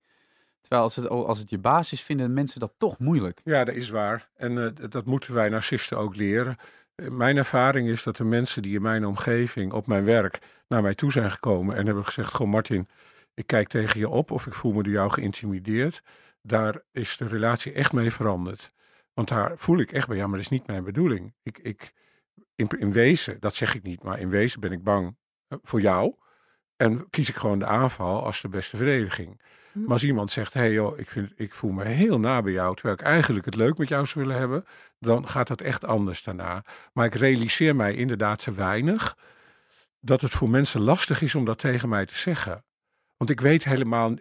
Terwijl 0.62 0.82
als 0.82 0.96
het, 0.96 1.10
als 1.10 1.40
het 1.40 1.50
je 1.50 1.58
baas 1.58 1.92
is, 1.92 2.02
vinden 2.02 2.34
mensen 2.34 2.60
dat 2.60 2.74
toch 2.78 3.00
moeilijk. 3.00 3.42
Ja, 3.44 3.64
dat 3.64 3.76
is 3.76 3.90
waar. 3.90 4.30
En 4.36 4.52
uh, 4.52 4.90
dat 4.90 5.06
moeten 5.06 5.34
wij 5.34 5.50
narcisten 5.50 5.98
ook 5.98 6.16
leren. 6.16 6.58
Mijn 6.96 7.38
ervaring 7.38 7.88
is 7.88 8.04
dat 8.04 8.18
de 8.18 8.24
mensen 8.24 8.62
die 8.62 8.76
in 8.76 8.82
mijn 8.82 9.06
omgeving, 9.06 9.74
op 9.74 9.88
mijn 9.88 10.04
werk, 10.04 10.40
naar 10.68 10.82
mij 10.82 10.96
toe 10.96 11.12
zijn 11.12 11.32
gekomen 11.32 11.76
en 11.76 11.86
hebben 11.86 12.06
gezegd: 12.06 12.34
Goh, 12.34 12.48
Martin, 12.48 12.88
ik 13.34 13.48
kijk 13.48 13.68
tegen 13.68 14.00
je 14.00 14.10
op 14.10 14.32
of 14.32 14.46
ik 14.46 14.54
voel 14.54 14.74
me 14.74 14.84
door 14.84 14.94
jou 14.94 15.12
geïntimideerd. 15.12 16.02
Daar 16.42 16.82
is 16.92 17.18
de 17.18 17.28
relatie 17.28 17.74
echt 17.74 17.94
mee 17.94 18.12
veranderd. 18.12 18.72
Want 19.14 19.28
daar 19.28 19.54
voel 19.58 19.80
ik 19.80 19.92
echt 19.92 20.08
bij, 20.08 20.18
ja, 20.18 20.24
maar 20.28 20.36
dat 20.36 20.46
is 20.46 20.50
niet 20.50 20.68
mijn 20.68 20.84
bedoeling. 20.84 21.34
Ik, 21.44 21.58
ik, 21.58 21.94
in, 22.56 22.68
in 22.68 22.92
wezen, 22.92 23.40
dat 23.40 23.56
zeg 23.56 23.76
ik 23.76 23.84
niet, 23.84 24.04
maar 24.04 24.20
in 24.20 24.30
wezen 24.30 24.60
ben 24.60 24.72
ik 24.72 24.84
bang 24.84 25.18
eh, 25.48 25.58
voor 25.62 25.82
jou. 25.82 26.16
En 26.76 27.10
kies 27.10 27.30
ik 27.30 27.36
gewoon 27.36 27.60
de 27.60 27.66
aanval 27.66 28.24
als 28.24 28.42
de 28.42 28.50
beste 28.50 28.78
verdediging. 28.78 29.42
Hm. 29.72 29.82
Maar 29.82 29.92
als 29.92 30.04
iemand 30.04 30.32
zegt, 30.32 30.54
hé 30.54 30.60
hey 30.60 30.72
joh, 30.72 31.00
ik, 31.00 31.10
vind, 31.10 31.32
ik 31.36 31.54
voel 31.54 31.72
me 31.72 31.84
heel 31.84 32.20
na 32.20 32.42
bij 32.42 32.52
jou, 32.52 32.76
terwijl 32.76 32.96
ik 32.96 33.02
eigenlijk 33.02 33.46
het 33.46 33.56
leuk 33.56 33.78
met 33.78 33.88
jou 33.88 34.06
zou 34.06 34.26
willen 34.26 34.40
hebben, 34.40 34.66
dan 35.00 35.28
gaat 35.28 35.48
dat 35.48 35.62
echt 35.62 35.86
anders 35.86 36.24
daarna. 36.24 36.64
Maar 36.94 37.06
ik 37.06 37.16
realiseer 37.16 37.76
mij 37.76 37.94
inderdaad 37.96 38.44
te 38.44 38.54
weinig 38.54 39.18
dat 40.00 40.22
het 40.22 40.32
voor 40.32 40.50
mensen 40.50 40.82
lastig 40.82 41.22
is 41.22 41.36
om 41.36 41.46
dat 41.46 41.58
tegen 41.58 41.90
mij 41.90 42.06
te 42.06 42.16
zeggen. 42.16 42.66
Want 43.18 43.30
ik 43.30 43.42
weet 43.42 43.64
helemaal, 43.64 44.16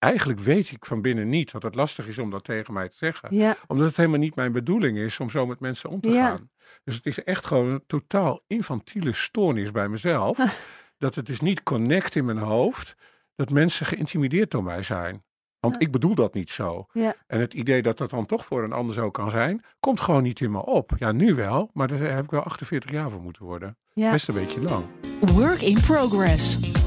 eigenlijk 0.00 0.40
weet 0.40 0.70
ik 0.70 0.86
van 0.86 1.02
binnen 1.02 1.28
niet 1.28 1.52
dat 1.52 1.62
het 1.62 1.74
lastig 1.74 2.06
is 2.06 2.18
om 2.18 2.30
dat 2.30 2.44
tegen 2.44 2.74
mij 2.74 2.88
te 2.88 2.96
zeggen. 2.96 3.36
Ja. 3.36 3.56
Omdat 3.66 3.86
het 3.86 3.96
helemaal 3.96 4.18
niet 4.18 4.34
mijn 4.34 4.52
bedoeling 4.52 4.98
is 4.98 5.20
om 5.20 5.30
zo 5.30 5.46
met 5.46 5.60
mensen 5.60 5.90
om 5.90 6.00
te 6.00 6.08
ja. 6.08 6.28
gaan. 6.28 6.50
Dus 6.84 6.94
het 6.94 7.06
is 7.06 7.24
echt 7.24 7.46
gewoon 7.46 7.68
een 7.68 7.84
totaal 7.86 8.40
infantiele 8.46 9.12
stoornis 9.12 9.70
bij 9.70 9.88
mezelf. 9.88 10.38
dat 10.98 11.14
het 11.14 11.28
is 11.28 11.40
niet 11.40 11.62
connect 11.62 12.16
in 12.16 12.24
mijn 12.24 12.38
hoofd 12.38 12.96
dat 13.34 13.50
mensen 13.50 13.86
geïntimideerd 13.86 14.50
door 14.50 14.62
mij 14.62 14.82
zijn. 14.82 15.24
Want 15.60 15.82
ik 15.82 15.90
bedoel 15.90 16.14
dat 16.14 16.34
niet 16.34 16.50
zo. 16.50 16.86
Ja. 16.92 17.14
En 17.26 17.40
het 17.40 17.54
idee 17.54 17.82
dat 17.82 17.98
dat 17.98 18.10
dan 18.10 18.26
toch 18.26 18.44
voor 18.44 18.64
een 18.64 18.72
ander 18.72 18.94
zo 18.94 19.10
kan 19.10 19.30
zijn, 19.30 19.64
komt 19.80 20.00
gewoon 20.00 20.22
niet 20.22 20.40
in 20.40 20.50
me 20.50 20.66
op. 20.66 20.92
Ja, 20.98 21.12
nu 21.12 21.34
wel, 21.34 21.70
maar 21.72 21.88
daar 21.88 21.98
heb 21.98 22.24
ik 22.24 22.30
wel 22.30 22.42
48 22.42 22.90
jaar 22.90 23.10
voor 23.10 23.20
moeten 23.20 23.44
worden. 23.44 23.78
Best 23.94 24.28
een 24.28 24.34
beetje 24.34 24.60
lang. 24.60 24.84
Work 25.20 25.60
in 25.60 25.80
progress. 25.80 26.79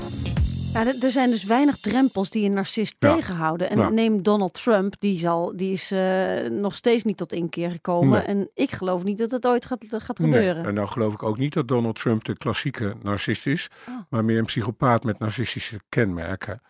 Ja, 0.73 0.85
er 1.01 1.11
zijn 1.11 1.29
dus 1.29 1.43
weinig 1.43 1.77
drempels 1.77 2.29
die 2.29 2.45
een 2.45 2.53
narcist 2.53 2.95
tegenhouden. 2.99 3.69
En 3.69 3.93
neem 3.93 4.23
Donald 4.23 4.53
Trump, 4.53 4.95
die, 4.99 5.17
zal, 5.17 5.55
die 5.55 5.71
is 5.71 5.91
uh, 5.91 6.49
nog 6.49 6.75
steeds 6.75 7.03
niet 7.03 7.17
tot 7.17 7.33
inkeer 7.33 7.71
gekomen. 7.71 8.27
En 8.27 8.49
ik 8.53 8.71
geloof 8.71 9.03
niet 9.03 9.17
dat 9.17 9.31
het 9.31 9.47
ooit 9.47 9.65
gaat, 9.65 9.85
gaat 9.89 10.19
gebeuren. 10.19 10.55
Nee. 10.55 10.65
En 10.65 10.73
nou 10.73 10.87
geloof 10.87 11.13
ik 11.13 11.23
ook 11.23 11.37
niet 11.37 11.53
dat 11.53 11.67
Donald 11.67 11.95
Trump 11.95 12.23
de 12.23 12.37
klassieke 12.37 12.95
narcist 13.01 13.47
is, 13.47 13.69
oh. 13.89 13.95
maar 14.09 14.25
meer 14.25 14.37
een 14.37 14.45
psychopaat 14.45 15.03
met 15.03 15.19
narcistische 15.19 15.79
kenmerken. 15.89 16.61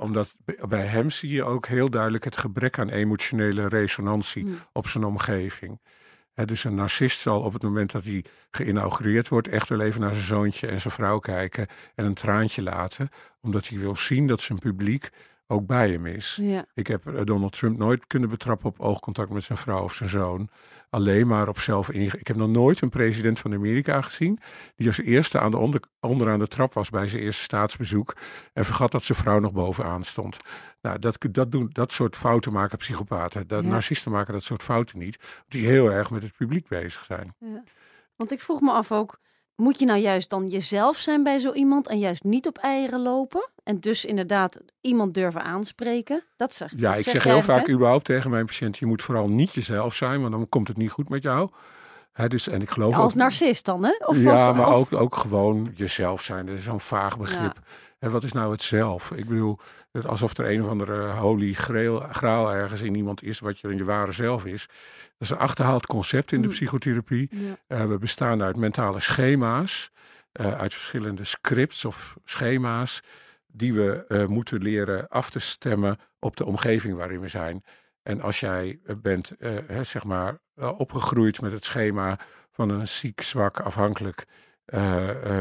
omdat 0.00 0.34
bij 0.68 0.86
hem 0.86 1.10
zie 1.10 1.30
je 1.30 1.44
ook 1.44 1.66
heel 1.66 1.90
duidelijk 1.90 2.24
het 2.24 2.36
gebrek 2.36 2.78
aan 2.78 2.88
emotionele 2.88 3.68
resonantie 3.68 4.42
hmm. 4.42 4.58
op 4.72 4.88
zijn 4.88 5.04
omgeving 5.04 5.78
dus 6.46 6.64
een 6.64 6.74
narcist 6.74 7.20
zal 7.20 7.40
op 7.40 7.52
het 7.52 7.62
moment 7.62 7.92
dat 7.92 8.04
hij 8.04 8.24
geïnaugureerd 8.50 9.28
wordt, 9.28 9.48
echt 9.48 9.68
wel 9.68 9.80
even 9.80 10.00
naar 10.00 10.14
zijn 10.14 10.26
zoontje 10.26 10.66
en 10.66 10.80
zijn 10.80 10.94
vrouw 10.94 11.18
kijken 11.18 11.66
en 11.94 12.04
een 12.04 12.14
traantje 12.14 12.62
laten, 12.62 13.08
omdat 13.40 13.68
hij 13.68 13.78
wil 13.78 13.96
zien 13.96 14.26
dat 14.26 14.40
zijn 14.40 14.58
publiek 14.58 15.10
ook 15.50 15.66
bij 15.66 15.90
hem 15.90 16.06
is. 16.06 16.38
Ja. 16.40 16.64
Ik 16.74 16.86
heb 16.86 17.06
eh, 17.06 17.24
Donald 17.24 17.52
Trump 17.52 17.78
nooit 17.78 18.06
kunnen 18.06 18.28
betrappen 18.28 18.68
op 18.68 18.80
oogcontact 18.80 19.30
met 19.30 19.44
zijn 19.44 19.58
vrouw 19.58 19.82
of 19.82 19.94
zijn 19.94 20.08
zoon. 20.08 20.48
Alleen 20.90 21.26
maar 21.26 21.48
op 21.48 21.58
zelf 21.58 21.90
inge... 21.90 22.18
Ik 22.18 22.26
heb 22.26 22.36
nog 22.36 22.48
nooit 22.48 22.80
een 22.80 22.88
president 22.88 23.38
van 23.38 23.54
Amerika 23.54 24.00
gezien 24.00 24.38
die 24.76 24.86
als 24.86 24.98
eerste 24.98 25.40
aan 25.40 25.50
de 25.50 25.56
onder, 25.56 25.80
onderaan 26.00 26.38
de 26.38 26.46
trap 26.46 26.72
was 26.72 26.90
bij 26.90 27.08
zijn 27.08 27.22
eerste 27.22 27.42
staatsbezoek 27.42 28.16
en 28.52 28.64
vergat 28.64 28.90
dat 28.90 29.02
zijn 29.02 29.18
vrouw 29.18 29.38
nog 29.38 29.52
bovenaan 29.52 30.04
stond. 30.04 30.36
Nou, 30.80 30.98
dat, 30.98 31.18
dat, 31.30 31.52
doen, 31.52 31.68
dat 31.72 31.92
soort 31.92 32.16
fouten 32.16 32.52
maken 32.52 32.78
psychopaten. 32.78 33.46
Dat, 33.46 33.62
Ja. 33.62 33.68
Narcisten 33.68 34.12
maken 34.12 34.32
dat 34.32 34.42
soort 34.42 34.62
fouten 34.62 34.98
niet, 34.98 35.18
die 35.48 35.66
heel 35.66 35.90
erg 35.90 36.10
met 36.10 36.22
het 36.22 36.36
publiek 36.36 36.68
bezig 36.68 37.04
zijn. 37.04 37.34
Ja. 37.38 37.62
Want 38.16 38.32
ik 38.32 38.40
vroeg 38.40 38.60
me 38.60 38.72
af 38.72 38.92
ook, 38.92 39.18
moet 39.58 39.78
je 39.78 39.84
nou 39.86 39.98
juist 39.98 40.30
dan 40.30 40.46
jezelf 40.46 40.96
zijn 40.96 41.22
bij 41.22 41.38
zo 41.38 41.52
iemand 41.52 41.88
en 41.88 41.98
juist 41.98 42.24
niet 42.24 42.46
op 42.46 42.58
eieren 42.58 43.00
lopen? 43.02 43.48
En 43.64 43.80
dus 43.80 44.04
inderdaad 44.04 44.58
iemand 44.80 45.14
durven 45.14 45.42
aanspreken? 45.42 46.22
Dat 46.36 46.54
zeg 46.54 46.72
Ja, 46.76 46.90
dat 46.90 46.98
ik 46.98 47.04
zeg 47.08 47.24
heel 47.24 47.42
vaak 47.42 47.68
überhaupt 47.68 48.04
tegen 48.04 48.30
mijn 48.30 48.46
patiënt, 48.46 48.78
je 48.78 48.86
moet 48.86 49.02
vooral 49.02 49.28
niet 49.28 49.54
jezelf 49.54 49.94
zijn, 49.94 50.20
want 50.20 50.32
dan 50.32 50.48
komt 50.48 50.68
het 50.68 50.76
niet 50.76 50.90
goed 50.90 51.08
met 51.08 51.22
jou. 51.22 51.50
Hè, 52.12 52.28
dus, 52.28 52.48
en 52.48 52.62
ik 52.62 52.70
geloof? 52.70 52.94
Als 52.96 53.12
ook- 53.12 53.18
narcist 53.18 53.64
dan, 53.64 53.84
hè? 53.84 53.96
Of 54.06 54.16
ja, 54.18 54.46
als- 54.46 54.56
maar 54.56 54.68
of- 54.68 54.74
ook, 54.92 55.00
ook 55.00 55.16
gewoon 55.16 55.72
jezelf 55.74 56.22
zijn. 56.22 56.46
Dat 56.46 56.54
is 56.54 56.62
zo'n 56.64 56.80
vaag 56.80 57.18
begrip. 57.18 57.58
En 57.98 58.10
wat 58.10 58.24
is 58.24 58.32
nou 58.32 58.52
het 58.52 58.62
zelf? 58.62 59.10
Ik 59.10 59.28
bedoel, 59.28 59.58
het 59.92 60.06
alsof 60.06 60.36
er 60.38 60.50
een 60.50 60.62
of 60.62 60.68
andere 60.68 61.10
holy 61.10 61.52
grail, 61.52 61.98
graal 62.00 62.52
ergens 62.52 62.82
in 62.82 62.94
iemand 62.94 63.22
is, 63.22 63.38
wat 63.38 63.60
je, 63.60 63.76
je 63.76 63.84
ware 63.84 64.12
zelf 64.12 64.44
is. 64.44 64.66
Dat 64.66 64.76
is 65.18 65.30
een 65.30 65.38
achterhaald 65.38 65.86
concept 65.86 66.32
in 66.32 66.40
de 66.40 66.46
Mm. 66.46 66.52
psychotherapie. 66.52 67.28
Ja. 67.30 67.56
Eh, 67.66 67.86
we 67.86 67.98
bestaan 67.98 68.42
uit 68.42 68.56
mentale 68.56 69.00
schema's, 69.00 69.90
eh, 70.32 70.58
uit 70.58 70.74
verschillende 70.74 71.24
scripts 71.24 71.84
of 71.84 72.16
schema's, 72.24 73.00
die 73.46 73.74
we 73.74 74.04
eh, 74.08 74.26
moeten 74.26 74.62
leren 74.62 75.08
af 75.08 75.30
te 75.30 75.38
stemmen 75.38 75.98
op 76.18 76.36
de 76.36 76.44
omgeving 76.44 76.96
waarin 76.96 77.20
we 77.20 77.28
zijn. 77.28 77.64
En 78.02 78.20
als 78.20 78.40
jij 78.40 78.80
bent, 79.02 79.32
hè, 79.66 79.82
zeg 79.84 80.04
maar, 80.04 80.38
opgegroeid 80.56 81.40
met 81.40 81.52
het 81.52 81.64
schema 81.64 82.18
van 82.50 82.68
een 82.70 82.88
ziek, 82.88 83.20
zwak, 83.20 83.60
afhankelijk 83.60 84.24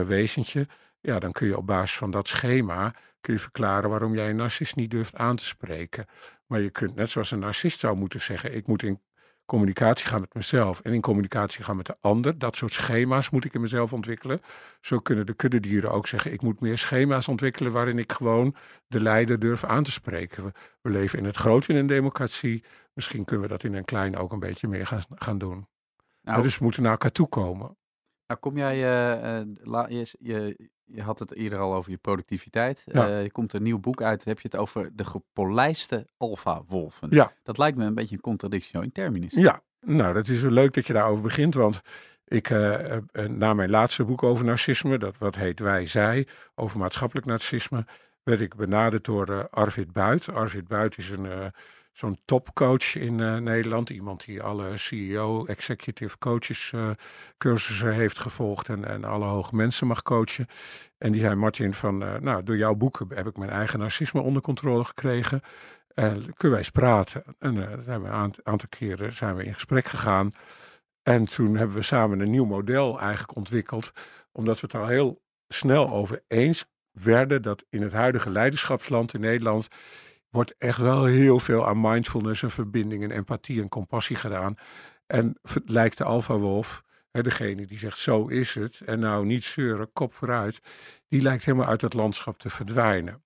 wezentje, 0.05 0.67
ja, 0.99 1.19
dan 1.19 1.31
kun 1.31 1.47
je 1.47 1.57
op 1.57 1.67
basis 1.67 1.97
van 1.97 2.11
dat 2.11 2.27
schema 2.27 2.93
kun 3.21 3.33
je 3.33 3.39
verklaren 3.39 3.89
waarom 3.89 4.15
jij 4.15 4.29
een 4.29 4.35
narcist 4.35 4.75
niet 4.75 4.91
durft 4.91 5.15
aan 5.15 5.35
te 5.35 5.45
spreken. 5.45 6.05
Maar 6.45 6.61
je 6.61 6.69
kunt, 6.69 6.95
net 6.95 7.09
zoals 7.09 7.31
een 7.31 7.39
narcist 7.39 7.79
zou 7.79 7.95
moeten 7.97 8.21
zeggen, 8.21 8.55
ik 8.55 8.67
moet 8.67 8.83
in 8.83 9.01
communicatie 9.45 10.07
gaan 10.07 10.19
met 10.19 10.33
mezelf 10.33 10.79
en 10.79 10.93
in 10.93 11.01
communicatie 11.01 11.63
gaan 11.63 11.75
met 11.75 11.85
de 11.85 11.97
ander. 12.01 12.37
Dat 12.37 12.55
soort 12.55 12.73
schema's 12.73 13.29
moet 13.29 13.45
ik 13.45 13.53
in 13.53 13.61
mezelf 13.61 13.93
ontwikkelen. 13.93 14.41
Zo 14.81 14.99
kunnen 14.99 15.25
de 15.25 15.33
kuddedieren 15.33 15.91
ook 15.91 16.07
zeggen, 16.07 16.33
ik 16.33 16.41
moet 16.41 16.59
meer 16.59 16.77
schema's 16.77 17.27
ontwikkelen 17.27 17.71
waarin 17.71 17.97
ik 17.99 18.11
gewoon 18.11 18.55
de 18.87 19.01
leider 19.01 19.39
durf 19.39 19.63
aan 19.63 19.83
te 19.83 19.91
spreken. 19.91 20.43
We, 20.43 20.51
we 20.81 20.89
leven 20.89 21.19
in 21.19 21.25
het 21.25 21.35
groot 21.35 21.67
in 21.67 21.75
een 21.75 21.87
democratie. 21.87 22.63
Misschien 22.93 23.25
kunnen 23.25 23.45
we 23.47 23.51
dat 23.51 23.63
in 23.63 23.73
een 23.73 23.85
klein 23.85 24.17
ook 24.17 24.31
een 24.31 24.39
beetje 24.39 24.67
meer 24.67 24.87
gaan, 24.87 25.01
gaan 25.15 25.37
doen. 25.37 25.67
Nou, 26.21 26.41
dus 26.41 26.57
we 26.57 26.63
moeten 26.63 26.81
naar 26.83 26.91
elkaar 26.91 27.11
toe 27.11 27.27
komen. 27.27 27.77
Nou, 28.27 28.39
kom 28.39 28.57
jij, 28.57 28.75
eh, 28.75 29.39
eh, 29.39 29.47
la- 29.61 29.87
je, 29.89 30.15
je, 30.19 30.69
je 30.87 31.01
had 31.01 31.19
het 31.19 31.33
eerder 31.33 31.59
al 31.59 31.73
over 31.73 31.91
je 31.91 31.97
productiviteit. 31.97 32.83
Ja. 32.85 33.07
Eh, 33.07 33.23
je 33.23 33.31
komt 33.31 33.53
een 33.53 33.63
nieuw 33.63 33.79
boek 33.79 34.01
uit, 34.01 34.25
heb 34.25 34.39
je 34.39 34.47
het 34.51 34.57
over 34.57 34.89
de 34.95 35.05
gepolijste 35.05 36.07
alfa-wolven. 36.17 37.07
Ja. 37.11 37.31
Dat 37.43 37.57
lijkt 37.57 37.77
me 37.77 37.85
een 37.85 37.93
beetje 37.93 38.15
een 38.15 38.21
contradictio 38.21 38.81
in 38.81 38.91
terminis. 38.91 39.33
Ja, 39.33 39.61
nou, 39.81 40.13
dat 40.13 40.27
is 40.27 40.41
wel 40.41 40.51
leuk 40.51 40.73
dat 40.73 40.87
je 40.87 40.93
daarover 40.93 41.23
begint, 41.23 41.53
want 41.53 41.81
ik, 42.25 42.49
eh, 42.49 42.95
eh, 42.95 43.01
na 43.29 43.53
mijn 43.53 43.69
laatste 43.69 44.05
boek 44.05 44.23
over 44.23 44.45
narcisme, 44.45 44.97
dat 44.97 45.17
wat 45.17 45.35
heet 45.35 45.59
Wij, 45.59 45.85
Zij, 45.85 46.27
over 46.55 46.79
maatschappelijk 46.79 47.25
narcisme, 47.25 47.85
werd 48.27 48.41
ik 48.41 48.55
benaderd 48.55 49.05
door 49.05 49.27
eh, 49.27 49.43
Arvid 49.49 49.91
Buit. 49.91 50.29
Arvid 50.29 50.67
Buit 50.67 50.97
is 50.97 51.09
een, 51.09 51.25
eh, 51.25 51.45
zo'n 51.97 52.17
topcoach 52.25 52.95
in 52.95 53.19
eh, 53.19 53.37
Nederland, 53.37 53.89
iemand 53.89 54.25
die 54.25 54.41
alle 54.41 54.77
CEO, 54.77 55.45
executive 55.45 56.17
coaches 56.17 56.71
eh, 56.73 56.89
cursussen 57.37 57.93
heeft 57.93 58.19
gevolgd 58.19 58.69
en, 58.69 58.85
en 58.85 59.03
alle 59.03 59.25
hoge 59.25 59.55
mensen 59.55 59.87
mag 59.87 60.01
coachen. 60.01 60.47
En 60.97 61.11
die 61.11 61.21
zei, 61.21 61.35
Martin, 61.35 61.73
van, 61.73 62.03
eh, 62.03 62.19
nou, 62.19 62.43
door 62.43 62.57
jouw 62.57 62.75
boeken 62.75 63.07
heb 63.13 63.27
ik 63.27 63.37
mijn 63.37 63.49
eigen 63.49 63.79
narcisme 63.79 64.21
onder 64.21 64.41
controle 64.41 64.83
gekregen. 64.83 65.41
En 65.93 66.15
kunnen 66.19 66.57
wij 66.57 66.57
eens 66.57 66.69
praten? 66.69 67.23
En 67.39 67.81
zijn 67.85 68.03
een 68.03 68.11
aant- 68.11 68.43
aantal 68.43 68.69
keren 68.69 69.13
zijn 69.13 69.35
we 69.35 69.43
in 69.43 69.53
gesprek 69.53 69.85
gegaan. 69.85 70.31
En 71.03 71.25
toen 71.25 71.55
hebben 71.55 71.75
we 71.75 71.81
samen 71.81 72.19
een 72.19 72.29
nieuw 72.29 72.45
model 72.45 72.99
eigenlijk 72.99 73.35
ontwikkeld. 73.35 73.91
Omdat 74.31 74.59
we 74.59 74.67
het 74.71 74.75
al 74.75 74.87
heel 74.87 75.21
snel 75.47 75.89
over 75.89 76.23
eens 76.27 76.65
werden 76.91 77.41
dat 77.41 77.65
in 77.69 77.81
het 77.81 77.93
huidige 77.93 78.29
leiderschapsland 78.29 79.13
in 79.13 79.19
Nederland 79.19 79.67
wordt 80.29 80.55
echt 80.57 80.79
wel 80.79 81.05
heel 81.05 81.39
veel 81.39 81.67
aan 81.67 81.81
mindfulness 81.81 82.43
en 82.43 82.51
verbinding 82.51 83.03
en 83.03 83.11
empathie 83.11 83.61
en 83.61 83.69
compassie 83.69 84.15
gedaan. 84.15 84.55
En 85.07 85.37
lijkt 85.65 85.97
de 85.97 86.03
alfa-wolf, 86.03 86.83
hè, 87.11 87.21
degene 87.21 87.65
die 87.65 87.77
zegt 87.77 87.97
zo 87.97 88.27
is 88.27 88.53
het 88.53 88.81
en 88.85 88.99
nou 88.99 89.25
niet 89.25 89.43
zeuren, 89.43 89.93
kop 89.93 90.13
vooruit, 90.13 90.59
die 91.07 91.21
lijkt 91.21 91.45
helemaal 91.45 91.67
uit 91.67 91.81
het 91.81 91.93
landschap 91.93 92.39
te 92.39 92.49
verdwijnen. 92.49 93.21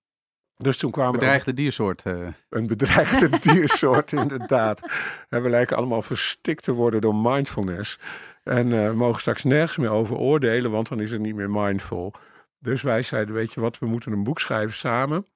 Dus 0.56 0.76
toen 0.76 0.90
kwamen 0.90 1.12
Bedreigde 1.12 1.54
diersoort. 1.54 2.02
eh. 2.02 2.26
een 2.48 2.66
bedreigde 2.66 3.38
diersoort, 3.52 4.12
inderdaad. 4.12 4.80
En 5.28 5.42
we 5.42 5.50
lijken 5.50 5.76
allemaal 5.76 6.02
verstikt 6.02 6.62
te 6.62 6.72
worden 6.72 7.00
door 7.00 7.14
mindfulness. 7.14 7.98
En 8.42 8.68
we 8.68 8.94
mogen 8.94 9.20
straks 9.20 9.44
nergens 9.44 9.76
meer 9.76 9.90
over 9.90 10.16
oordelen, 10.16 10.70
want 10.70 10.88
dan 10.88 11.00
is 11.00 11.10
het 11.10 11.20
niet 11.20 11.34
meer 11.34 11.50
mindful. 11.50 12.14
Dus 12.58 12.82
wij 12.82 13.02
zeiden, 13.02 13.34
weet 13.34 13.52
je 13.52 13.60
wat, 13.60 13.78
we 13.78 13.86
moeten 13.86 14.12
een 14.12 14.24
boek 14.24 14.40
schrijven 14.40 14.76
samen. 14.76 15.26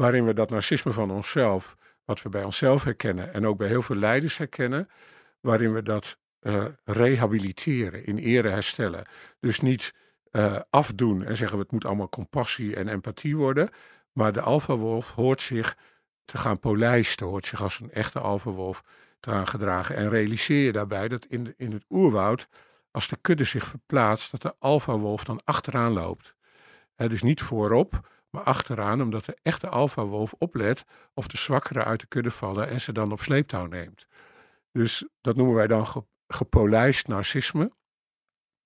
Waarin 0.00 0.24
we 0.24 0.32
dat 0.32 0.50
narcisme 0.50 0.92
van 0.92 1.10
onszelf, 1.10 1.76
wat 2.04 2.22
we 2.22 2.28
bij 2.28 2.44
onszelf 2.44 2.84
herkennen 2.84 3.32
en 3.32 3.46
ook 3.46 3.58
bij 3.58 3.68
heel 3.68 3.82
veel 3.82 3.96
leiders 3.96 4.36
herkennen. 4.38 4.88
Waarin 5.40 5.72
we 5.72 5.82
dat 5.82 6.18
eh, 6.38 6.64
rehabiliteren, 6.84 8.04
in 8.04 8.18
ere 8.18 8.48
herstellen. 8.48 9.06
Dus 9.40 9.60
niet 9.60 9.94
eh, 10.30 10.56
afdoen 10.70 11.24
en 11.24 11.36
zeggen, 11.36 11.58
het 11.58 11.72
moet 11.72 11.84
allemaal 11.84 12.08
compassie 12.08 12.76
en 12.76 12.88
empathie 12.88 13.36
worden. 13.36 13.70
Maar 14.12 14.32
de 14.32 14.40
alfawolf 14.40 15.10
hoort 15.10 15.40
zich 15.40 15.76
te 16.24 16.38
gaan 16.38 16.58
polijsten, 16.58 17.26
hoort 17.26 17.44
zich 17.44 17.62
als 17.62 17.80
een 17.80 17.92
echte 17.92 18.18
alfawolf 18.18 18.82
te 19.18 19.30
gaan 19.30 19.48
gedragen. 19.48 19.96
En 19.96 20.08
realiseer 20.08 20.64
je 20.64 20.72
daarbij 20.72 21.08
dat 21.08 21.24
in, 21.24 21.54
in 21.56 21.72
het 21.72 21.84
oerwoud, 21.88 22.48
als 22.90 23.08
de 23.08 23.16
kudde 23.20 23.44
zich 23.44 23.66
verplaatst, 23.66 24.30
dat 24.30 24.42
de 24.42 24.54
alfawolf 24.58 25.24
dan 25.24 25.40
achteraan 25.44 25.92
loopt. 25.92 26.34
Hè, 26.94 27.08
dus 27.08 27.22
niet 27.22 27.42
voorop, 27.42 28.00
maar 28.30 28.42
achteraan, 28.42 29.02
omdat 29.02 29.24
de 29.24 29.36
echte 29.42 29.68
alfawolf 29.68 30.34
oplet 30.38 30.84
of 31.14 31.26
de 31.26 31.36
zwakkeren 31.36 31.84
uit 31.84 32.00
de 32.00 32.06
kudde 32.06 32.30
vallen 32.30 32.68
en 32.68 32.80
ze 32.80 32.92
dan 32.92 33.12
op 33.12 33.20
sleeptouw 33.20 33.66
neemt. 33.66 34.06
Dus 34.72 35.04
dat 35.20 35.36
noemen 35.36 35.54
wij 35.54 35.66
dan 35.66 35.86
ge, 35.86 36.04
gepolijst 36.28 37.08
narcisme. 37.08 37.72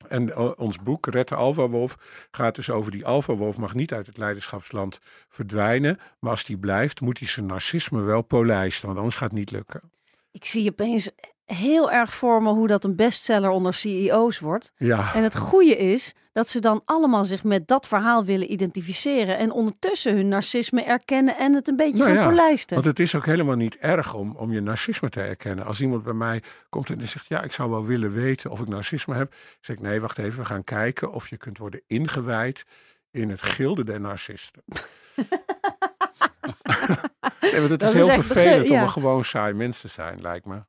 En 0.08 0.34
eh, 0.34 0.50
ons 0.56 0.78
boek, 0.78 1.06
Red 1.06 1.28
de 1.28 1.34
Alpha-wolf, 1.34 1.96
gaat 2.30 2.54
dus 2.54 2.70
over 2.70 2.90
die 2.90 3.06
alpha-wolf 3.06 3.58
mag 3.58 3.74
niet 3.74 3.92
uit 3.92 4.06
het 4.06 4.16
leiderschapsland 4.16 4.98
verdwijnen. 5.28 5.98
Maar 6.18 6.30
als 6.30 6.44
die 6.44 6.58
blijft, 6.58 7.00
moet 7.00 7.18
hij 7.18 7.28
zijn 7.28 7.46
narcisme 7.46 8.00
wel 8.00 8.22
polijsten, 8.22 8.86
want 8.86 8.98
anders 8.98 9.16
gaat 9.16 9.30
het 9.30 9.38
niet 9.38 9.50
lukken. 9.50 9.92
Ik 10.30 10.44
zie 10.44 10.70
opeens 10.70 11.10
heel 11.44 11.90
erg 11.90 12.14
voor 12.14 12.42
me 12.42 12.50
hoe 12.50 12.68
dat 12.68 12.84
een 12.84 12.96
bestseller 12.96 13.50
onder 13.50 13.74
CEO's 13.74 14.38
wordt. 14.38 14.72
Ja, 14.76 15.14
En 15.14 15.22
het 15.22 15.36
goede 15.36 15.76
is 15.76 16.14
dat 16.34 16.48
ze 16.48 16.60
dan 16.60 16.82
allemaal 16.84 17.24
zich 17.24 17.44
met 17.44 17.68
dat 17.68 17.86
verhaal 17.86 18.24
willen 18.24 18.52
identificeren. 18.52 19.38
En 19.38 19.50
ondertussen 19.50 20.14
hun 20.14 20.28
narcisme 20.28 20.82
erkennen 20.82 21.36
en 21.36 21.54
het 21.54 21.68
een 21.68 21.76
beetje 21.76 21.98
Nou 21.98 22.14
gaan 22.14 22.22
ja, 22.22 22.28
polijsten. 22.28 22.74
want 22.74 22.88
het 22.88 23.00
is 23.00 23.14
ook 23.14 23.26
helemaal 23.26 23.56
niet 23.56 23.76
erg 23.76 24.14
om, 24.14 24.36
om 24.36 24.52
je 24.52 24.60
narcisme 24.60 25.08
te 25.08 25.20
erkennen. 25.20 25.64
Als 25.64 25.80
iemand 25.80 26.02
bij 26.02 26.12
mij 26.12 26.42
komt 26.68 26.90
en 26.90 26.98
die 26.98 27.06
zegt, 27.06 27.26
ja, 27.28 27.42
ik 27.42 27.52
zou 27.52 27.70
wel 27.70 27.84
willen 27.84 28.12
weten 28.12 28.50
of 28.50 28.60
ik 28.60 28.68
narcisme 28.68 29.14
heb. 29.14 29.34
zeg 29.60 29.76
ik, 29.76 29.82
nee, 29.82 30.00
wacht 30.00 30.18
even, 30.18 30.38
we 30.38 30.44
gaan 30.44 30.64
kijken 30.64 31.12
of 31.12 31.28
je 31.28 31.36
kunt 31.36 31.58
worden 31.58 31.82
ingewijd 31.86 32.64
in 33.10 33.30
het 33.30 33.42
gilde 33.42 33.84
der 33.84 34.00
narcisten. 34.00 34.62
nee, 37.40 37.60
want 37.60 37.70
het 37.70 37.80
Dat 37.80 37.94
is 37.94 37.94
is 37.94 38.06
heel 38.06 38.22
vervelend 38.22 38.70
om 38.70 38.80
een 38.80 38.90
gewoon 38.90 39.24
saai 39.24 39.52
mens 39.52 39.80
te 39.80 39.88
zijn, 39.88 40.20
lijkt 40.20 40.46
me. 40.46 40.64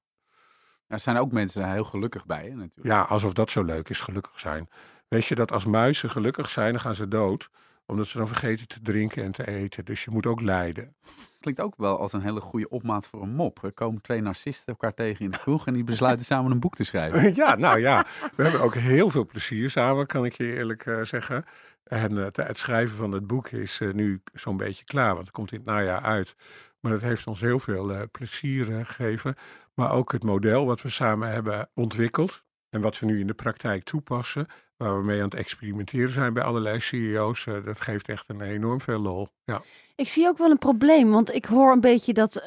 Er 0.88 0.99
zijn 0.99 1.17
ook 1.17 1.32
mensen 1.32 1.71
heel 1.71 1.84
gelukkig 1.84 2.25
bij, 2.25 2.43
hè, 2.43 2.49
natuurlijk. 2.56 2.88
Ja, 2.88 3.01
alsof 3.01 3.34
dat 3.34 3.49
zo 3.49 3.63
leuk 3.63 3.89
is, 3.89 4.01
gelukkig 4.01 4.39
zijn. 4.39 4.69
Weet 5.08 5.26
je 5.26 5.36
dat 5.36 5.52
als 5.52 5.65
muizen 5.65 6.10
gelukkig 6.10 6.50
zijn, 6.50 6.72
dan 6.72 6.82
gaan 6.82 6.96
ze 6.96 7.08
dood. 7.08 7.50
Omdat 7.88 8.08
ze 8.08 8.18
dan 8.18 8.28
vergeten 8.28 8.68
te 8.68 8.82
drinken 8.82 9.24
en 9.24 9.32
te 9.32 9.48
eten. 9.48 9.86
Dus 9.86 10.04
je 10.04 10.12
moet 10.12 10.26
ook 10.26 10.41
lijden. 10.41 10.96
Klinkt 11.39 11.62
ook 11.62 11.74
wel 11.78 12.00
als 12.00 12.13
een 12.13 12.22
hele 12.22 12.41
goede 12.41 12.70
opmaat 12.70 13.08
voor 13.08 13.22
een 13.22 13.36
mop. 13.36 13.63
Er 13.63 13.72
komen 13.74 14.02
twee 14.02 14.22
narcisten 14.22 14.65
elkaar 14.68 14.94
tegen 14.94 15.26
in 15.26 15.32
de 15.32 15.38
kroeg 15.38 15.68
en 15.68 15.74
die 15.74 15.84
besluiten 15.84 16.26
samen 16.26 16.52
een 16.52 16.60
boek 16.60 16.76
te 16.76 16.84
schrijven. 16.84 17.36
ja, 17.41 17.56
nou 17.56 17.80
ja. 17.80 18.06
We 18.36 18.44
hebben 18.44 18.62
ook 18.62 18.76
heel 18.76 19.10
veel 19.10 19.26
plezier 19.26 19.70
samen, 19.70 20.06
kan 20.06 20.26
ik 20.26 20.34
je 20.34 20.54
eerlijk 20.56 20.86
eh, 20.86 21.02
zeggen. 21.02 21.46
En 21.84 22.32
te- 22.34 22.41
het 22.41 22.58
schrijven 22.58 22.98
van 22.98 23.12
het 23.12 23.28
boek 23.28 23.50
is 23.50 23.80
eh, 23.80 23.94
nu 23.94 24.22
zo'n 24.34 24.58
beetje 24.58 24.86
klaar. 24.86 25.13
Want 25.13 25.26
het 25.26 25.32
komt 25.36 25.52
in 25.52 25.58
het 25.58 25.68
najaar 25.68 26.02
uit. 26.02 26.36
Maar 26.80 26.91
het 26.91 27.02
heeft 27.02 27.28
ons 27.28 27.41
heel 27.41 27.60
veel 27.60 28.08
plezier 28.12 28.86
gegeven. 28.86 29.36
Maar 29.74 29.91
ook 29.91 30.12
het 30.12 30.24
model 30.24 30.65
wat 30.65 30.82
we 30.82 30.89
samen 30.89 31.30
hebben 31.32 31.70
ontwikkeld. 31.74 32.44
En 32.70 32.82
wat 32.82 33.00
we 33.00 33.06
nu 33.06 33.20
in 33.20 33.28
de 33.28 33.34
praktijk 33.34 33.84
toepassen. 33.84 34.48
Waar 34.77 34.97
we 34.97 35.03
mee 35.03 35.17
aan 35.17 35.25
het 35.25 35.33
experimenteren 35.33 36.09
zijn 36.09 36.33
bij 36.33 36.43
allerlei 36.43 36.79
CEO's. 36.79 37.45
dat 37.65 37.81
geeft 37.81 38.09
echt 38.09 38.29
een 38.29 38.41
enorm 38.41 38.81
veel 38.81 38.99
lol. 38.99 39.27
Ja. 39.43 39.61
Ik 39.95 40.07
zie 40.07 40.28
ook 40.28 40.38
wel 40.38 40.49
een 40.49 40.57
probleem, 40.57 41.11
want 41.11 41.34
ik 41.34 41.45
hoor 41.45 41.71
een 41.71 41.82
beetje 41.82 42.13
dat 42.13 42.41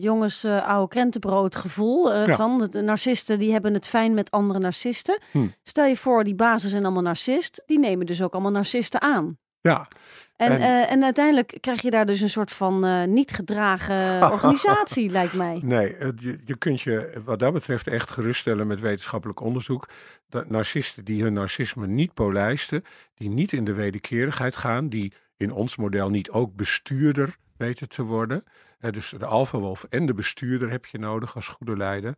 jongens 0.00 0.44
oude 0.44 0.88
krentenbrood 0.88 1.56
gevoel 1.56 2.24
van 2.26 2.68
de 2.70 2.80
narcisten 2.80 3.38
die 3.38 3.52
hebben 3.52 3.74
het 3.74 3.86
fijn 3.86 4.14
met 4.14 4.30
andere 4.30 4.58
narcisten. 4.58 5.18
Hm. 5.30 5.46
Stel 5.62 5.84
je 5.84 5.96
voor, 5.96 6.24
die 6.24 6.34
bazen 6.34 6.68
zijn 6.68 6.84
allemaal 6.84 7.02
narcist, 7.02 7.62
die 7.66 7.78
nemen 7.78 8.06
dus 8.06 8.22
ook 8.22 8.32
allemaal 8.32 8.50
narcisten 8.50 9.00
aan. 9.00 9.38
Ja. 9.60 9.88
En, 10.36 10.50
en, 10.50 10.60
uh, 10.60 10.90
en, 10.92 11.04
uiteindelijk 11.04 11.58
krijg 11.60 11.82
je 11.82 11.90
daar 11.90 12.06
dus 12.06 12.20
een 12.20 12.30
soort 12.30 12.52
van 12.52 12.86
uh, 12.86 13.04
niet 13.04 13.30
gedragen 13.30 14.22
organisatie, 14.32 15.10
lijkt 15.10 15.32
mij. 15.32 15.60
Nee, 15.62 15.96
je, 16.16 16.38
je 16.44 16.56
kunt 16.56 16.80
je 16.80 17.20
wat 17.24 17.38
dat 17.38 17.52
betreft 17.52 17.86
echt 17.86 18.10
geruststellen 18.10 18.66
met 18.66 18.80
wetenschappelijk 18.80 19.40
onderzoek. 19.40 19.88
Dat 20.28 20.50
narcisten 20.50 21.04
die 21.04 21.22
hun 21.22 21.32
narcisme 21.32 21.86
niet 21.86 22.14
polijsten, 22.14 22.84
die 23.14 23.28
niet 23.28 23.52
in 23.52 23.64
de 23.64 23.72
wederkerigheid 23.72 24.56
gaan, 24.56 24.88
die 24.88 25.12
in 25.36 25.52
ons 25.52 25.76
model 25.76 26.10
niet 26.10 26.30
ook 26.30 26.54
bestuurder 26.54 27.36
weten 27.56 27.88
te 27.88 28.02
worden. 28.02 28.44
dus 28.90 29.14
de 29.18 29.26
alfawolf 29.26 29.86
en 29.90 30.06
de 30.06 30.14
bestuurder 30.14 30.70
heb 30.70 30.86
je 30.86 30.98
nodig 30.98 31.34
als 31.34 31.48
goede 31.48 31.76
leider. 31.76 32.14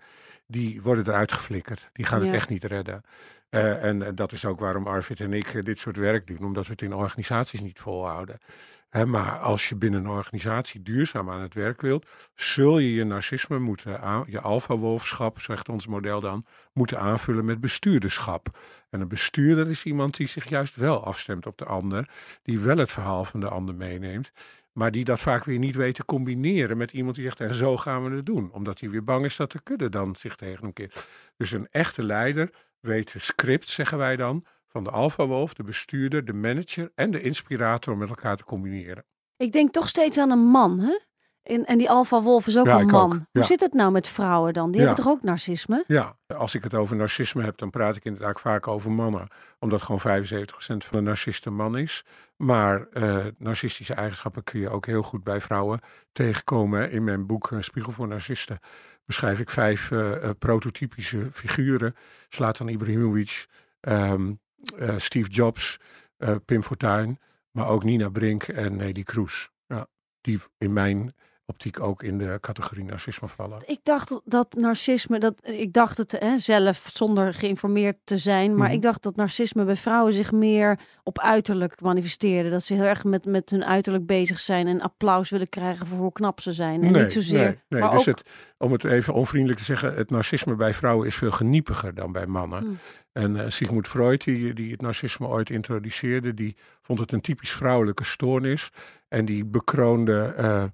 Die 0.47 0.83
worden 0.83 1.07
eruit 1.07 1.33
geflikkerd. 1.33 1.91
Die 1.93 2.07
gaan 2.07 2.21
het 2.21 2.35
echt 2.35 2.49
niet 2.49 2.65
redden. 2.65 3.03
Uh, 3.55 3.85
en 3.85 4.15
dat 4.15 4.33
is 4.33 4.45
ook 4.45 4.61
waarom 4.61 4.87
Arvid 4.87 5.21
en 5.21 5.33
ik 5.33 5.55
eh, 5.55 5.63
dit 5.63 5.79
soort 5.79 5.97
werk 5.97 6.27
doen, 6.27 6.45
omdat 6.45 6.67
we 6.67 6.73
het 6.73 6.83
in 6.83 6.95
organisaties 6.95 7.61
niet 7.61 7.81
volhouden. 7.81 8.39
maar 9.07 9.39
als 9.39 9.69
je 9.69 9.77
binnen 9.77 10.01
een 10.01 10.11
organisatie 10.11 10.83
duurzaam 10.83 11.31
aan 11.31 11.41
het 11.41 11.55
werk 11.55 11.81
wilt, 11.81 12.07
zul 12.35 12.79
je 12.79 12.95
je 12.95 13.05
narcisme 13.05 13.59
moeten, 13.59 14.01
aan, 14.01 14.25
je 14.29 14.41
alfa-wolfschap, 14.41 15.41
zegt 15.41 15.69
ons 15.69 15.87
model 15.87 16.21
dan, 16.21 16.45
moeten 16.73 16.99
aanvullen 17.01 17.45
met 17.45 17.61
bestuurderschap. 17.61 18.59
En 18.91 19.01
een 19.01 19.09
bestuurder 19.09 19.69
is 19.69 19.85
iemand 19.85 20.17
die 20.17 20.27
zich 20.27 20.49
juist 20.49 20.77
wel 20.77 21.05
afstemt 21.05 21.47
op 21.47 21.59
de 21.59 21.65
ander, 21.65 22.09
die 22.43 22.59
wel 22.59 22.77
het 22.77 22.91
verhaal 22.91 23.25
van 23.25 23.41
de 23.41 23.49
ander 23.49 23.75
meeneemt, 23.75 24.33
maar 24.73 24.91
die 24.91 25.05
dat 25.05 25.21
vaak 25.21 25.45
weer 25.45 25.59
niet 25.59 25.77
weet 25.77 25.95
te 25.95 26.05
combineren 26.05 26.77
met 26.77 26.93
iemand 26.93 27.15
die 27.15 27.25
zegt, 27.25 27.41
en 27.41 27.55
zo 27.55 27.77
gaan 27.77 28.05
we 28.05 28.17
het 28.17 28.27
doen. 28.27 28.53
Omdat 28.53 28.81
hij 28.81 28.91
weer 28.91 29.05
bang 29.05 29.25
is 29.25 29.37
dat 29.37 29.53
de 29.53 29.61
kudde 29.63 29.89
dan 29.89 30.17
zich 30.17 30.37
tegen 30.37 30.63
hem 30.63 30.73
keert. 30.73 31.07
Dus 31.37 31.53
een 31.53 31.69
echte 31.71 32.03
leider 32.03 32.51
weet 32.83 33.15
script, 33.17 33.69
zeggen 33.69 33.99
wij 33.99 34.17
dan, 34.17 34.47
van 34.69 34.85
de 34.85 34.91
alfa-wolf, 34.91 35.55
de 35.55 35.63
bestuurder, 35.63 36.25
de 36.25 36.33
manager 36.33 36.93
en 36.95 37.11
de 37.11 37.21
inspirator 37.21 37.93
om 37.93 37.99
met 37.99 38.09
elkaar 38.09 38.37
te 38.37 38.45
combineren. 38.45 39.05
Ik 39.37 39.53
denk 39.53 39.73
toch 39.73 39.89
steeds 39.89 40.19
aan 40.19 40.31
een 40.31 40.47
man, 40.47 40.79
hè? 40.79 40.99
En, 41.43 41.65
en 41.65 41.79
die 41.79 41.91
alfa-wolf 41.91 42.47
is 42.47 42.59
ook 42.59 42.67
een 42.67 42.87
man. 42.87 43.27
Hoe 43.33 43.45
zit 43.45 43.61
het 43.61 43.73
nou 43.73 43.93
met 43.93 44.09
vrouwen 44.09 44.53
dan? 44.53 44.71
Die 44.71 44.81
hebben 44.81 45.05
toch 45.05 45.13
ook 45.13 45.23
narcisme? 45.23 45.85
Ja, 45.87 46.17
als 46.27 46.55
ik 46.55 46.63
het 46.63 46.75
over 46.75 46.97
narcisme 46.97 47.43
heb, 47.43 47.57
dan 47.57 47.71
praat 47.71 47.97
ik 47.97 48.05
inderdaad 48.05 48.41
vaak 48.41 48.69
over 48.69 48.91
mannen. 48.91 49.29
Omdat 49.59 49.83
gewoon 49.83 50.25
75% 50.25 50.47
van 50.57 50.79
de 50.91 51.01
narcisten 51.01 51.55
man 51.55 51.77
is. 51.79 52.05
Maar 52.37 52.87
uh, 52.93 53.27
narcistische 53.39 53.95
eigenschappen 53.95 54.45
kun 54.45 54.61
je 54.61 54.69
ook 54.69 54.87
heel 54.87 55.03
goed 55.03 55.25
bij 55.25 55.41
vrouwen 55.41 55.81
tegenkomen. 56.13 56.91
In 56.91 57.05
mijn 57.05 57.27
boek 57.27 57.51
Spiegel 57.61 57.93
voor 57.93 58.09
Narcisten 58.09 58.59
beschrijf 59.05 59.41
ik 59.41 59.51
vijf 59.51 59.91
uh, 59.91 60.31
prototypische 60.39 61.29
figuren. 61.33 61.97
Slatan 62.29 62.69
Ibrahimovic, 62.69 63.47
um, 63.81 64.41
uh, 64.79 64.95
Steve 64.97 65.31
Jobs, 65.31 65.81
Pim 66.45 66.63
Fortuyn, 66.63 67.19
maar 67.51 67.69
ook 67.69 67.85
Nina 67.85 68.09
Brink 68.09 68.43
en 68.43 68.77
Nelly 68.77 69.03
Kroes. 69.03 69.51
Ja, 69.67 69.87
die 70.21 70.41
in 70.59 70.73
mijn 70.73 71.15
optiek 71.53 71.81
ook 71.81 72.03
in 72.03 72.19
de 72.19 72.39
categorie 72.41 72.85
narcisme 72.85 73.29
vallen. 73.29 73.63
Ik 73.67 73.81
dacht 73.83 74.21
dat 74.25 74.55
narcisme, 74.55 75.19
dat, 75.19 75.35
ik 75.43 75.73
dacht 75.73 75.97
het 75.97 76.17
hè, 76.19 76.39
zelf 76.39 76.91
zonder 76.93 77.35
geïnformeerd 77.35 77.97
te 78.05 78.19
zijn, 78.19 78.57
maar 78.57 78.67
mhm. 78.67 78.77
ik 78.77 78.83
dacht 78.83 79.03
dat 79.03 79.17
narcisme 79.17 79.65
bij 79.65 79.77
vrouwen 79.77 80.13
zich 80.13 80.33
meer 80.33 80.79
op 81.03 81.19
uiterlijk 81.19 81.81
manifesteerde. 81.81 82.51
Dat 82.51 82.63
ze 82.63 82.75
heel 82.75 82.85
erg 82.85 83.05
met, 83.05 83.25
met 83.25 83.51
hun 83.51 83.65
uiterlijk 83.65 84.07
bezig 84.07 84.41
zijn 84.41 84.67
en 84.67 84.81
applaus 84.81 85.31
willen 85.31 85.49
krijgen 85.49 85.87
voor 85.87 85.99
hoe 85.99 86.13
knap 86.13 86.41
ze 86.41 86.53
zijn. 86.53 86.83
En 86.83 86.93
niet 86.93 87.13
zozeer. 87.13 87.45
Nee, 87.45 87.59
nee. 87.69 87.81
Maar 87.81 87.91
dus 87.91 88.05
het, 88.05 88.23
om 88.59 88.73
het 88.73 88.85
even 88.85 89.15
onvriendelijk 89.15 89.59
te 89.59 89.65
zeggen, 89.65 89.95
het 89.95 90.11
narcisme 90.11 90.55
bij 90.55 90.75
vrouwen 90.75 91.07
is 91.07 91.15
veel 91.15 91.33
geniepiger 91.33 91.95
dan 91.95 92.13
bij 92.13 92.27
mannen. 92.27 92.63
Hmm. 92.63 92.79
En 93.13 93.37
uh, 93.37 93.45
Sigmund 93.49 93.89
Freud, 93.89 94.25
die, 94.25 94.55
die 94.55 94.71
het 94.71 94.81
narcisme 94.81 95.27
ooit 95.27 95.51
introduceerde, 95.51 96.35
die 96.35 96.57
vond 96.83 96.99
het 96.99 97.13
een 97.13 97.21
typisch 97.21 97.53
vrouwelijke 97.53 98.05
stoornis. 98.05 98.71
En 99.09 99.25
die 99.25 99.45
bekroonde 99.45 100.35
uh, 100.39 100.65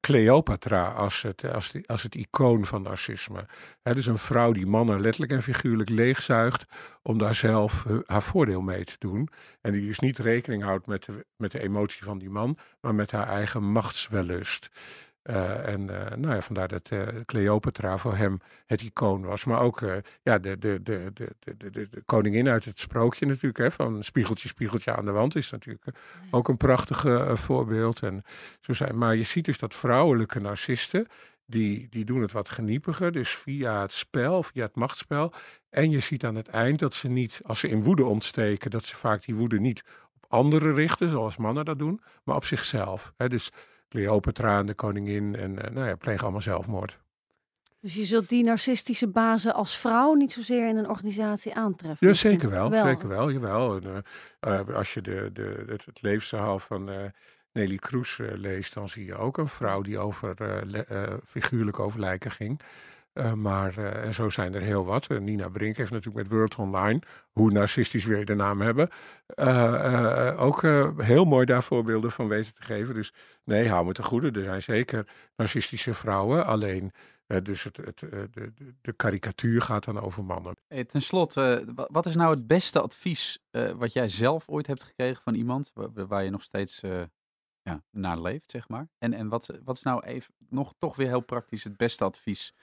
Cleopatra 0.00 0.88
als 0.88 1.22
het, 1.22 1.52
als, 1.52 1.74
als 1.86 2.02
het 2.02 2.14
icoon 2.14 2.64
van 2.64 2.82
narcisme. 2.82 3.46
Het 3.82 3.96
is 3.96 4.06
een 4.06 4.18
vrouw 4.18 4.52
die 4.52 4.66
mannen 4.66 5.00
letterlijk 5.00 5.32
en 5.32 5.42
figuurlijk 5.42 5.88
leegzuigt 5.88 6.64
om 7.02 7.18
daar 7.18 7.34
zelf 7.34 7.86
eh, 7.86 7.96
haar 8.06 8.22
voordeel 8.22 8.60
mee 8.60 8.84
te 8.84 8.96
doen. 8.98 9.28
En 9.60 9.72
die 9.72 9.86
dus 9.86 9.98
niet 9.98 10.18
rekening 10.18 10.62
houdt 10.62 10.86
met 10.86 11.04
de, 11.04 11.26
met 11.36 11.50
de 11.52 11.60
emotie 11.60 12.04
van 12.04 12.18
die 12.18 12.30
man, 12.30 12.58
maar 12.80 12.94
met 12.94 13.10
haar 13.10 13.28
eigen 13.28 13.62
machtswellust. 13.62 14.70
Uh, 15.30 15.68
en 15.68 15.80
uh, 15.80 16.10
nou 16.16 16.34
ja, 16.34 16.40
vandaar 16.40 16.68
dat 16.68 16.90
uh, 16.90 17.06
Cleopatra 17.24 17.98
voor 17.98 18.16
hem 18.16 18.40
het 18.66 18.82
icoon 18.82 19.22
was. 19.22 19.44
Maar 19.44 19.60
ook 19.60 19.82
ja, 20.22 20.38
de, 20.38 20.58
de, 20.58 20.82
de, 20.82 21.10
de, 21.14 21.34
de, 21.56 21.70
de, 21.70 22.02
koningin 22.06 22.48
uit 22.48 22.64
het 22.64 22.78
sprookje 22.78 23.26
natuurlijk. 23.26 23.58
Hè, 23.58 23.70
van 23.70 24.02
spiegeltje, 24.02 24.48
spiegeltje 24.48 24.96
aan 24.96 25.04
de 25.04 25.10
wand 25.10 25.36
is 25.36 25.50
natuurlijk 25.50 25.86
ook 26.30 26.48
een 26.48 26.56
prachtig 26.56 27.04
voorbeeld. 27.38 28.02
En 28.02 28.24
zo 28.60 28.72
zijn. 28.72 28.98
Maar 28.98 29.16
je 29.16 29.22
ziet 29.22 29.44
dus 29.44 29.58
dat 29.58 29.74
vrouwelijke 29.74 30.40
narcisten, 30.40 31.06
die, 31.46 31.86
die 31.90 32.04
doen 32.04 32.20
het 32.20 32.32
wat 32.32 32.50
geniepiger. 32.50 33.12
Dus 33.12 33.30
via 33.30 33.80
het 33.80 33.92
spel, 33.92 34.42
via 34.42 34.64
het 34.64 34.76
machtsspel. 34.76 35.32
En 35.70 35.90
je 35.90 36.00
ziet 36.00 36.24
aan 36.24 36.34
het 36.34 36.48
eind 36.48 36.78
dat 36.78 36.94
ze 36.94 37.08
niet, 37.08 37.40
als 37.44 37.60
ze 37.60 37.68
in 37.68 37.82
woede 37.82 38.04
ontsteken, 38.04 38.70
dat 38.70 38.84
ze 38.84 38.96
vaak 38.96 39.24
die 39.24 39.34
woede 39.34 39.60
niet 39.60 39.84
op 40.16 40.24
anderen 40.28 40.74
richten, 40.74 41.08
zoals 41.08 41.36
mannen 41.36 41.64
dat 41.64 41.78
doen, 41.78 42.00
maar 42.24 42.36
op 42.36 42.44
zichzelf. 42.44 43.12
Hè. 43.16 43.28
Dus 43.28 43.50
Cleopatra 43.88 44.58
en 44.58 44.66
de 44.66 44.74
koningin 44.74 45.36
en 45.36 45.52
uh, 45.52 45.70
nou 45.70 45.86
ja, 45.86 45.96
plegen 45.96 46.22
allemaal 46.22 46.40
zelfmoord. 46.40 46.98
Dus 47.80 47.94
je 47.94 48.04
zult 48.04 48.28
die 48.28 48.44
narcistische 48.44 49.08
bazen 49.08 49.54
als 49.54 49.78
vrouw 49.78 50.14
niet 50.14 50.32
zozeer 50.32 50.68
in 50.68 50.76
een 50.76 50.88
organisatie 50.88 51.54
aantreffen? 51.54 52.06
Ja, 52.06 52.12
zeker 52.12 52.50
wel, 52.50 52.72
zeker 52.72 53.08
wel, 53.08 53.30
jawel. 53.30 53.80
En, 53.80 54.04
uh, 54.48 54.76
als 54.76 54.94
je 54.94 55.00
de, 55.00 55.30
de, 55.32 55.64
het, 55.66 55.84
het 55.84 56.02
levensverhaal 56.02 56.58
van 56.58 56.90
Nelly 57.52 57.76
Kroes 57.76 58.20
leest, 58.34 58.74
dan 58.74 58.88
zie 58.88 59.04
je 59.04 59.16
ook 59.16 59.38
een 59.38 59.48
vrouw 59.48 59.82
die 59.82 59.98
over, 59.98 60.36
figuurlijk 61.24 61.78
over 61.78 62.00
lijken 62.00 62.30
ging. 62.30 62.60
Uh, 63.18 63.32
maar 63.32 63.74
uh, 63.78 64.04
en 64.04 64.14
zo 64.14 64.30
zijn 64.30 64.54
er 64.54 64.60
heel 64.60 64.84
wat. 64.84 65.10
Uh, 65.10 65.18
Nina 65.18 65.48
Brink 65.48 65.76
heeft 65.76 65.90
natuurlijk 65.90 66.28
met 66.28 66.36
World 66.36 66.56
Online, 66.56 67.00
hoe 67.32 67.50
narcistisch 67.50 68.04
wil 68.04 68.18
je 68.18 68.24
de 68.24 68.34
naam 68.34 68.60
hebben, 68.60 68.88
ook 70.48 70.62
heel 71.02 71.24
mooi 71.24 71.46
daar 71.46 71.62
voorbeelden 71.62 72.10
van 72.10 72.28
weten 72.28 72.54
te 72.54 72.62
geven. 72.62 72.94
Dus 72.94 73.12
nee, 73.44 73.68
hou 73.68 73.86
me 73.86 73.92
te 73.92 74.02
goede. 74.02 74.30
Er 74.30 74.44
zijn 74.44 74.62
zeker 74.62 75.06
narcistische 75.36 75.94
vrouwen. 75.94 76.46
Alleen 76.46 76.92
dus 77.42 77.64
het, 77.64 77.76
het, 77.76 77.98
de, 77.98 78.52
de, 78.80 78.92
karikatuur 78.92 79.62
gaat 79.62 79.84
dan 79.84 80.00
over 80.00 80.24
mannen. 80.24 80.56
Ten 80.86 81.02
slotte, 81.02 81.64
wat 81.74 82.06
is 82.06 82.14
nou 82.14 82.30
het 82.34 82.46
beste 82.46 82.80
advies 82.80 83.38
wat 83.76 83.92
jij 83.92 84.08
zelf 84.08 84.48
ooit 84.48 84.66
hebt 84.66 84.84
gekregen 84.84 85.22
van 85.22 85.34
iemand 85.34 85.70
waar, 85.74 86.06
waar 86.06 86.24
je 86.24 86.30
nog 86.30 86.42
steeds 86.42 86.82
ja, 87.68 87.82
naar 87.90 88.20
leeft, 88.20 88.50
zeg 88.50 88.68
maar? 88.68 88.88
En, 88.98 89.12
en 89.12 89.28
wat, 89.28 89.58
wat 89.64 89.76
is 89.76 89.82
nou 89.82 90.04
even 90.04 90.34
nog 90.48 90.74
toch 90.78 90.96
weer 90.96 91.06
heel 91.08 91.20
praktisch 91.20 91.64
het 91.64 91.76
beste 91.76 92.04
advies 92.04 92.54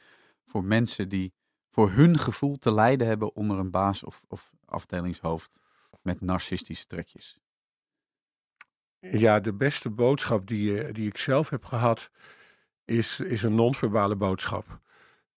voor 0.45 0.63
mensen 0.63 1.09
die 1.09 1.33
voor 1.69 1.91
hun 1.91 2.19
gevoel 2.19 2.57
te 2.57 2.73
lijden 2.73 3.07
hebben 3.07 3.36
onder 3.36 3.57
een 3.57 3.71
baas 3.71 4.03
of, 4.03 4.21
of 4.27 4.53
afdelingshoofd 4.65 5.59
met 6.01 6.21
narcistische 6.21 6.88
trekjes? 6.88 7.39
Ja, 9.12 9.39
de 9.39 9.53
beste 9.53 9.89
boodschap 9.89 10.47
die, 10.47 10.82
eh, 10.82 10.93
die 10.93 11.08
ik 11.08 11.18
zelf 11.18 11.49
heb 11.49 11.66
gehad, 11.66 12.10
is, 12.86 13.20
is 13.20 13.43
een 13.43 13.56
non-verbale 13.56 14.16
boodschap. 14.16 14.80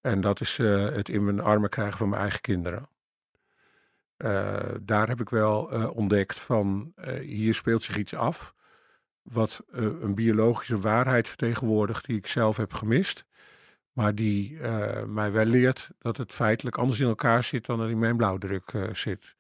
En 0.01 0.21
dat 0.21 0.41
is 0.41 0.59
uh, 0.59 0.89
het 0.89 1.09
in 1.09 1.25
mijn 1.25 1.41
armen 1.41 1.71
krijgen 1.71 1.99
van 1.99 2.09
mijn 2.09 2.23
eigen 2.23 2.41
kinderen. 2.41 2.89
Uh, 4.19 4.57
daar 4.83 5.09
heb 5.09 5.21
ik 5.21 5.29
wel 5.29 5.63
ontdekt 5.95 6.39
van, 6.39 6.95
hier 7.21 7.55
speelt 7.55 7.83
zich 7.83 7.97
iets 7.97 8.15
af, 8.15 8.55
wat 9.23 9.65
een 9.71 10.15
biologische 10.15 10.79
waarheid 10.79 11.29
vertegenwoordigt 11.29 12.07
die 12.07 12.17
ik 12.17 12.27
zelf 12.27 12.57
heb 12.57 12.73
gemist. 12.73 13.25
Maar 13.93 14.15
die 14.15 14.61
mij 15.07 15.33
wel 15.33 15.45
leert 15.45 15.91
dat 15.99 16.17
het 16.17 16.33
feitelijk 16.33 16.79
anders 16.79 17.01
in 17.01 17.07
elkaar 17.07 17.43
zit 17.43 17.67
dan 17.67 17.79
dat 17.79 17.89
in 17.89 17.99
mijn 17.99 18.17
blauwdruk 18.17 18.73
zit. 18.93 19.37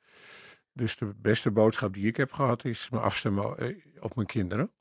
Dus 0.79 0.97
de 0.97 1.15
beste 1.17 1.51
boodschap 1.51 1.95
die 1.95 2.07
ik 2.07 2.17
heb 2.17 2.33
gehad 2.33 2.65
is 2.65 2.91
me 2.91 2.99
afstemmen 2.99 3.59
eh, 3.59 3.77
op 4.01 4.15
mijn 4.15 4.27
kinderen. 4.27 4.73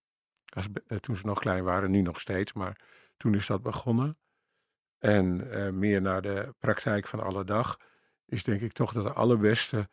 Als, 0.46 0.68
toen 1.00 1.16
ze 1.16 1.26
nog 1.26 1.40
klein 1.40 1.64
waren, 1.64 1.92
nu 1.92 2.02
nog 2.02 2.20
steeds, 2.20 2.54
maar 2.54 2.80
toen 3.18 3.34
is 3.34 3.48
dat 3.48 3.62
begonnen. 3.62 4.18
En 5.00 5.48
meer 5.80 6.02
naar 6.02 6.22
de 6.22 6.54
praktijk 6.60 7.08
van 7.08 7.20
alle 7.20 7.44
dag 7.44 7.80
is 8.26 8.44
denk 8.44 8.62
ik 8.62 8.72
toch 8.72 8.94
dat 8.94 9.04
de 9.04 9.14
allerbeste 9.14 9.90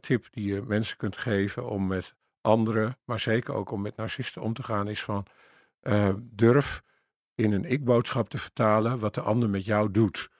tip 0.00 0.26
die 0.30 0.54
je 0.54 0.62
mensen 0.62 0.96
kunt 0.96 1.16
geven 1.16 1.68
om 1.68 1.86
met 1.86 2.14
anderen, 2.40 2.98
maar 3.04 3.20
zeker 3.20 3.54
ook 3.54 3.70
om 3.70 3.82
met 3.82 3.96
narcisten 3.96 4.42
om 4.42 4.52
te 4.52 4.62
gaan, 4.62 4.88
is 4.88 5.02
van 5.02 5.26
durf 6.20 6.82
in 7.34 7.52
een 7.52 7.64
ik-boodschap 7.64 8.28
te 8.28 8.38
vertalen 8.38 8.98
wat 8.98 9.14
de 9.14 9.20
ander 9.20 9.50
met 9.50 9.64
jou 9.64 9.90
doet. 9.90 10.30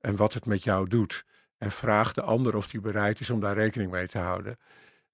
En 0.00 0.16
wat 0.16 0.32
het 0.32 0.46
met 0.46 0.64
jou 0.64 0.88
doet. 0.88 1.24
En 1.58 1.72
vraag 1.72 2.12
de 2.12 2.22
ander 2.22 2.56
of 2.56 2.66
die 2.66 2.80
bereid 2.80 3.20
is 3.20 3.30
om 3.30 3.40
daar 3.40 3.54
rekening 3.54 3.90
mee 3.90 4.08
te 4.08 4.18
houden. 4.18 4.58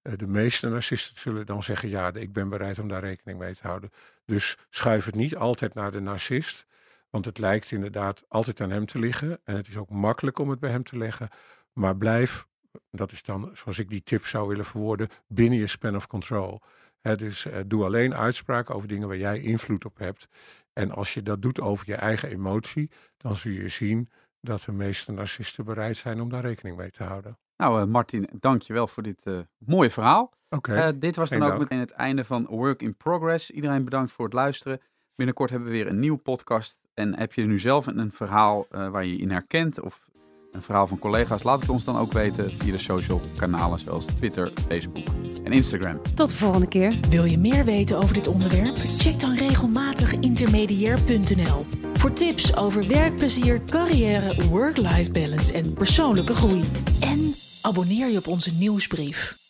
Eh, 0.01 0.13
de 0.17 0.27
meeste 0.27 0.69
narcisten 0.69 1.19
zullen 1.19 1.45
dan 1.45 1.63
zeggen: 1.63 1.89
Ja, 1.89 2.13
ik 2.13 2.33
ben 2.33 2.49
bereid 2.49 2.79
om 2.79 2.87
daar 2.87 3.01
rekening 3.01 3.39
mee 3.39 3.55
te 3.55 3.67
houden. 3.67 3.89
Dus 4.25 4.57
schuif 4.69 5.05
het 5.05 5.15
niet 5.15 5.35
altijd 5.35 5.73
naar 5.73 5.91
de 5.91 5.99
narcist. 5.99 6.65
Want 7.09 7.25
het 7.25 7.37
lijkt 7.37 7.71
inderdaad 7.71 8.23
altijd 8.27 8.61
aan 8.61 8.69
hem 8.69 8.85
te 8.85 8.99
liggen. 8.99 9.39
En 9.43 9.55
het 9.55 9.67
is 9.67 9.77
ook 9.77 9.89
makkelijk 9.89 10.39
om 10.39 10.49
het 10.49 10.59
bij 10.59 10.69
hem 10.69 10.83
te 10.83 10.97
leggen. 10.97 11.29
Maar 11.73 11.97
blijf, 11.97 12.47
dat 12.91 13.11
is 13.11 13.23
dan 13.23 13.49
zoals 13.53 13.79
ik 13.79 13.89
die 13.89 14.03
tip 14.03 14.25
zou 14.25 14.47
willen 14.47 14.65
verwoorden, 14.65 15.09
binnen 15.27 15.59
je 15.59 15.67
span 15.67 15.95
of 15.95 16.07
control. 16.07 16.61
dus 17.01 17.45
uh, 17.45 17.59
doe 17.65 17.85
alleen 17.85 18.15
uitspraken 18.15 18.75
over 18.75 18.87
dingen 18.87 19.07
waar 19.07 19.17
jij 19.17 19.39
invloed 19.39 19.85
op 19.85 19.97
hebt. 19.97 20.27
En 20.73 20.91
als 20.91 21.13
je 21.13 21.23
dat 21.23 21.41
doet 21.41 21.59
over 21.59 21.87
je 21.87 21.95
eigen 21.95 22.29
emotie, 22.29 22.89
dan 23.17 23.35
zul 23.35 23.51
je 23.51 23.67
zien 23.67 24.09
dat 24.43 24.61
de 24.61 24.71
meeste 24.71 25.11
narcisten 25.11 25.65
bereid 25.65 25.97
zijn 25.97 26.21
om 26.21 26.29
daar 26.29 26.41
rekening 26.41 26.77
mee 26.77 26.91
te 26.91 27.03
houden. 27.03 27.37
Nou, 27.57 27.81
uh, 27.81 27.85
Martin, 27.85 28.29
dankjewel 28.39 28.87
voor 28.87 29.03
dit 29.03 29.25
uh, 29.25 29.39
mooie 29.57 29.89
verhaal. 29.89 30.33
Oké. 30.49 30.97
dit 30.97 31.15
was 31.15 31.29
dan 31.29 31.43
ook 31.43 31.57
meteen 31.57 31.79
het 31.79 31.91
einde 31.91 32.23
van 32.23 32.45
Work 32.45 32.81
in 32.81 32.95
Progress. 32.95 33.51
Iedereen 33.51 33.83
bedankt 33.83 34.11
voor 34.11 34.25
het 34.25 34.33
luisteren. 34.33 34.81
Binnenkort 35.15 35.49
hebben 35.49 35.67
we 35.69 35.73
weer 35.73 35.87
een 35.87 35.99
nieuwe 35.99 36.17
podcast. 36.17 36.79
En 36.93 37.17
heb 37.17 37.33
je 37.33 37.43
nu 37.43 37.59
zelf 37.59 37.87
een 37.87 38.11
verhaal 38.11 38.67
waar 38.69 39.05
je 39.05 39.15
in 39.15 39.31
herkent 39.31 39.79
of 39.79 40.09
een 40.53 40.61
verhaal 40.61 40.87
van 40.87 40.99
collega's, 40.99 41.43
laat 41.43 41.59
het 41.59 41.69
ons 41.69 41.83
dan 41.83 41.97
ook 41.97 42.11
weten 42.11 42.51
via 42.51 42.71
de 42.71 42.77
social 42.77 43.21
kanalen 43.35 43.79
zoals 43.79 44.05
Twitter, 44.05 44.51
Facebook 44.67 45.07
en 45.43 45.51
Instagram. 45.51 46.01
Tot 46.15 46.29
de 46.29 46.35
volgende 46.35 46.67
keer. 46.67 46.99
Wil 47.09 47.23
je 47.25 47.37
meer 47.37 47.65
weten 47.65 47.97
over 47.97 48.13
dit 48.13 48.27
onderwerp? 48.27 48.77
Check 48.77 49.19
dan 49.19 49.35
regelmatig 49.35 50.13
intermediair.nl 50.13 51.65
voor 51.93 52.13
tips 52.13 52.55
over 52.55 52.87
werkplezier, 52.87 53.61
carrière, 53.63 54.47
work-life 54.49 55.11
balance 55.11 55.53
en 55.53 55.73
persoonlijke 55.73 56.33
groei. 56.33 56.63
En 56.99 57.33
abonneer 57.61 58.09
je 58.09 58.17
op 58.17 58.27
onze 58.27 58.51
nieuwsbrief. 58.53 59.42